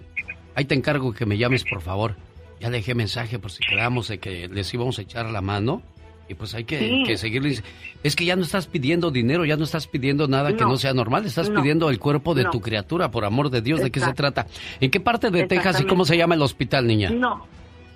[0.56, 2.16] Ahí te encargo que me llames, por favor.
[2.60, 5.82] Ya le dejé mensaje por si quedamos de que les íbamos a echar la mano.
[6.28, 7.04] Y pues hay que, Sí.
[7.08, 7.64] que seguirles.
[8.04, 10.78] Es que ya no estás pidiendo dinero, ya no estás pidiendo nada que No.
[10.78, 11.26] sea normal.
[11.26, 11.62] Estás No.
[11.62, 12.52] pidiendo el cuerpo de No.
[12.52, 13.80] tu criatura, por amor de Dios.
[13.82, 14.46] ¿De qué se trata?
[14.80, 17.10] ¿En qué parte de Texas y cómo se llama el hospital, niña?
[17.12, 17.48] No,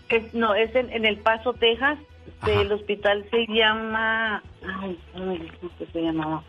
[0.10, 1.98] es, no, es en, en El Paso, Texas.
[2.48, 4.44] El hospital se llama...
[4.82, 6.44] Ay, ay, ¿cómo que se llamaba?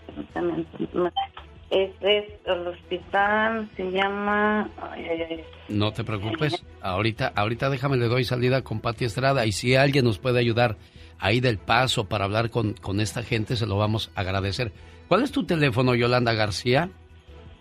[1.70, 4.68] Es, es, el hospital se llama...
[4.90, 5.44] Ay, ay, ay.
[5.68, 6.64] No te preocupes.
[6.82, 10.76] Ahorita, ahorita déjame le doy salida con Pati Estrada y si alguien nos puede ayudar
[11.18, 14.72] ahí del paso para hablar con, con esta gente, se lo vamos a agradecer.
[15.08, 16.90] ¿Cuál es tu teléfono, Yolanda García?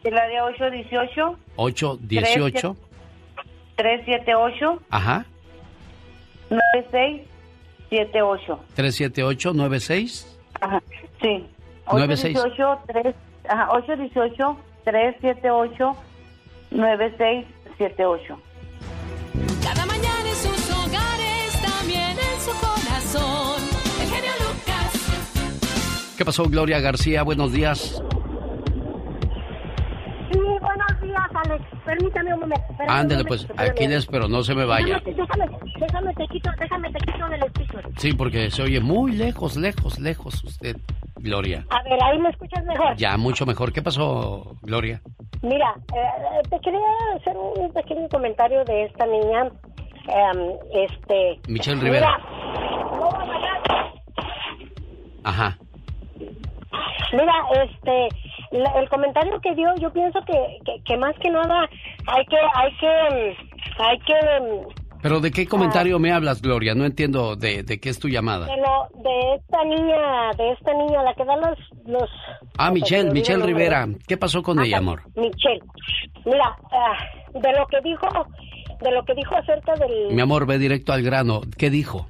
[0.03, 2.76] El área 818 818.
[3.76, 5.26] 378 Ajá.
[7.93, 8.59] 9678.
[8.75, 10.25] 378-96.
[10.59, 10.81] Ajá,
[11.21, 11.45] sí.
[11.91, 12.37] 96.
[12.37, 13.15] 818 3
[13.49, 15.95] ajá, 818 378
[16.71, 18.39] 9678.
[19.63, 23.61] Cada mañana en sus hogares, también en su corazón.
[24.01, 24.93] El genio Lucas.
[26.17, 27.23] ¿Qué pasó, Gloria García?
[27.23, 28.01] Buenos días.
[30.31, 30.92] Sí, buenos días,
[31.45, 31.65] Alex.
[31.85, 32.63] Permítame un momento.
[32.87, 35.01] Ándele, pues, aquí les, pero no se me vaya.
[35.05, 35.45] Déjame,
[35.79, 37.85] déjame, te quito, déjame te quito del speaker.
[37.97, 40.77] Sí, porque se oye muy lejos, lejos, lejos usted,
[41.17, 41.65] Gloria.
[41.69, 42.95] A ver, ahí me escuchas mejor.
[42.97, 43.71] Ya, mucho mejor.
[43.73, 45.01] ¿Qué pasó, Gloria?
[45.41, 46.79] Mira, eh, te quería
[47.19, 49.49] hacer un pequeño comentario de esta niña.
[50.05, 51.39] em, este.
[51.47, 52.17] Michelle Rivera.
[52.17, 53.93] Mira, no, vaya.
[55.23, 55.57] Ajá.
[57.13, 57.33] Mira,
[57.63, 58.09] este,
[58.53, 60.34] la- el comentario que dio, yo pienso que,
[60.65, 61.69] que, que más que nada
[62.07, 63.38] hay que, hay que,
[63.84, 66.75] hay que, mm, ¿Pero de qué comentario me hablas, Gloria?
[66.75, 68.45] No entiendo de, de qué es tu llamada.
[68.45, 72.09] de lo, de esta niña, de esta niña, la que da los, los.
[72.57, 73.43] Ah, Michelle, Michelle.
[73.45, 73.85] Rivera.
[74.07, 75.01] ¿Qué pasó con ella, amor?
[75.17, 75.59] Michelle.
[76.23, 76.95] Mira, ah,
[77.34, 78.07] de lo que dijo,
[78.81, 80.13] de lo que dijo acerca del.
[80.15, 81.41] Mi amor, ve directo al grano.
[81.57, 82.07] ¿Qué dijo?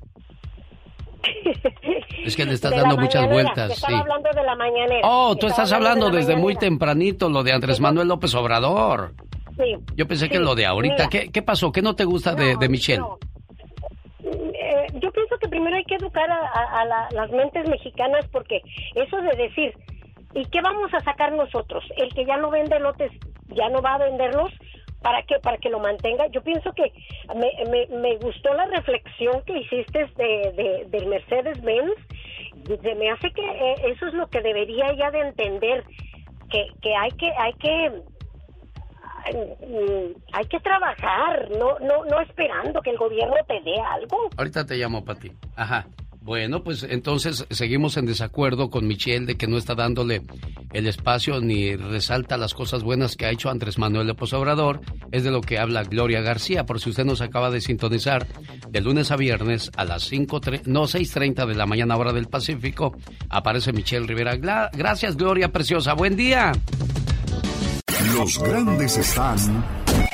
[2.25, 3.99] Es que le estás dando muchas vueltas, Estaba sí.
[4.01, 5.01] hablando de la mañanera.
[5.07, 9.13] Oh, tú estás hablando de la desde muy tempranito lo de Andrés Manuel López Obrador.
[9.57, 9.75] Sí.
[9.95, 10.95] Yo pensé que lo de ahorita.
[10.95, 11.09] mira.
[11.09, 11.71] ¿Qué, ¿Qué pasó?
[11.71, 13.03] ¿Qué no te gusta de, de Michelle?
[14.23, 18.25] Eh, yo pienso que primero hay que educar a, a- a la- las mentes mexicanas
[18.31, 18.61] porque
[18.95, 19.73] eso de decir,
[20.33, 21.83] ¿y qué vamos a sacar nosotros?
[21.97, 23.11] El que ya no vende lotes,
[23.49, 24.51] ya no va a venderlos,
[25.03, 25.35] ¿para qué?
[25.39, 26.25] Para que lo mantenga.
[26.27, 26.91] Yo pienso que
[27.35, 31.93] me, me, me gustó la reflexión que hiciste de, de, del Mercedes-Benz.
[32.97, 35.83] Me hace que eh, eso es lo que debería ya de entender,
[36.49, 37.89] que, que hay que, hay que
[39.33, 44.29] mm, hay que trabajar, no, no, no esperando que el gobierno te dé algo.
[44.37, 45.31] Ahorita te llamo, Pati.
[45.55, 45.85] Ajá.
[46.23, 50.21] Bueno, pues entonces seguimos en desacuerdo con Michelle de que no está dándole
[50.71, 54.79] el espacio ni resalta las cosas buenas que ha hecho Andrés Manuel López Obrador.
[55.11, 58.25] Es de lo que habla Gloria García, por si usted nos acaba de sintonizar,
[58.69, 62.95] de lunes a viernes a las 5, no 6.30 de la mañana hora del Pacífico,
[63.27, 64.37] aparece Michelle Rivera.
[64.37, 65.93] Gracias, Gloria Preciosa.
[65.93, 66.53] Buen día.
[68.11, 69.37] Los grandes están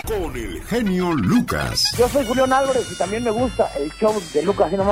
[0.06, 1.95] con el genio Lucas.
[1.98, 4.86] Yo soy Julián Álvarez y también me gusta el show de Lucas y digo.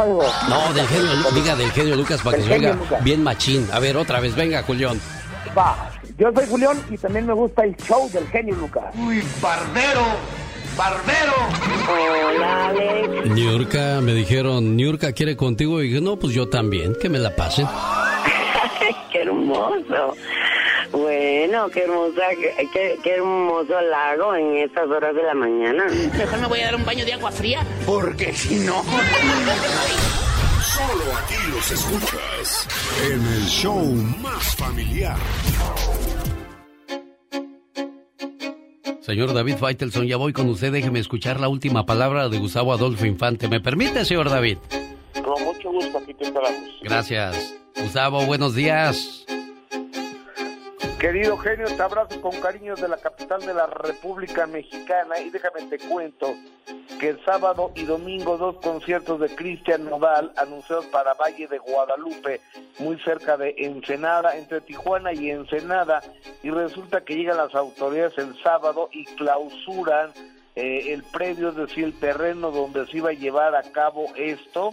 [0.49, 3.03] No, del genio, Lu- diga del genio Lucas para que se oiga Lucas.
[3.03, 3.67] bien machín.
[3.71, 4.99] A ver, otra vez, venga, Julián.
[5.57, 5.91] Va.
[6.17, 8.85] Yo soy Julián y también me gusta el show del genio Lucas.
[8.97, 10.01] Uy, barbero,
[10.75, 11.33] barbero.
[11.89, 13.29] Hola, Alex.
[13.31, 15.81] Niurka, me dijeron, Niurka quiere contigo.
[15.81, 17.67] Y dije, no, pues yo también, que me la pasen.
[19.11, 20.15] qué hermoso.
[20.91, 22.21] Bueno, qué hermosa,
[22.73, 25.85] qué, hermoso lago en estas horas de la mañana.
[26.17, 28.83] Mejor me voy a dar un baño de agua fría, porque si no...
[30.61, 32.67] Solo aquí los escuchas
[33.03, 33.83] en el show
[34.21, 35.17] más familiar.
[39.01, 40.71] Señor David Faitelson, ya voy con usted.
[40.71, 43.47] Déjeme escuchar la última palabra de Gustavo Adolfo Infante.
[43.47, 44.57] ¿Me permite, señor David?
[45.23, 46.59] Con mucho gusto, aquí te esperamos.
[46.83, 47.55] Gracias.
[47.75, 49.25] Gustavo, buenos días.
[50.99, 55.19] Querido genio, te abrazo con cariño de la capital de la República Mexicana.
[55.19, 56.33] Y déjame te cuento
[56.99, 62.41] que el sábado y domingo dos conciertos de Cristian Nodal anunciados para Valle de Guadalupe,
[62.79, 66.01] muy cerca de Ensenada, entre Tijuana y Ensenada,
[66.41, 70.11] y resulta que llegan las autoridades el sábado y clausuran
[70.55, 74.71] eh, el predio, es decir, el terreno donde se iba a llevar a cabo esto.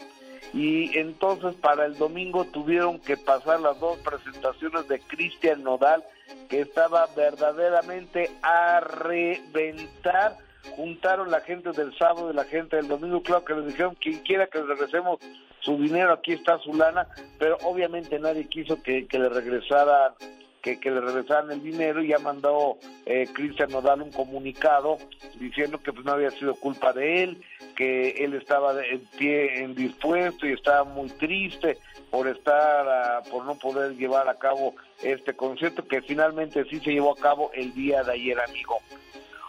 [0.55, 6.03] Y entonces para el domingo tuvieron que pasar las dos presentaciones de Cristian Nodal
[6.49, 10.37] que estaba verdaderamente a reventar.
[10.77, 13.23] Juntaron la gente del sábado y la gente del domingo.
[13.23, 15.19] Claro que les dijeron quien quiera que le regresemos
[15.65, 20.13] su dinero aquí está su lana pero obviamente nadie quiso que, que le regresaran
[20.65, 24.97] que, que le regresaran el dinero y ya mandó eh, Cristian Nodal un comunicado
[25.39, 27.43] diciendo que pues no había sido culpa de él,
[27.77, 31.77] que él estaba en pie en dispuesto y estaba muy triste
[32.11, 36.93] por estar, ah, por no poder llevar a cabo este concierto que finalmente sí se
[36.93, 38.79] llevó a cabo el día de ayer, amigo.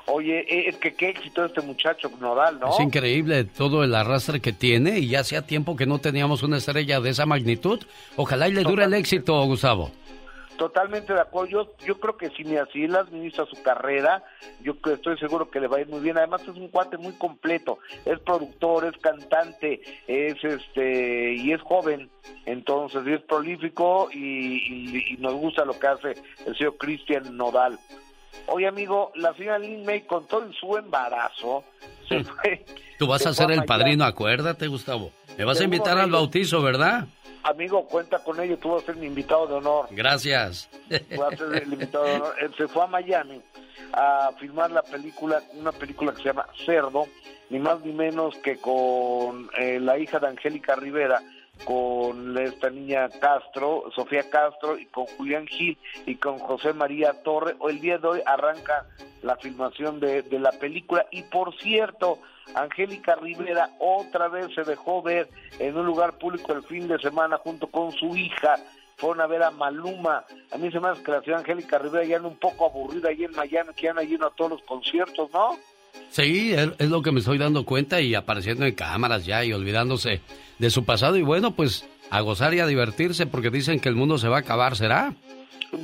[0.08, 2.72] Oye, eh, es que qué éxito este muchacho Nodal, ¿no?
[2.72, 6.58] Es increíble todo el arrastre que tiene y ya hacía tiempo que no teníamos una
[6.58, 7.80] estrella de esa magnitud.
[8.18, 9.92] Ojalá y le dure el éxito, Gustavo.
[10.58, 11.50] Totalmente de acuerdo.
[11.50, 14.24] Yo, yo creo que si ni así él administra su carrera,
[14.62, 16.18] yo estoy seguro que le va a ir muy bien.
[16.18, 17.80] Además es un cuate muy completo.
[18.06, 22.10] Es productor, es cantante, es este y es joven.
[22.46, 26.14] Entonces y es prolífico y, y- y nos gusta lo que hace
[26.46, 27.78] el señor Cristian Nodal.
[28.48, 31.64] Oye amigo, la señora Lin May con todo su embarazo
[32.08, 32.66] se fue.
[33.00, 35.12] Tú vas a ser el padrino, acuérdate, Gustavo.
[35.38, 37.08] Me vas a invitar al bautizo, ¿verdad?
[37.46, 39.86] Amigo, cuenta con ello, tú vas a ser mi invitado de honor.
[39.92, 40.68] Gracias.
[41.20, 42.36] va a ser el invitado de honor.
[42.42, 43.40] Él se fue a Miami
[43.94, 47.06] a filmar la película, una película que se llama Cerdo,
[47.52, 51.22] ni más ni menos que con eh, la hija de Angélica Rivera,
[51.66, 55.78] con esta niña Castro, Sofía Castro, y con Julián Gil
[56.08, 57.56] y con José María Torre.
[57.70, 58.88] El día de hoy arranca
[59.22, 62.18] la filmación de, de la película y por cierto,
[62.54, 67.38] Angélica Rivera otra vez se dejó ver en un lugar público el fin de semana
[67.38, 68.56] junto con su hija.
[68.98, 70.24] Fueron a ver a Maluma.
[70.52, 73.32] A mí se me hace que Angélica Rivera ya anda un poco aburrida ahí en
[73.32, 75.58] Miami, que anda lleno a todos los conciertos, ¿no?
[76.10, 80.22] Sí, es lo que me estoy dando cuenta y apareciendo en cámaras ya y olvidándose
[80.60, 81.18] de su pasado.
[81.18, 84.38] Y bueno, pues a gozar y a divertirse porque dicen que el mundo se va
[84.38, 85.14] a acabar, ¿será?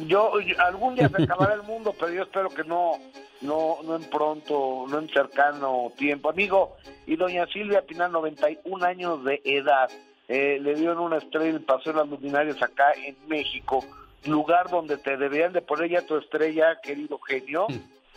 [0.08, 2.94] Yo, yo- algún día se acabará el mundo, pero yo espero que no,
[3.42, 6.30] no, no en pronto, no en cercano tiempo.
[6.30, 6.76] Amigo,
[7.08, 9.90] y doña Silvia Pinal, 91 años de edad,
[10.28, 13.84] eh, le dieron una estrella en el Paseo de las Luminarias acá en México,
[14.26, 17.68] lugar donde te deberían de poner ya tu estrella, querido genio.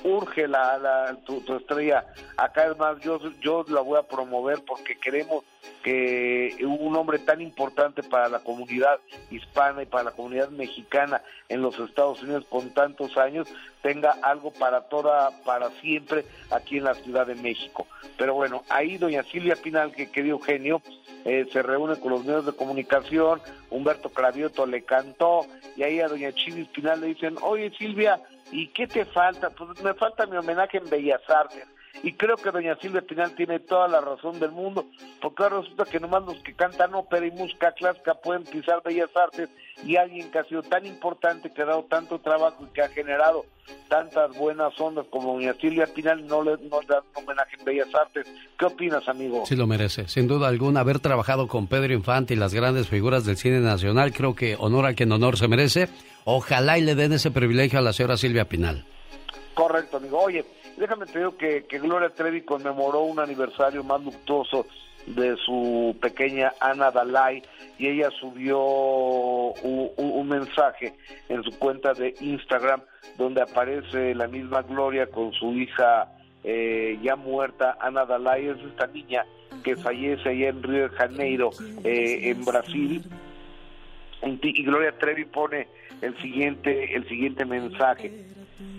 [0.03, 2.05] Urge la, tu estrella.
[2.37, 5.45] Acá es más, yo, yo la voy a promover porque queremos
[5.83, 8.99] que un hombre tan importante para la comunidad
[9.31, 13.49] hispana y para la comunidad mexicana en los Estados Unidos con tantos años
[13.83, 17.87] tenga algo para toda, para siempre aquí en la Ciudad de México.
[18.17, 20.81] Pero bueno, ahí doña Silvia Pinal, que querido genio,
[21.25, 23.41] eh, se reúne con los medios de comunicación,
[23.71, 25.47] Humberto Cravioto le cantó,
[25.77, 28.21] y ahí a doña Chivis Pinal le dicen, oye Silvia,
[28.55, 29.51] ¿y qué te falta?
[29.51, 31.67] Pues me falta mi homenaje en Bellas Artes.
[32.03, 34.87] Y creo que doña Silvia Pinal tiene toda la razón del mundo,
[35.23, 39.11] porque ahora resulta que nomás los que cantan ópera y música clásica pueden pisar bellas
[39.15, 39.49] artes
[39.85, 42.89] y alguien que ha sido tan importante, que ha dado tanto trabajo y que ha
[42.89, 43.47] generado
[43.89, 47.65] tantas buenas ondas como doña Silvia Pinal no le, no le da un homenaje en
[47.65, 48.27] bellas artes.
[48.59, 49.45] ¿Qué opinas, amigo?
[49.47, 53.25] Sí lo merece, sin duda alguna, haber trabajado con Pedro Infante y las grandes figuras
[53.25, 55.89] del cine nacional, creo que honor a quien honor se merece.
[56.25, 58.85] Ojalá y le den ese privilegio a la señora Silvia Pinal.
[59.55, 60.21] Correcto, amigo.
[60.21, 60.45] Oye,
[60.77, 64.67] déjame te digo que, que Gloria Trevi conmemoró un aniversario más luctuoso
[65.07, 67.43] de su pequeña Ana Dalai
[67.79, 70.95] y ella subió un, un, mensaje
[71.29, 72.81] en su cuenta de Instagram
[73.19, 76.09] donde aparece la misma Gloria con su hija
[76.47, 79.25] eh, ya muerta, Ana Dalai, es esta niña
[79.63, 81.51] que fallece allá en Río de Janeiro,
[81.85, 83.03] eh, en Brasil.
[84.23, 85.69] Y Gloria Trevi pone
[86.03, 88.13] el siguiente, el siguiente mensaje.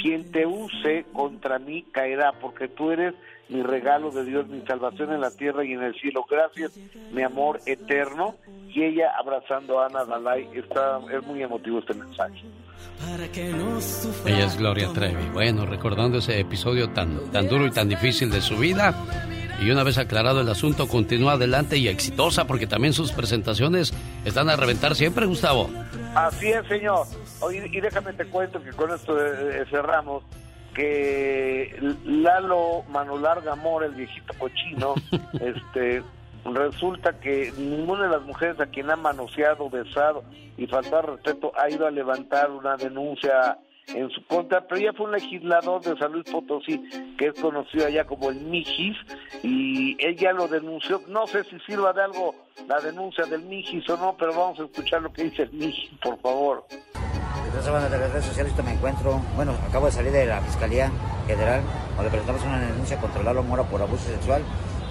[0.01, 3.13] Quien te use contra mí caerá, porque tú eres
[3.49, 6.25] mi regalo de Dios, mi salvación en la tierra y en el cielo.
[6.29, 6.77] Gracias,
[7.11, 8.35] mi amor eterno.
[8.73, 12.41] Y ella abrazando a Ana Dalai, está, es muy emotivo este mensaje.
[14.25, 15.29] Ella es Gloria Trevi.
[15.33, 18.93] Bueno, recordando ese episodio tan, tan duro y tan difícil de su vida.
[19.61, 23.93] Y una vez aclarado el asunto, continúa adelante y exitosa porque también sus presentaciones
[24.25, 25.69] están a reventar siempre, Gustavo.
[26.15, 27.05] Así es, señor.
[27.41, 30.23] Oye, y déjame te cuento que con esto eh, eh, cerramos
[30.73, 34.95] que Lalo Manolarga Amor, el viejito cochino,
[35.41, 36.03] este
[36.45, 40.23] resulta que ninguna de las mujeres a quien ha manoseado, besado
[40.57, 45.05] y faltado respeto ha ido a levantar una denuncia en su contra, pero ella fue
[45.05, 46.81] un legislador de San Luis Potosí
[47.17, 48.97] que es conocido allá como el Mijis
[49.43, 52.35] y ella lo denunció, no sé si sirva de algo
[52.67, 55.91] la denuncia del Mijis o no, pero vamos a escuchar lo que dice el Mijis,
[56.01, 56.65] por favor.
[57.45, 60.91] Entonces, de las redes sociales me encuentro, bueno, acabo de salir de la Fiscalía
[61.25, 61.61] Federal,
[61.95, 64.41] donde presentamos una denuncia contra Lalo Mora por abuso sexual,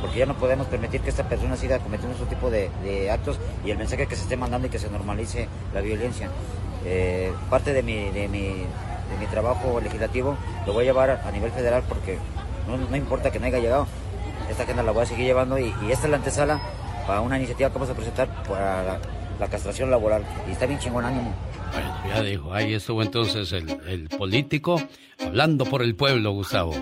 [0.01, 3.71] porque ya no podemos permitir que esta persona siga cometiendo este tipo de, actos y
[3.71, 6.31] el mensaje que se esté mandando y que se normalice la violencia.
[6.85, 10.36] Eh, parte de mi, de, mi, de mi trabajo legislativo
[10.66, 12.19] lo voy a llevar a nivel federal porque
[12.69, 13.86] no, importa que no haya llegado,
[14.51, 16.61] esta agenda la voy a seguir llevando y, esta es la antesala
[17.06, 18.98] para una iniciativa que vamos a presentar para la,
[19.39, 21.35] la castración laboral y está bien chingón ánimo.
[21.73, 24.81] Bueno, ya dijo, ahí estuvo entonces el, político
[25.24, 26.73] hablando por el pueblo, Gustavo.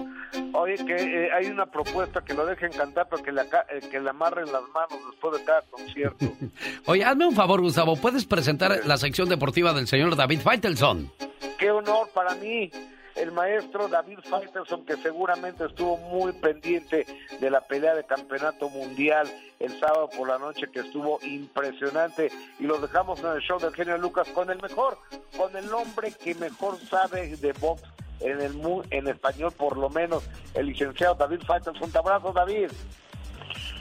[0.63, 3.99] Oye, que eh, hay una propuesta que lo dejen cantar, pero que le, eh, que
[3.99, 6.25] le amarren las manos después de cada concierto.
[6.87, 11.11] Oye, hazme un favor, Gustavo, ¿puedes presentar la sección deportiva del señor David Feitelson?
[11.59, 12.71] Qué honor para mí
[13.17, 17.07] el maestro David Faitelson, que seguramente estuvo muy pendiente
[17.41, 19.29] de la pelea de campeonato mundial
[19.61, 22.31] el sábado por la noche, que estuvo impresionante.
[22.59, 24.99] Y lo dejamos en el show del genio Lucas con el mejor,
[25.37, 27.83] con el hombre que mejor sabe de box
[28.21, 30.25] en el en español, por lo menos,
[30.55, 31.91] el licenciado David Faitelson.
[31.91, 32.71] Un abrazo, David.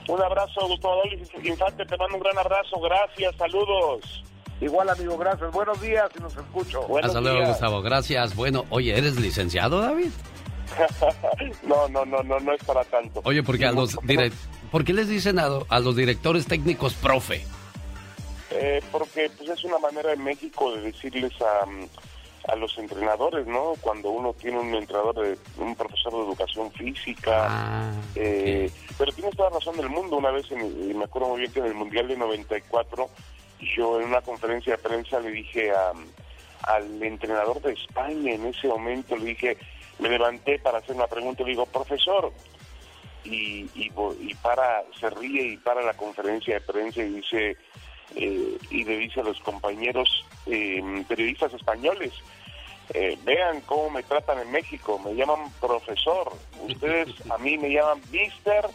[0.08, 1.03] Un abrazo, Gustavo
[1.44, 4.24] Infante, te mando un gran abrazo, gracias, saludos.
[4.62, 5.52] Igual, amigo, gracias.
[5.52, 6.86] Buenos días y nos escucho.
[7.04, 7.82] Hasta luego, Gustavo.
[7.82, 8.36] Gracias.
[8.36, 10.12] Bueno, oye, ¿eres licenciado, David?
[11.64, 13.22] no, no, no, no, no es para tanto.
[13.26, 13.98] Oye, porque a los
[14.72, 17.44] ¿por qué les dicen a, los directores técnicos profe?
[18.52, 21.66] Eh, porque pues es una manera en México de decirles a,
[22.52, 23.74] a los entrenadores, ¿no?
[23.82, 27.48] Cuando uno tiene un entrenador, de, un profesor de educación física.
[27.50, 30.18] Ah, eh, pero tienes toda la razón del mundo.
[30.18, 33.10] Una vez, y me acuerdo muy bien que en el Mundial de 94
[33.62, 35.72] yo en una conferencia de prensa le dije
[36.64, 39.58] al entrenador de España en ese momento, le dije,
[40.00, 42.32] me levanté para hacer una pregunta, le digo, profesor,
[43.24, 47.58] y, y, para, se ríe y para la conferencia de prensa y dice,
[48.16, 52.14] eh, y le dice a los compañeros em, periodistas españoles,
[52.94, 56.34] eh, vean cómo me tratan en México, me llaman profesor,
[56.68, 58.66] ustedes a mí me llaman mister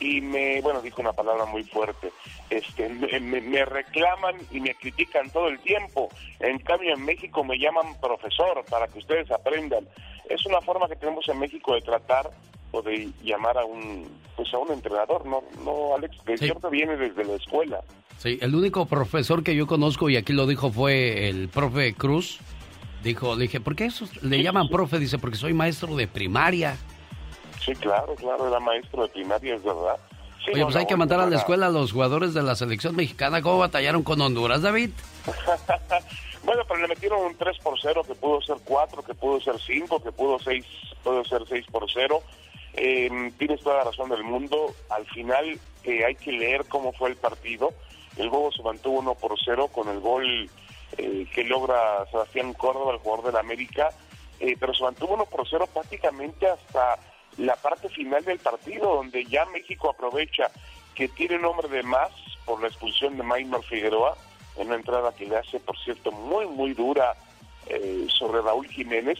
[0.00, 2.10] y me, bueno, dijo una palabra muy fuerte,
[2.48, 6.08] este, me, reclaman y me critican todo el tiempo.
[6.40, 9.86] En cambio, en México me llaman profesor para que ustedes aprendan.
[10.28, 12.30] Es una forma que tenemos en México de tratar
[12.72, 16.16] o de llamar a un, pues a un entrenador, ¿no, no Alex?
[16.24, 17.80] Que cierto viene desde la escuela.
[18.16, 22.38] Sí, el único profesor que yo conozco, y aquí lo dijo, fue el profe Cruz.
[23.02, 24.98] Dijo, le dije, ¿por qué eso le llaman profe?
[24.98, 26.76] Dice, porque soy maestro de primaria.
[27.64, 29.96] Sí, claro, claro, era maestro de primaria, es verdad.
[30.52, 33.42] Oye, pues hay que mandar a la escuela a los jugadores de la selección mexicana.
[33.42, 34.90] ¿Cómo batallaron con Honduras, David?
[36.44, 39.60] bueno, pero le metieron un 3 por 0, que pudo ser 4, que pudo ser
[39.60, 40.64] 5, que pudo, 6,
[41.04, 42.22] pudo ser 6 por 0.
[42.74, 44.74] Eh, tienes toda la razón del mundo.
[44.88, 47.72] Al final eh, hay que leer cómo fue el partido.
[48.16, 50.50] El juego se mantuvo 1 por 0 con el gol
[50.96, 53.90] eh, que logra Sebastián Córdoba, el jugador de la América.
[54.40, 56.98] Eh, pero se mantuvo 1 por 0 prácticamente hasta
[57.40, 60.50] la parte final del partido, donde ya México aprovecha
[60.94, 62.10] que tiene nombre de más
[62.44, 64.14] por la expulsión de Maynor Figueroa,
[64.56, 67.14] en una entrada que le hace, por cierto, muy, muy dura
[67.66, 69.18] eh, sobre Raúl Jiménez,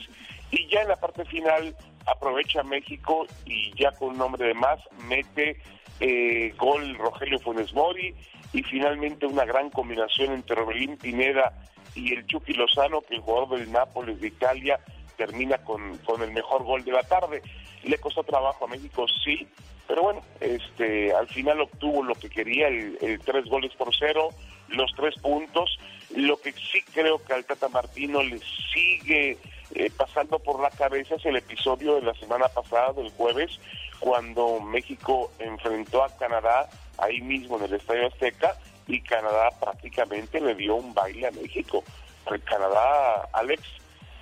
[0.50, 1.74] y ya en la parte final
[2.06, 5.62] aprovecha México y ya con un nombre de más mete
[6.00, 8.14] eh, gol Rogelio Funes Mori
[8.52, 11.52] y finalmente una gran combinación entre Orbelín Pineda
[11.94, 14.80] y el Chucky Lozano, que el jugador del Nápoles de Italia
[15.16, 17.42] termina con, con el mejor gol de la tarde.
[17.84, 19.48] Le costó trabajo a México, sí,
[19.90, 24.28] pero bueno, este, al final obtuvo lo que quería, el, tres goles por cero,
[24.68, 25.80] los tres puntos.
[26.14, 28.38] Lo que sí creo que al Tata Martino le
[28.72, 29.36] sigue
[29.74, 33.58] eh, pasando por la cabeza es el episodio de la semana pasada, del jueves,
[33.98, 40.54] cuando México enfrentó a Canadá ahí mismo en el Estadio Azteca y Canadá prácticamente le
[40.54, 41.82] dio un baile a México.
[42.30, 43.62] El Canadá, Alex,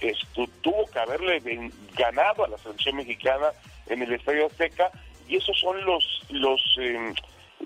[0.00, 1.42] esto, tuvo que haberle
[1.96, 3.50] ganado a la selección mexicana
[3.86, 4.90] en el Estadio Azteca
[5.28, 7.14] y esos son los, los em,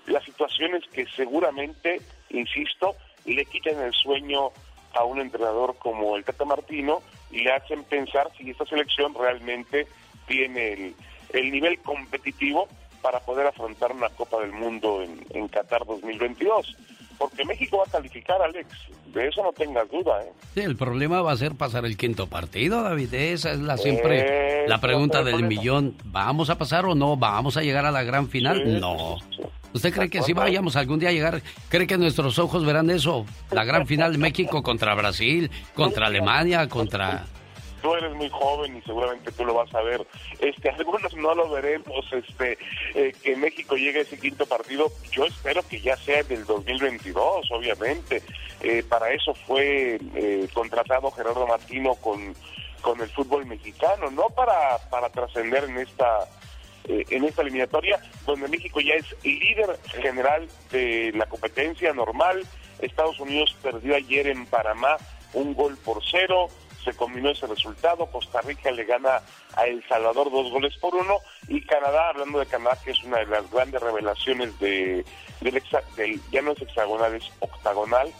[0.07, 2.01] las situaciones que seguramente,
[2.31, 4.51] insisto, le quitan el sueño
[4.95, 9.87] a un entrenador como el Tata Martino y le hacen pensar si esta selección realmente
[10.27, 10.95] tiene el,
[11.33, 12.69] el nivel competitivo
[13.01, 16.77] para poder afrontar una Copa del Mundo en, en Qatar 2022
[17.19, 18.69] porque México va a calificar, Alex.
[19.13, 20.33] De eso no tengas duda, ¿eh?
[20.55, 23.13] Sí, el problema va a ser pasar el quinto partido, David.
[23.13, 25.97] Esa es la siempre la pregunta del millón.
[26.05, 27.17] ¿Vamos a pasar o no?
[27.17, 28.81] ¿Vamos a llegar a la gran final?
[28.81, 29.19] no.
[29.75, 33.25] ¿Usted cree que si vayamos algún día a llegar, cree que nuestros ojos verán eso?
[33.51, 37.25] La gran final de México contra Brasil, contra Alemania, contra
[37.83, 40.07] tú eres muy joven y seguramente tú lo vas a ver.
[40.39, 42.57] Este, algunos no lo veremos, este,
[42.95, 44.91] eh, que México llegue a ese quinto partido.
[45.11, 48.23] Yo espero que ya sea del 2022, obviamente.
[48.61, 52.35] Eh, para eso fue eh, contratado Gerardo Martino con,
[52.81, 56.29] con el fútbol mexicano, no para, para trascender en esta
[56.85, 62.45] en esta eliminatoria, donde México ya es líder general de la competencia normal.
[62.81, 64.97] Estados Unidos perdió ayer en Panamá
[65.33, 66.49] un gol por cero
[66.85, 69.21] se combinó ese resultado, Costa Rica le gana
[69.55, 71.19] a El Salvador dos goles por uno.
[71.49, 75.05] Y Canadá, hablando de Canadá, que es una de las grandes revelaciones de,
[75.41, 78.13] del, ya no es hexagonal, es octagonal,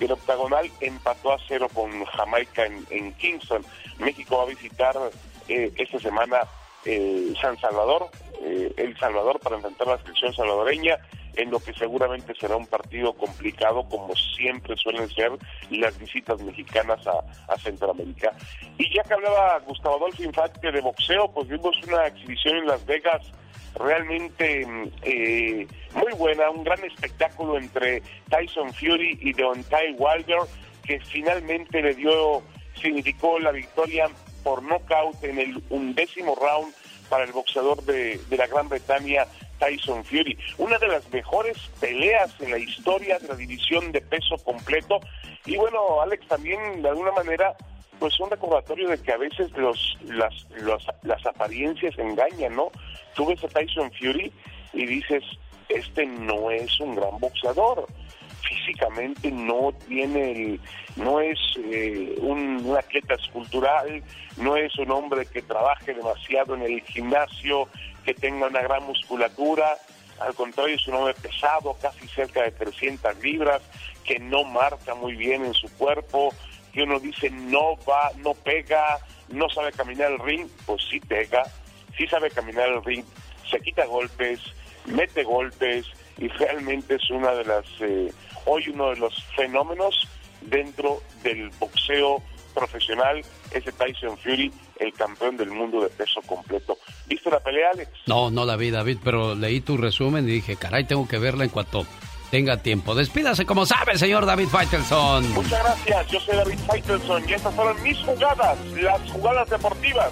[0.00, 3.64] el octagonal empató a cero con Jamaica en, Kingston.
[3.98, 4.96] México va a visitar
[5.48, 6.40] eh, esta semana
[6.84, 8.08] eh, San Salvador,
[8.40, 10.98] eh, El Salvador para enfrentar la selección salvadoreña
[11.36, 15.32] en lo que seguramente será un partido complicado como siempre suelen ser
[15.70, 18.32] las visitas mexicanas a, Centroamérica.
[18.78, 22.84] Y ya que hablaba Gustavo Adolfo Infante de boxeo, pues vimos una exhibición en Las
[22.86, 23.20] Vegas
[23.74, 24.66] realmente
[25.02, 30.40] eh, muy buena, un gran espectáculo entre Tyson Fury y Deontay Wilder,
[30.84, 32.42] que finalmente le dio,
[32.80, 34.08] significó la victoria
[34.42, 36.74] por nocaut en el undécimo round
[37.08, 39.26] para el boxeador de, de la Gran Bretaña,
[39.60, 40.36] Tyson Fury.
[40.58, 44.98] Una de las mejores peleas en la historia de la división de peso completo.
[45.46, 47.54] Y bueno, Alex, también de alguna manera,
[48.00, 50.34] pues un recordatorio de que a veces los, las,
[51.02, 52.72] las apariencias engañan, ¿no?
[53.14, 54.32] Tú ves a Tyson Fury
[54.72, 55.22] y dices,
[55.68, 57.86] este no es un gran boxeador
[58.50, 60.60] físicamente no tiene el,
[60.96, 64.02] no es eh, un, un, atleta escultural,
[64.38, 67.68] no es un hombre que trabaje demasiado en el gimnasio,
[68.04, 69.78] que tenga una gran musculatura,
[70.20, 73.62] al contrario es un hombre pesado, casi cerca de 300 libras,
[74.04, 76.34] que no marca muy bien en su cuerpo,
[76.72, 78.98] que uno dice no va, no pega,
[79.28, 81.44] no sabe caminar el ring, pues sí pega,
[81.96, 83.04] sí sabe caminar el ring,
[83.50, 84.40] se quita golpes,
[84.86, 85.86] mete golpes
[86.18, 88.12] y realmente es una de las, eh,
[88.44, 90.08] hoy uno de los fenómenos
[90.42, 96.78] dentro del boxeo profesional, ese Tyson Fury, el campeón del mundo de peso completo.
[97.06, 97.90] ¿Viste la pelea, Alex?
[98.06, 101.44] No, no la vi, David, pero leí tu resumen y dije, caray, tengo que verla
[101.44, 101.86] en cuanto
[102.30, 102.94] tenga tiempo.
[102.94, 105.32] Despídase como sabe, señor David Faitelson.
[105.32, 110.10] Muchas gracias, yo soy David Faitelson y estas fueron mis jugadas, las jugadas deportivas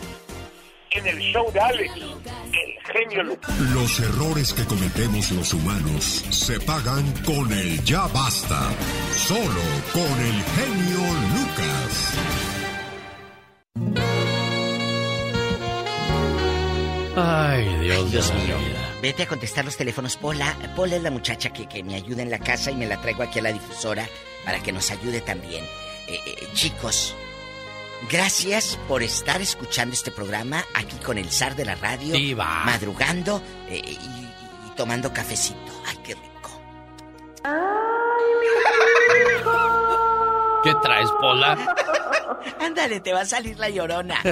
[0.90, 3.60] en el show de Alex, el genio Lucas.
[3.72, 8.70] Los errores que cometemos los humanos se pagan con el ya basta,
[9.12, 9.62] solo
[9.92, 11.00] con el genio
[11.34, 12.14] Lucas.
[17.16, 18.56] Ay, Dios, Dios mío.
[19.02, 20.16] Vete a contestar los teléfonos.
[20.16, 23.00] Pola, Pola es la muchacha que, que, me ayuda en la casa y me la
[23.00, 24.08] traigo aquí a la difusora
[24.44, 25.64] para que nos ayude también.
[26.06, 27.14] Eh, eh, chicos,
[28.10, 32.14] gracias por estar escuchando este programa aquí con el zar de la radio.
[32.36, 34.28] Madrugando eh, y, y,
[34.76, 35.82] tomando cafecito.
[35.86, 36.60] Ay, qué rico.
[37.44, 37.54] Ay,
[40.64, 41.56] ¿Qué traes, Pola?
[42.60, 44.20] Ándale, te va a salir la llorona.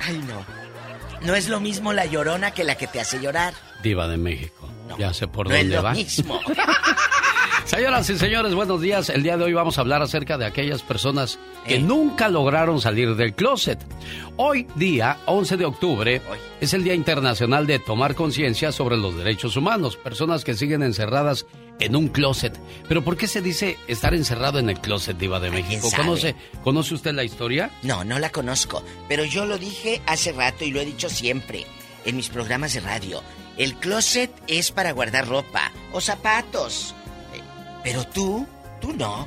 [0.00, 0.44] Ay, no.
[1.22, 3.54] no es lo mismo la llorona que la que te hace llorar.
[3.82, 4.68] Diva de México.
[4.98, 5.92] ya sé por no dónde es lo va.
[5.92, 6.40] mismo.
[7.68, 9.10] Señoras y señores, buenos días.
[9.10, 11.80] El día de hoy vamos a hablar acerca de aquellas personas que Eh.
[11.80, 13.78] nunca lograron salir del closet.
[14.36, 16.22] Hoy día, 11 de octubre,
[16.62, 19.96] es el Día Internacional de Tomar Conciencia sobre los Derechos Humanos.
[19.96, 21.44] Personas que siguen encerradas
[21.78, 22.58] en un closet.
[22.88, 25.90] Pero ¿por qué se dice estar encerrado en el closet, Diva de México?
[25.90, 26.02] sabe?
[26.04, 26.34] ¿Conoce,
[26.64, 27.70] ¿Conoce usted la historia?
[27.82, 31.66] No, no la conozco, pero yo lo dije hace rato y lo he dicho siempre
[32.06, 33.22] en mis programas de radio.
[33.58, 36.94] El closet es para guardar ropa o zapatos.
[37.90, 38.46] Pero tú,
[38.80, 39.26] tú no.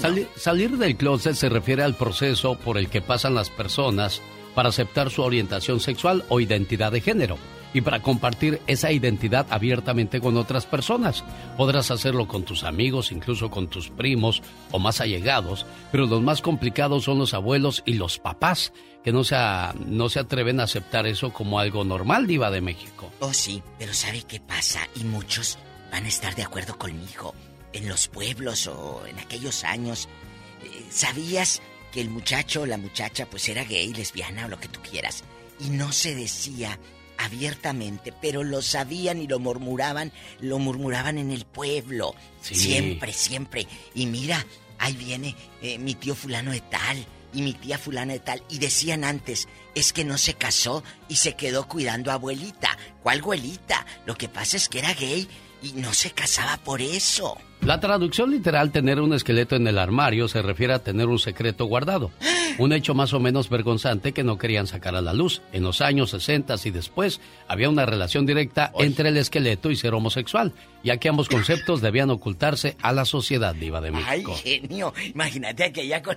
[0.00, 4.20] Sali- salir del closet se refiere al proceso por el que pasan las personas
[4.54, 7.38] para aceptar su orientación sexual o identidad de género
[7.74, 11.24] y para compartir esa identidad abiertamente con otras personas.
[11.58, 16.40] Podrás hacerlo con tus amigos, incluso con tus primos o más allegados, pero los más
[16.40, 18.72] complicados son los abuelos y los papás,
[19.04, 22.60] que no se, a- no se atreven a aceptar eso como algo normal, diva de
[22.62, 23.10] México.
[23.20, 24.88] Oh, sí, pero ¿sabe qué pasa?
[24.94, 25.58] Y muchos
[25.96, 27.34] van a estar de acuerdo conmigo.
[27.72, 30.10] En los pueblos o en aquellos años,
[30.62, 34.68] eh, ¿sabías que el muchacho o la muchacha pues era gay, lesbiana o lo que
[34.68, 35.24] tú quieras?
[35.58, 36.78] Y no se decía
[37.16, 42.14] abiertamente, pero lo sabían y lo murmuraban, lo murmuraban en el pueblo.
[42.42, 42.56] Sí.
[42.56, 43.66] Siempre, siempre.
[43.94, 44.44] Y mira,
[44.78, 48.42] ahí viene eh, mi tío fulano de tal y mi tía fulana de tal.
[48.50, 52.76] Y decían antes, es que no se casó y se quedó cuidando a abuelita.
[53.02, 53.86] ¿Cuál abuelita?
[54.04, 55.26] Lo que pasa es que era gay
[55.66, 57.36] y no se casaba por eso.
[57.60, 61.64] La traducción literal tener un esqueleto en el armario se refiere a tener un secreto
[61.66, 62.10] guardado.
[62.58, 65.42] Un hecho más o menos vergonzante que no querían sacar a la luz.
[65.52, 69.92] En los años 60 y después había una relación directa entre el esqueleto y ser
[69.92, 74.36] homosexual, ya que ambos conceptos debían ocultarse a la sociedad diva de Ay, México.
[74.42, 74.94] genio.
[75.12, 76.16] Imagínate aquella con...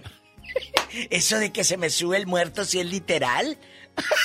[1.09, 3.57] Eso de que se me sube el muerto si es literal.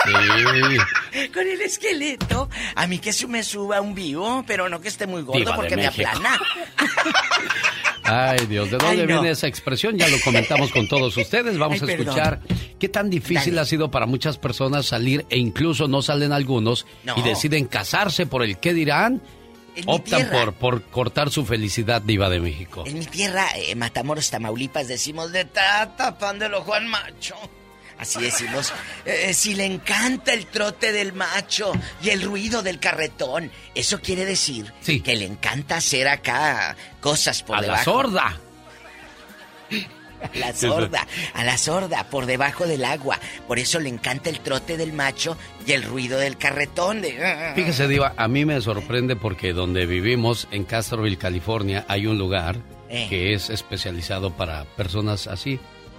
[0.04, 1.28] Sí.
[1.32, 2.48] Con el esqueleto.
[2.74, 5.52] A mí que se me suba un vivo, pero no que esté muy gordo Diva
[5.52, 6.38] de porque me aplana.
[8.06, 9.06] Ay, Dios, ¿de dónde Ay, no.
[9.06, 9.96] viene esa expresión?
[9.96, 11.56] Ya lo comentamos con todos ustedes.
[11.56, 12.08] Vamos Ay, a perdón.
[12.08, 12.40] escuchar
[12.78, 17.14] qué tan difícil ha sido para muchas personas salir e incluso no salen algunos No.
[17.16, 19.22] y deciden casarse por el qué dirán.
[19.76, 22.84] En Optan por, por cortar su felicidad diva de México.
[22.86, 27.34] En mi tierra, eh, Matamoros, Tamaulipas, decimos de ta tapándolo Juan Macho.
[27.98, 28.72] Así decimos,
[29.04, 31.72] eh, si le encanta el trote del macho
[32.02, 37.56] y el ruido del carretón, eso quiere decir que le encanta hacer acá cosas por
[37.56, 37.84] A la debajo.
[37.84, 38.40] sorda.
[40.22, 43.18] A la sorda, a la sorda, por debajo del agua.
[43.46, 47.02] Por eso le encanta el trote del macho y el ruido del carretón.
[47.02, 47.52] De...
[47.54, 52.56] Fíjese, Diva, a mí me sorprende porque donde vivimos, en Castroville, California, hay un lugar
[52.88, 53.06] Eh.
[53.10, 55.58] que es especializado para personas así,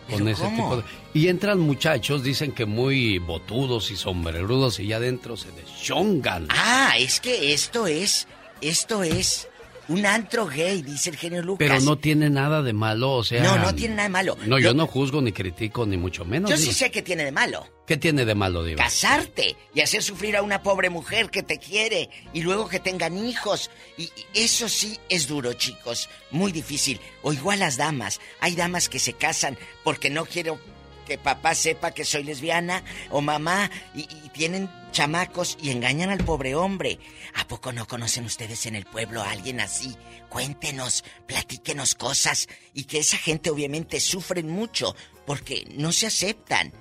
[0.09, 0.55] con ¿Pero ese cómo?
[0.55, 0.83] tipo de...
[1.13, 6.47] Y entran muchachos, dicen que muy botudos y sombrerudos, y ya adentro se deschongan.
[6.49, 8.27] Ah, es que esto es,
[8.61, 9.47] esto es
[9.87, 11.67] un antro gay, dice el genio Lucas.
[11.67, 13.43] Pero no tiene nada de malo, o sea...
[13.43, 14.37] No, no tiene nada de malo.
[14.45, 16.49] No, yo no juzgo ni critico, ni mucho menos.
[16.49, 17.67] Yo sí sé que tiene de malo.
[17.85, 18.83] ¿Qué tiene de malo, Diva?
[18.83, 23.17] Casarte y hacer sufrir a una pobre mujer que te quiere y luego que tengan
[23.17, 23.69] hijos.
[23.97, 26.09] Y y eso sí es duro, chicos.
[26.31, 26.99] Muy difícil.
[27.21, 28.19] O igual las damas.
[28.39, 30.59] Hay damas que se casan porque no quiero
[31.07, 36.23] que papá sepa que soy lesbiana o mamá y, y tienen chamacos y engañan al
[36.23, 36.99] pobre hombre.
[37.33, 39.93] ¿A poco no conocen ustedes en el pueblo a alguien así?
[40.29, 44.95] Cuéntenos, platíquenos cosas y que esa gente obviamente sufren mucho
[45.25, 46.71] porque no se aceptan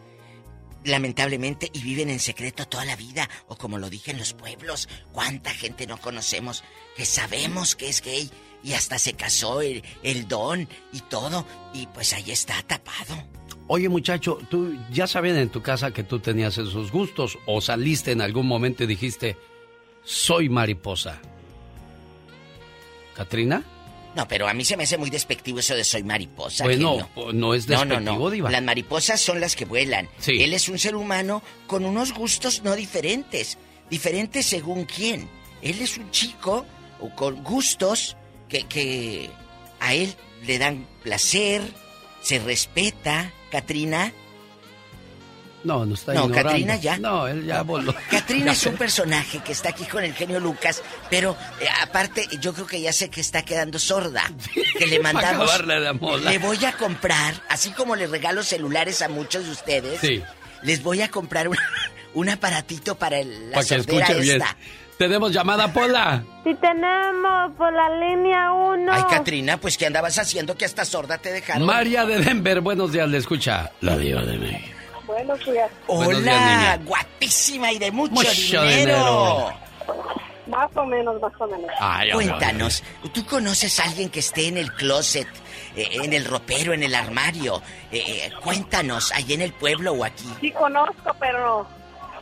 [0.84, 4.88] lamentablemente y viven en secreto toda la vida o como lo dije en los pueblos,
[5.12, 6.62] cuánta gente no conocemos
[6.94, 8.30] que sabemos que es gay
[8.62, 13.26] y hasta se casó el, el don y todo y pues ahí está tapado.
[13.66, 17.38] Oye, muchacho, ¿tú ya sabían en tu casa que tú tenías esos gustos?
[17.46, 19.36] ¿O saliste en algún momento y dijiste,
[20.04, 21.20] soy mariposa?
[23.16, 23.62] ¿Katrina?
[24.16, 26.64] No, pero a mí se me hace muy despectivo eso de soy mariposa.
[26.64, 28.30] Bueno, po- no es despectivo, no, no.
[28.30, 28.50] Diva.
[28.50, 30.08] Las mariposas son las que vuelan.
[30.18, 30.42] Sí.
[30.42, 33.58] Él es un ser humano con unos gustos no diferentes.
[33.90, 35.28] Diferentes según quién.
[35.62, 36.64] Él es un chico
[37.16, 38.16] con gustos
[38.48, 39.30] que, que
[39.80, 40.14] a él
[40.46, 41.62] le dan placer,
[42.22, 43.32] se respeta.
[43.54, 44.12] Katrina.
[45.62, 46.48] No, no está No, ignorando.
[46.50, 46.98] Catrina ya.
[46.98, 47.94] No, él ya voló.
[48.10, 52.52] Katrina es un personaje que está aquí con el genio Lucas, pero eh, aparte yo
[52.52, 54.24] creo que ya sé que está quedando sorda.
[54.76, 55.48] Que le mandamos.
[56.24, 60.00] Le voy a comprar, así como le regalo celulares a muchos de ustedes.
[60.00, 60.20] Sí.
[60.62, 61.56] Les voy a comprar un,
[62.14, 64.42] un aparatito para el, la Para que sordera escuche bien.
[64.98, 66.22] Tenemos llamada, Pola.
[66.44, 68.92] Si tenemos por la línea 1.
[68.92, 71.66] Ay, Katrina, pues ¿qué andabas haciendo que hasta sorda te dejaron?
[71.66, 73.72] María de Denver, buenos días, le escucha.
[73.80, 74.68] La diva de México.
[75.06, 75.70] Buenos días.
[75.88, 78.70] Hola, días, guapísima y de mucho, Mucho dinero.
[78.70, 79.52] dinero.
[80.46, 81.70] Más o menos, más o menos.
[81.80, 85.26] Ay, Cuéntanos, ¿tú conoces a alguien que esté en el closet,
[85.74, 87.62] eh, en el ropero, en el armario?
[87.90, 90.28] Eh, eh, cuéntanos, ahí en el pueblo o aquí.
[90.40, 91.66] Sí conozco, pero...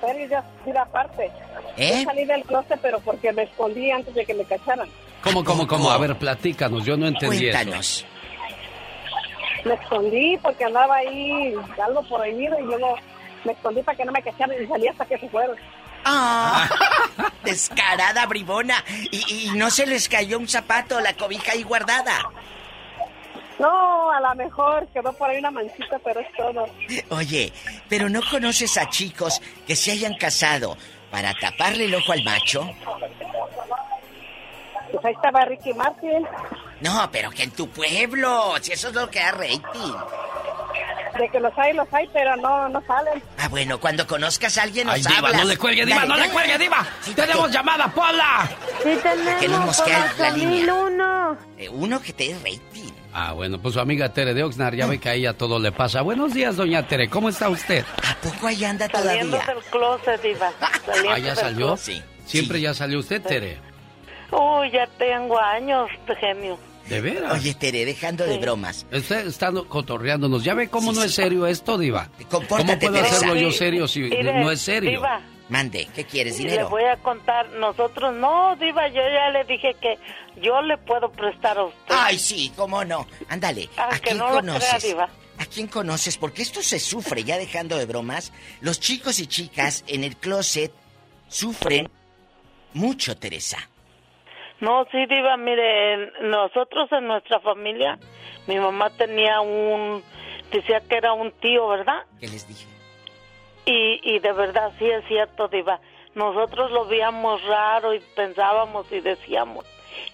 [0.03, 1.31] Pero ya ir aparte.
[1.77, 1.99] ¿Eh?
[1.99, 4.89] Yo salí del closet, pero porque me escondí antes de que me cacharan.
[5.23, 5.91] ¿Cómo, cómo, cómo?
[5.91, 8.05] A ver, platícanos, yo no entendí Cuéntanos.
[9.65, 12.97] Me escondí porque andaba ahí algo prohibido y luego
[13.45, 15.57] me escondí para que no me cacharan y salí hasta que se fueron.
[16.05, 16.69] ¡Ah!
[17.45, 18.85] Descarada, bribona.
[19.13, 22.29] Y, y no se les cayó un zapato, la cobija ahí guardada.
[23.59, 26.67] No, a lo mejor quedó por ahí una manchita, pero es todo.
[27.11, 27.53] Oye,
[27.89, 30.77] pero no conoces a chicos que se hayan casado
[31.11, 32.69] para taparle el ojo al macho.
[34.91, 36.27] Pues ahí estaba Ricky Martin.
[36.81, 39.93] No, pero que en tu pueblo, si eso es lo que da rating.
[41.19, 43.23] De que los hay, los hay, pero no, no salen.
[43.39, 45.43] Ah, bueno, cuando conozcas a alguien nos Ay, diva, hablas.
[45.43, 46.87] no le cuelgue, diva, Dale, no le cuelgue, diva.
[47.03, 47.53] Sí, Tenemos ¿qué?
[47.53, 48.49] llamada, Pola.
[48.83, 50.75] Sí Que tenemos mosquea por la línea.
[50.75, 51.39] 8001.
[51.59, 52.92] Eh, uno que te dé rating.
[53.15, 55.71] Ah, bueno, pues su amiga Tere de Oxnard ya ve que a ella todo le
[55.71, 56.01] pasa.
[56.01, 57.85] Buenos días, doña Tere, ¿cómo está usted?
[58.09, 59.55] ¿A poco ahí anda Saliendo todavía?
[59.55, 60.51] del closet, Diva.
[60.87, 61.77] Saliendo Ah, ¿ya salió?
[61.77, 62.03] Sí.
[62.25, 63.59] Siempre ya salió usted, Tere.
[64.31, 66.59] Uy, ya tengo años de genio.
[66.89, 67.35] ¿De veras?
[67.35, 68.87] Oye, Tere, dejando de bromas.
[68.91, 70.43] Usted está cotorreándonos.
[70.43, 71.09] ¿Ya ve cómo Sí, no sí.
[71.09, 72.09] es serio esto, diva?
[72.31, 73.05] ¿Cómo puedo Teresa.
[73.17, 74.91] hacerlo yo serio si Mire, no es serio?
[74.91, 75.21] Diva,
[75.53, 76.41] Mande, ¿qué quieres?
[76.41, 76.71] y le ¿Dinero?
[76.71, 79.99] voy a contar, nosotros, no, Diva, yo ya le dije que
[80.41, 81.95] yo le puedo prestar a usted.
[81.95, 83.07] Ay, sí, cómo no.
[83.29, 84.97] Ándale, ¿a Aunque quién no lo crea, conoces?
[85.39, 86.17] ¿A quién conoces?
[86.17, 88.33] Porque esto se sufre, ya dejando de bromas.
[88.63, 90.73] Los chicos y chicas en el closet
[91.29, 91.91] sufren
[92.73, 93.59] mucho, Teresa.
[94.61, 97.99] No, sí, Diva, mire, nosotros en nuestra familia,
[98.47, 100.03] mi mamá tenía un,
[100.51, 102.05] decía que era un tío, ¿verdad?
[102.21, 102.72] ¿Qué les dije?
[103.65, 105.81] Y, y de verdad sí es cierto, Diva.
[106.15, 109.65] Nosotros lo veíamos raro y pensábamos y decíamos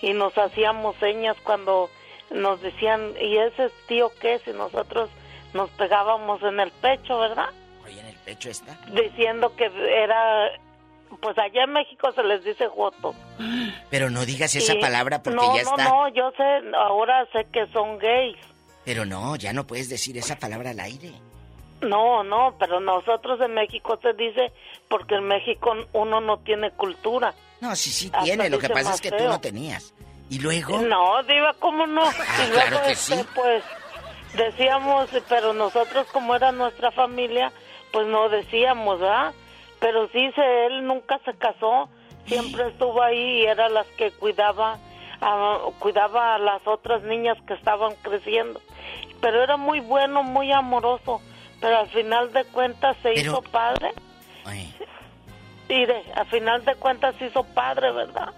[0.01, 1.89] y nos hacíamos señas cuando
[2.31, 4.41] nos decían, ¿y ese tío qué?
[4.47, 5.09] Y nosotros
[5.55, 7.49] nos pegábamos en el pecho, ¿verdad?
[7.85, 8.79] Oye, en el pecho está.
[8.93, 10.51] Diciendo que era,
[11.20, 13.15] pues allá en México se les dice joto.
[13.91, 15.85] Pero no digas esa Y- palabra porque no, ya no, está.
[15.89, 18.37] No, yo sé, ahora sé que son gays.
[18.85, 21.12] Pero no, ya no puedes decir esa palabra al aire.
[21.81, 24.53] No, no, pero nosotros en México se dice
[24.89, 27.35] porque en México uno no tiene cultura.
[27.61, 28.51] No, sí, sí Hasta tiene.
[28.51, 29.95] Lo que pasa es que tú no tenías.
[30.31, 30.81] Y luego.
[30.83, 32.03] No, Diva, ¿cómo no?
[32.45, 33.27] y luego, claro que este, sí.
[33.35, 33.65] pues,
[34.35, 37.53] decíamos, pero nosotros como era nuestra familia,
[37.93, 39.33] pues no decíamos, ¿verdad?
[39.81, 41.89] Pero sí, se, él nunca se casó,
[42.27, 44.79] siempre estuvo ahí y era las que cuidaba,
[45.21, 48.61] a, cuidaba a las otras niñas que estaban creciendo.
[49.21, 51.21] Pero era muy bueno, muy amoroso,
[51.60, 53.93] pero al final de cuentas se Pero- hizo padre.
[54.47, 54.72] Oye,
[55.68, 58.32] Mire, al final de cuentas se hizo padre, ¿verdad?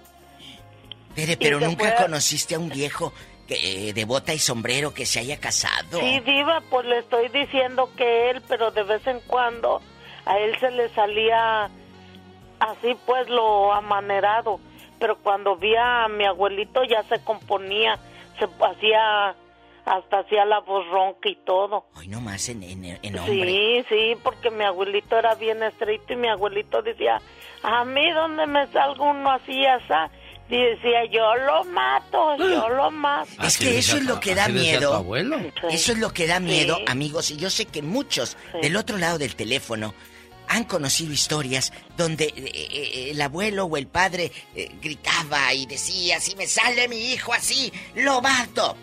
[1.14, 3.12] Tere, pero nunca fue- conociste a un viejo
[3.46, 6.00] que, eh, de bota y sombrero que se haya casado.
[6.00, 9.80] Sí, Diva, pues le estoy diciendo que él, pero de vez en cuando
[10.26, 11.70] a él se le salía
[12.58, 14.58] así, pues lo amanerado.
[14.98, 17.98] Pero cuando vi a mi abuelito ya se componía,
[18.40, 19.34] se hacía,
[19.90, 21.86] hasta hacía la voz ronca y todo.
[21.96, 23.44] Hoy nomás en, en, en hombre.
[23.46, 27.20] Sí, sí, porque mi abuelito era bien estricto y mi abuelito decía,
[27.62, 30.12] a mí donde me salga uno así, así,
[30.48, 33.30] y decía, yo lo mato, yo lo mato.
[33.42, 34.94] Es que eso es lo que da miedo.
[34.94, 35.36] abuelo.
[35.70, 36.84] Eso es lo que da miedo, Sí.
[36.88, 37.30] amigos.
[37.30, 38.58] Y yo sé que muchos Sí.
[38.62, 39.94] del otro lado del teléfono
[40.48, 46.18] han conocido historias donde eh, eh, el abuelo o el padre eh, gritaba y decía,
[46.18, 48.76] si me sale mi hijo así, lo mato.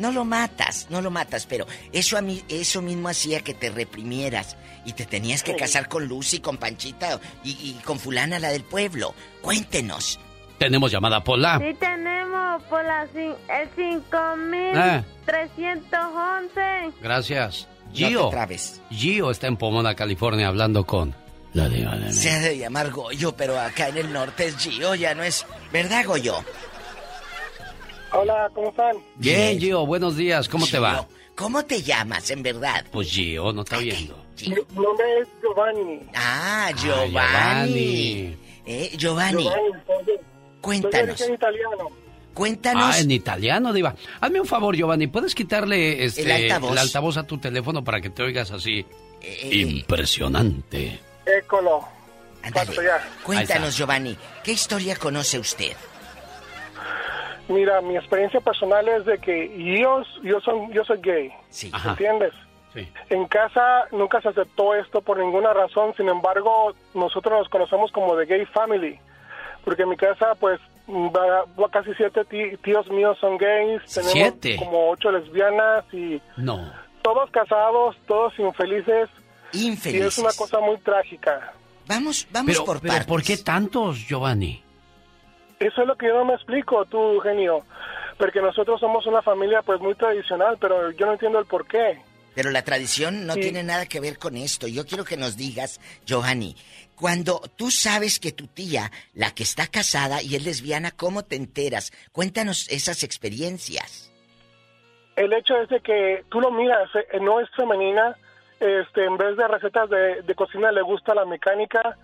[0.00, 3.70] No lo matas, no lo matas, pero eso a mí, eso mismo hacía que te
[3.70, 5.58] reprimieras y te tenías que Sí.
[5.58, 9.14] casar con Lucy, con Panchita y, y con fulana la del pueblo.
[9.42, 10.18] Cuéntenos.
[10.58, 11.58] Tenemos llamada, Pola.
[11.58, 14.02] Sí tenemos por la, cin- el
[14.76, 15.04] Ah.
[15.26, 16.92] 5311.
[17.02, 17.68] Gracias.
[17.86, 18.24] No Gio.
[18.26, 18.80] te trabes.
[18.90, 21.14] Gio está en Pomona, California, hablando con
[21.54, 24.94] la diva de Se ha de llamar Goyo, pero acá en el norte es Gio,
[24.94, 25.44] ya no es.
[25.72, 26.44] ¿Verdad, Goyo?
[28.12, 28.96] Hola, ¿cómo están?
[29.16, 30.48] Bien, Gio, buenos días.
[30.48, 30.94] ¿Cómo te va?
[30.94, 32.84] Gio, ¿Cómo te llamas, en verdad?
[32.90, 34.24] Pues Gio, no está oyendo.
[34.42, 36.00] Mi nombre es Giovanni.
[36.14, 37.10] Ah, Giovanni.
[37.12, 38.36] Giovanni.
[38.66, 40.18] Eh, Giovanni, Giovanni, soy
[40.60, 41.08] cuéntanos.
[41.20, 41.88] origen italiano.
[42.34, 42.94] Cuéntanos.
[42.96, 43.94] Ah, en italiano, Diva.
[44.20, 45.06] Hazme un favor, Giovanni.
[45.08, 46.72] ¿Puedes quitarle este, El altavoz.
[46.72, 48.84] el altavoz a tu teléfono para que te oigas así?
[49.20, 50.98] Eh, Impresionante.
[51.26, 51.80] Écolo.
[52.42, 52.66] ándale.
[52.66, 53.08] Paso ya.
[53.24, 55.72] Cuéntanos, Giovanni, ¿qué historia conoce usted?
[57.50, 59.48] Mira, mi experiencia personal es de que
[59.80, 61.30] yo, yo, soy, yo soy gay.
[61.50, 61.70] Sí.
[61.84, 62.32] ¿Entiendes?
[63.08, 68.16] En casa nunca se aceptó esto por ninguna razón, sin embargo, nosotros nos conocemos como
[68.16, 68.96] The Gay Family,
[69.64, 74.12] porque en mi casa, pues, va- va casi siete tí- tíos míos son gays, tenemos
[74.12, 74.56] ¿Siete?
[74.56, 76.72] como ocho lesbianas y No.
[77.02, 79.08] todos casados, todos infelices.
[79.52, 79.94] Infelices.
[80.04, 81.52] Y es una cosa muy trágica.
[81.88, 83.06] Vamos, vamos Pero, por pero partes.
[83.08, 84.62] ¿por qué tantos, Giovanni?
[85.60, 87.62] Eso es lo que yo no me explico, tú, genio.
[88.18, 91.98] Porque nosotros somos una familia, pues, muy tradicional, pero yo no entiendo el por qué.
[92.34, 93.40] Pero la tradición no Sí.
[93.40, 94.66] tiene nada que ver con esto.
[94.66, 96.56] Yo quiero que nos digas, Johanny,
[96.94, 101.36] cuando tú sabes que tu tía, la que está casada y es lesbiana, ¿cómo te
[101.36, 101.92] enteras?
[102.12, 104.10] Cuéntanos esas experiencias.
[105.16, 108.16] El hecho es de que tú lo miras, eh, no es femenina,
[108.60, 111.96] este, en vez de recetas de, de cocina le gusta la mecánica,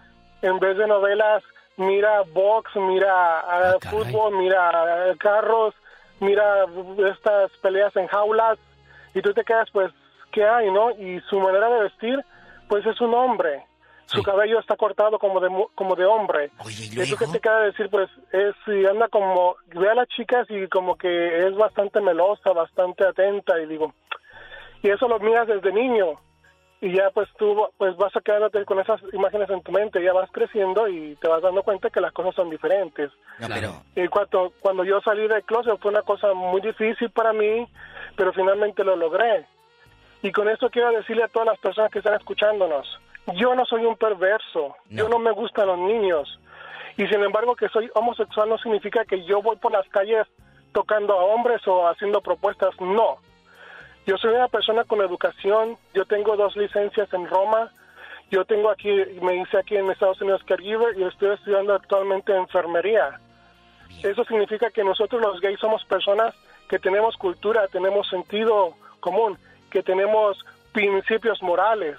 [0.43, 1.43] en vez de novelas
[1.77, 5.75] mira box, mira ah, fútbol, mira ah, carros,
[6.21, 6.67] mira
[7.11, 8.59] estas peleas en jaulas
[9.15, 9.93] y tú te quedas pues,
[10.33, 10.91] ¿qué hay, no?
[10.91, 12.25] Y su manera de vestir,
[12.69, 13.65] pues es un hombre.
[14.07, 16.53] Su cabello está cortado como de como de hombre.
[16.69, 20.47] y eso que te queda decir, pues, es y anda como, ve a las chicas
[20.49, 23.93] y como que es bastante melosa, bastante atenta, y digo,
[24.83, 26.21] y eso lo miras desde niño,
[26.81, 30.13] y ya pues tú pues vas a quedándote con esas imágenes en tu mente, ya
[30.13, 33.11] vas creciendo y te vas dando cuenta que las cosas son diferentes.
[33.39, 37.33] No, pero Y cuando, cuando yo salí del closet fue una cosa muy difícil para
[37.33, 37.67] mí,
[38.17, 39.47] pero finalmente lo logré.
[40.23, 42.87] Y con esto quiero decirle a todas las personas que están escuchándonos,
[43.35, 46.39] yo no soy un perverso, yo no me gustan los niños.
[46.97, 50.27] Y sin embargo que soy homosexual no significa que yo voy por las calles
[50.73, 53.17] tocando a hombres o haciendo propuestas, no.
[54.07, 57.73] Yo soy una persona con educación, yo tengo dos licencias en Roma,
[58.31, 58.89] yo tengo aquí,
[59.21, 63.21] me hice aquí en Estados Unidos caregiver y estoy estudiando actualmente enfermería.
[64.03, 66.35] Eso significa que nosotros los gays somos personas
[66.69, 69.39] que tenemos cultura, tenemos sentido común,
[69.71, 70.39] que tenemos
[70.73, 71.97] principios morales,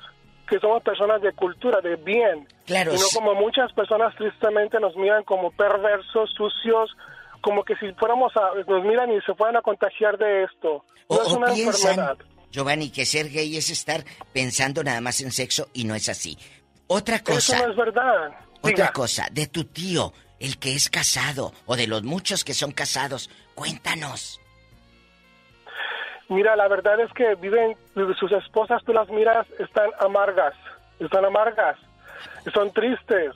[0.48, 2.48] que somos personas de cultura, de bien.
[2.66, 6.96] Claro, Y no como muchas personas tristemente nos miran como perversos, sucios,
[7.42, 10.84] como que si fuéramos a, nos miran y se fueran a contagiar de esto.
[11.08, 12.18] O, es una piensan, enfermedad.
[12.52, 14.04] Giovanni, que ser gay es estar
[14.34, 16.38] pensando nada más en sexo y no es así.
[16.88, 17.58] Otra cosa.
[17.58, 18.28] Eso no es verdad.
[18.60, 18.92] Otra Diga.
[18.92, 23.30] cosa, de tu tío, el que es casado, o de los muchos que son casados,
[23.54, 24.42] cuéntanos.
[26.30, 27.78] Mira, la verdad es que viven,
[28.20, 30.54] sus esposas, tú las miras, están amargas,
[31.00, 31.78] están amargas,
[32.54, 33.34] son tristes,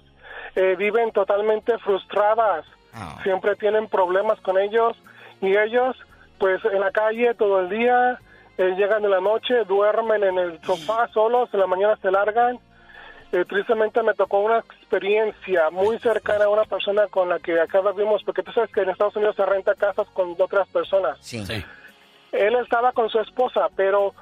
[0.56, 2.66] eh, viven totalmente frustradas,
[3.24, 4.98] siempre tienen problemas con ellos
[5.42, 5.96] y ellos,
[6.38, 8.20] pues en la calle todo el día,
[8.58, 12.60] eh, llegan en la noche, duermen en el sofá solos, en la mañana se largan.
[13.32, 17.80] Eh, tristemente me tocó una experiencia muy cercana a una persona con la que acá
[17.96, 21.18] vimos, porque tú sabes que en Estados Unidos se renta casas con otras personas.
[21.22, 21.42] Sí.
[22.34, 24.14] Él estaba con su esposa, pero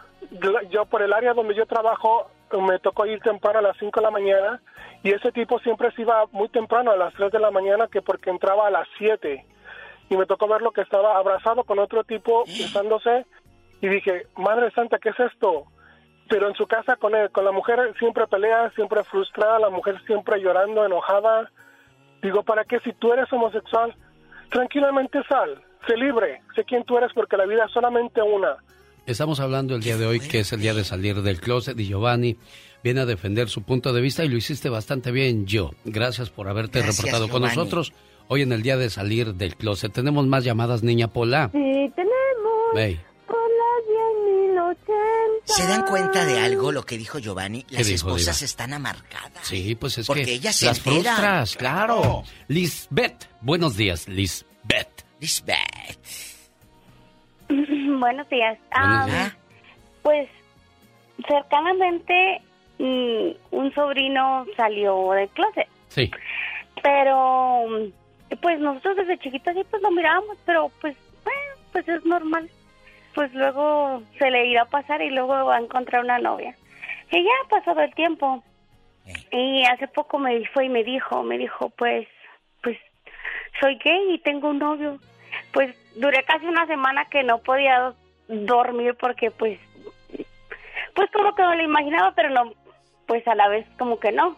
[0.69, 4.03] yo por el área donde yo trabajo me tocó ir temprano a las 5 de
[4.03, 4.61] la mañana
[5.03, 8.01] y ese tipo siempre se iba muy temprano a las 3 de la mañana que
[8.01, 9.45] porque entraba a las 7
[10.09, 13.25] y me tocó verlo que estaba abrazado con otro tipo besándose
[13.81, 15.65] y dije, Madre Santa, ¿qué es esto?
[16.27, 19.99] Pero en su casa con él, con la mujer siempre pelea, siempre frustrada, la mujer
[20.05, 21.49] siempre llorando, enojada.
[22.21, 23.95] Digo, ¿para qué si tú eres homosexual?
[24.49, 28.57] Tranquilamente sal, sé libre, sé quién tú eres porque la vida es solamente una.
[29.05, 31.87] Estamos hablando el día de hoy, que es el día de salir del closet, y
[31.87, 32.37] Giovanni
[32.83, 35.71] viene a defender su punto de vista y lo hiciste bastante bien, yo.
[35.85, 37.91] Gracias por haberte Gracias, reportado con nosotros
[38.27, 39.91] hoy en el día de salir del closet.
[39.91, 41.49] Tenemos más llamadas, niña Pola.
[41.51, 41.57] Sí,
[41.95, 42.13] tenemos
[42.75, 45.55] Hey, por las 10.080.
[45.55, 47.65] ¿Se dan cuenta de algo lo que dijo Giovanni?
[47.71, 48.45] Las dijo, esposas Diva?
[48.45, 49.47] están amargadas.
[49.47, 51.03] sí, pues es Porque que ellas se las enteran.
[51.15, 52.23] frustras, claro.
[52.47, 55.03] Lisbeth, buenos días, Lisbeth.
[55.19, 55.57] Lisbeth.
[57.99, 58.57] Buenos días.
[58.71, 59.37] Días.
[60.01, 60.29] Pues
[61.27, 62.41] cercanamente
[62.77, 66.09] mm, un sobrino salió del closet, Sí.
[66.81, 67.65] pero
[68.41, 72.49] pues nosotros desde chiquitos sí pues lo mirábamos, pero pues bueno, pues es normal.
[73.15, 76.55] Pues luego se le irá a pasar y luego va a encontrar una novia.
[77.11, 78.43] Y ya ha pasado el tiempo.
[79.31, 82.07] Y hace poco me fue y me dijo, me dijo, pues,
[82.61, 82.77] pues
[83.59, 84.99] soy gay y tengo un novio.
[85.51, 87.93] Pues duré casi una semana que no podía
[88.27, 89.59] dormir porque pues,
[90.95, 92.53] pues como que me lo imaginaba, pero no,
[93.07, 94.35] pues a la vez como que no.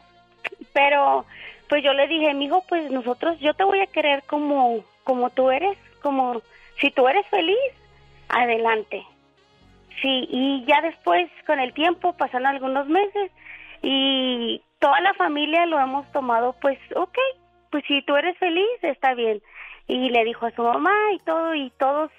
[0.74, 1.26] Pero
[1.70, 5.52] pues yo le dije, mijo, pues nosotros, yo te voy a querer como, como tú
[5.52, 6.42] eres, como
[6.80, 7.58] si tú eres feliz,
[8.28, 9.06] adelante.
[10.02, 13.32] Sí, y ya después, con el tiempo, pasan algunos meses
[13.82, 17.18] y toda la familia lo hemos tomado, pues, ok,
[17.70, 19.42] pues si tú eres feliz, está bien.
[19.94, 22.10] Y le dijo a su mamá y todo, y todos,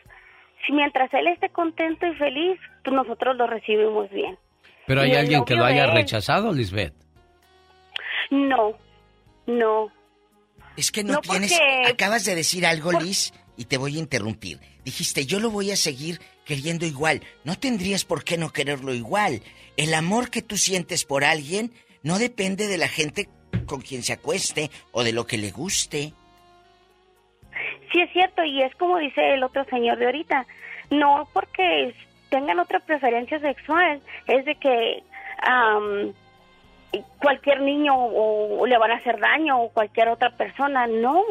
[0.67, 4.37] si mientras él esté contento y feliz, nosotros lo recibimos bien.
[4.87, 6.93] Pero hay alguien que lo haya rechazado, Lisbeth.
[8.31, 8.73] No,
[9.47, 9.91] no.
[10.77, 11.53] Es que no, No, tienes.
[11.53, 14.59] porque- Acabas de decir algo, Liz, y te voy a interrumpir.
[14.85, 17.23] Dijiste, yo lo voy a seguir queriendo igual.
[17.45, 19.43] No tendrías por qué no quererlo igual.
[19.77, 21.73] El amor que tú sientes por alguien
[22.03, 23.29] no depende de la gente
[23.67, 26.15] con quien se acueste o de lo que le guste.
[27.93, 30.47] Sí es cierto y es como dice el otro señor de ahorita.
[30.91, 31.95] No porque
[32.31, 35.03] tengan otra preferencia sexual, es de que
[35.43, 36.13] am,
[37.21, 41.23] cualquier niño o, o le van a hacer daño o cualquier otra persona, no.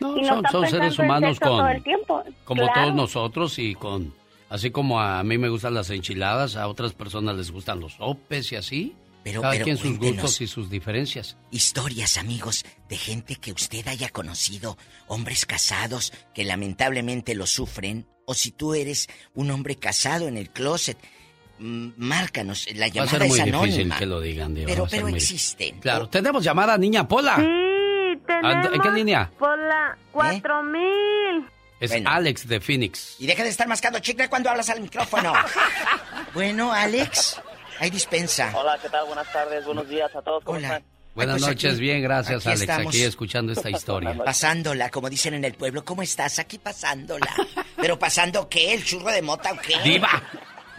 [0.00, 2.22] No, y no son- seres humanos con- todo el tiempo.
[2.44, 2.80] Como Claro.
[2.82, 4.12] todos nosotros y con...
[4.48, 8.52] Así como a mí me gustan las enchiladas, a otras personas les gustan los sopes
[8.52, 8.94] y así.
[9.26, 11.36] Pero- Cada pero quien sus gustos y sus diferencias.
[11.50, 14.78] Historias, amigos, de gente que usted haya conocido,
[15.08, 20.50] hombres casados que lamentablemente lo sufren, o si tú eres un hombre casado en el
[20.50, 20.96] closet,
[21.58, 23.98] mm, márcanos, la Va a llamada ser muy es difícil anónima.
[23.98, 25.80] que lo digan, Diva, Pero, pero muy- existen.
[25.80, 27.34] Claro, tenemos llamada, niña Pola.
[27.34, 28.72] Sí, tenemos.
[28.74, 29.28] ¿En qué línea?
[29.36, 31.46] Por la 4000.
[31.80, 32.10] Es Bueno.
[32.10, 33.16] Alex de Phoenix.
[33.18, 35.32] Y deja de estar mascando chicle cuando hablas al micrófono.
[36.32, 37.40] bueno, Alex,
[37.80, 38.52] hay dispensa.
[38.56, 39.06] Hola, ¿qué tal?
[39.06, 40.44] Buenas tardes, buenos días a todos.
[40.44, 40.82] ¿Cómo están?
[41.14, 42.94] Buenas pues noches, aquí- bien, gracias aquí Alex, estamos.
[42.94, 44.14] aquí escuchando esta historia.
[44.22, 45.82] Pasándola, como dicen en el pueblo.
[45.84, 46.38] ¿Cómo estás?
[46.38, 47.26] Aquí pasándola.
[47.76, 48.74] ¿Pero pasando qué?
[48.74, 49.78] ¿El churro de mota o qué?
[49.82, 50.22] ¡Diva!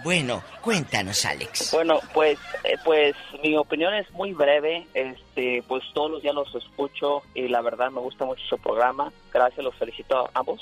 [0.03, 1.71] Bueno, cuéntanos, Alex.
[1.71, 4.85] Bueno, pues, eh, pues mi opinión es muy breve.
[4.93, 9.11] Este, pues todos los días los escucho y la verdad me gusta mucho su programa.
[9.33, 10.61] Gracias, los felicito a ambos.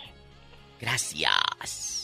[0.80, 1.95] Gracias.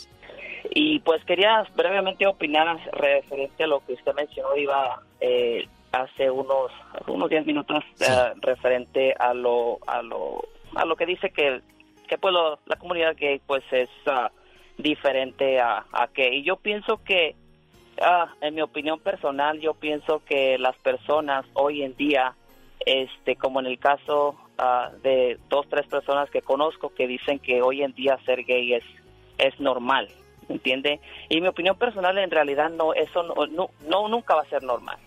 [0.73, 6.72] Y pues quería brevemente opinar referente a lo que usted mencionó, Iba, eh, hace unos
[7.07, 10.41] unos 10 minutos eh, referente a lo a lo
[10.76, 11.60] a lo que dice que
[12.07, 14.31] que pues lo- la comunidad gay pues es ah,
[14.77, 17.35] diferente a, a que y yo pienso que
[18.02, 22.34] ah, en mi opinión personal yo pienso que las personas hoy en día
[22.85, 27.61] este como en el caso ah, de dos tres personas que conozco que dicen que
[27.61, 28.85] hoy en día ser gay es
[29.38, 30.07] es normal
[30.49, 30.99] entiende
[31.30, 34.97] y mi opinión personal en realidad no eso no, no, nunca va a ser normal.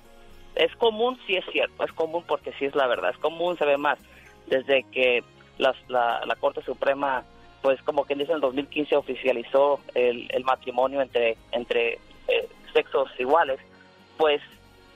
[0.54, 3.66] Es común, sí es cierto, es común porque sí es la verdad, es común, se
[3.66, 3.98] ve más.
[4.46, 5.24] Desde que
[5.58, 7.24] la, la Corte Suprema,
[7.64, 11.98] pues como quien dice en 2015 oficializó el, el matrimonio entre, entre
[12.28, 13.58] eh, sexos iguales,
[14.18, 14.42] pues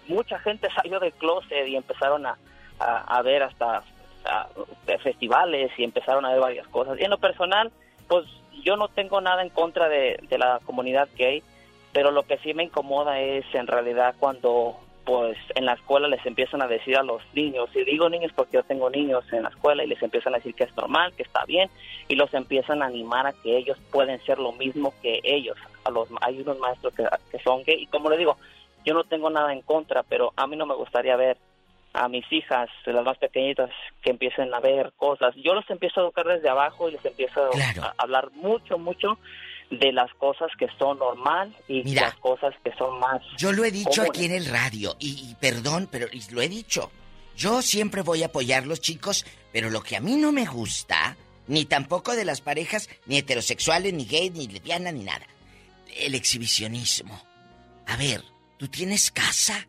[0.06, 2.36] mucha gente salió del closet y empezaron a,
[2.78, 3.82] a, ver hasta
[5.02, 7.01] festivales y empezaron a ver varias cosas.
[7.01, 7.73] Y en lo personal,
[8.06, 8.27] pues
[8.62, 11.43] yo no tengo nada en contra de, de la comunidad gay,
[11.93, 14.76] pero lo que sí me incomoda es en realidad cuando
[15.09, 18.59] pues en la escuela les empiezan a decir a los niños, y digo niños porque
[18.59, 21.22] yo tengo niños en la escuela y les empiezan a decir que es normal, que
[21.22, 21.70] está bien,
[22.09, 25.56] y los empiezan a animar a que ellos pueden ser lo mismo que ellos.
[25.85, 28.36] A los Hay unos maestros que, que son gay, y como le digo,
[28.85, 31.39] yo no tengo nada en contra, pero a mí no me gustaría ver
[31.93, 33.70] a mis hijas, las más pequeñitas,
[34.02, 35.35] que empiecen a ver cosas.
[35.36, 37.51] Yo los empiezo a educar desde abajo y les empiezo
[37.82, 39.19] a hablar mucho, mucho
[39.70, 42.02] de las cosas que son normal y Mira.
[42.02, 44.10] las cosas que son más Yo lo he dicho comunes.
[44.10, 46.90] aquí en el radio, y, y perdón, pero y lo he dicho.
[47.36, 51.16] Yo siempre voy a apoyarlos, chicos, pero lo que a mí no me gusta,
[51.47, 55.27] ni tampoco de las parejas, ni heterosexuales, ni gay, ni lesbianas, ni nada.
[55.97, 57.20] El exhibicionismo.
[57.86, 58.23] A ver,
[58.56, 59.66] ¿tú tienes casa?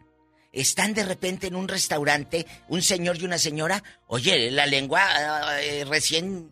[0.52, 5.86] Están de repente en un restaurante, un señor y una señora, oye, la lengua eh,
[5.86, 6.50] recién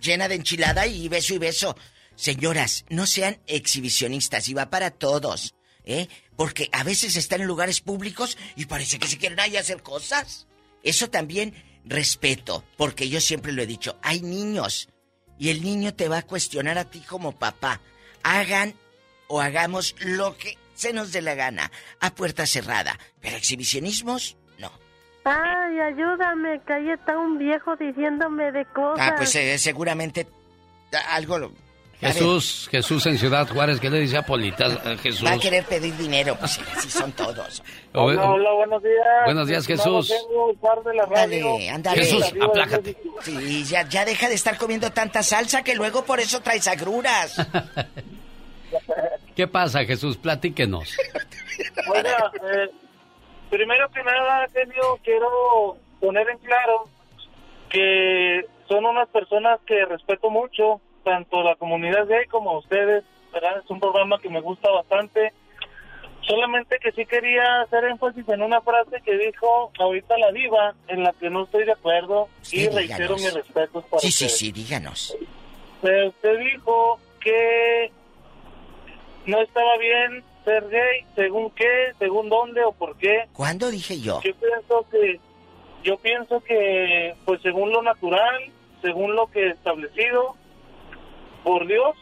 [0.00, 1.76] llena de enchilada y beso y beso.
[2.14, 6.06] Señoras, no sean exhibicionistas y va para todos, ¿eh?
[6.36, 10.46] Porque a veces están en lugares públicos y parece que se quieren ahí hacer cosas.
[10.84, 14.88] Eso también respeto, porque yo siempre lo he dicho, hay niños
[15.38, 17.80] y el niño te va a cuestionar a ti como papá.
[18.22, 18.74] Hagan
[19.26, 21.70] o hagamos lo que se nos dé la gana,
[22.00, 24.70] a puerta cerrada, pero exhibicionismos, no.
[25.24, 29.08] Ay, ayúdame, que ahí está un viejo diciéndome de cosas.
[29.08, 30.26] Ah, pues eh, seguramente
[31.10, 31.52] algo lo...
[32.00, 34.66] Jesús, Jesús en Ciudad Juárez, ¿qué le dice a Polita?
[34.66, 35.24] eh, Jesús.
[35.24, 37.62] Va a querer pedir dinero, pues sí, así son todos.
[37.94, 39.06] Hola, hola, buenos días.
[39.24, 40.12] Buenos días, Jesús.
[41.14, 42.04] Ándale, ándale.
[42.04, 42.96] Jesús, aplácate.
[43.22, 47.36] Sí, ya, ya deja de estar comiendo tanta salsa que luego por eso traes agruras.
[49.36, 50.16] ¿Qué pasa, Jesús?
[50.16, 50.96] Platíquenos.
[51.88, 52.70] Oiga, eh,
[53.50, 56.88] primero que nada, Genio, quiero poner en claro
[57.70, 63.58] que son unas personas que respeto mucho, tanto la comunidad gay como ustedes, ¿verdad?
[63.62, 65.32] Es un programa que me gusta bastante.
[66.22, 71.02] Solamente que sí quería hacer énfasis en una frase que dijo ahorita la diva, en
[71.02, 74.38] la que no estoy de acuerdo, y reitero mis respetos para Sí, sí, ustedes.
[74.38, 75.14] sí, díganos.
[75.82, 77.92] Eh, usted dijo que
[79.26, 83.24] no estaba bien ser gay, según qué, según dónde o por qué.
[83.32, 84.20] ¿Cuándo dije yo?
[84.22, 85.20] Yo pienso que,
[85.82, 88.42] yo pienso que, pues según lo natural,
[88.82, 90.34] según lo que establecido
[91.42, 91.94] por Dios,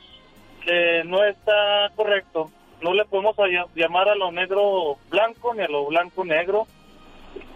[0.67, 2.51] eh, no está correcto.
[2.81, 6.67] No le podemos a- llamar a lo negro blanco ni a lo blanco negro.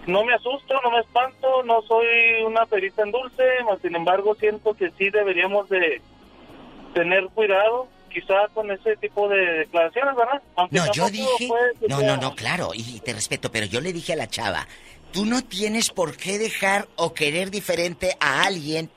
[0.06, 2.06] No me asusto, no me espanto, no soy
[2.46, 6.00] una perita en dulce, mas sin embargo siento que sí deberíamos de
[6.94, 7.88] tener cuidado,
[8.20, 10.42] quizá con ese tipo de declaraciones, ¿verdad?
[10.56, 11.48] Aunque No, yo dije...
[11.88, 14.66] No, sea- no, no, claro, y te respeto, pero yo le dije a la chava,
[15.12, 18.90] tú no tienes por qué dejar o querer diferente a alguien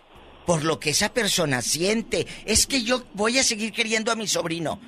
[0.46, 2.26] por lo que esa persona siente.
[2.46, 4.80] Es que yo voy a seguir queriendo a mi sobrino.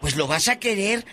[0.00, 1.04] Pues lo vas a querer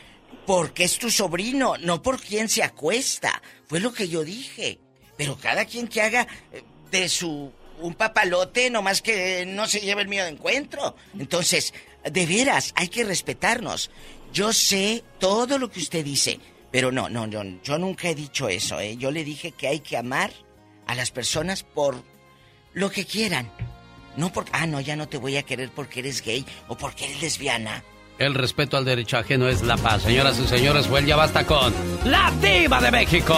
[0.45, 3.41] porque es tu sobrino, no por quien se acuesta.
[3.67, 4.79] Fue lo que yo dije.
[5.17, 10.03] Pero cada quien que haga eh, de su un papalote, nomás que no se lleve
[10.03, 10.95] el mío de encuentro.
[11.17, 11.73] Entonces,
[12.09, 13.90] de veras, hay que respetarnos.
[14.34, 16.40] Yo sé todo lo que usted dice,
[16.72, 18.98] pero no, no, yo, yo nunca he dicho eso, ¿eh?
[18.98, 20.32] Yo le dije que hay que amar
[20.88, 22.03] a las personas por
[22.74, 23.51] lo que quieran.
[24.17, 27.06] No porque, ah, no, ya no te voy a querer porque eres gay o porque
[27.06, 27.84] eres lesbiana.
[28.17, 30.03] El respeto al derecho ajeno es la paz.
[30.03, 31.74] Señoras y señores, fue el ya basta con
[32.06, 33.34] La Diva de México.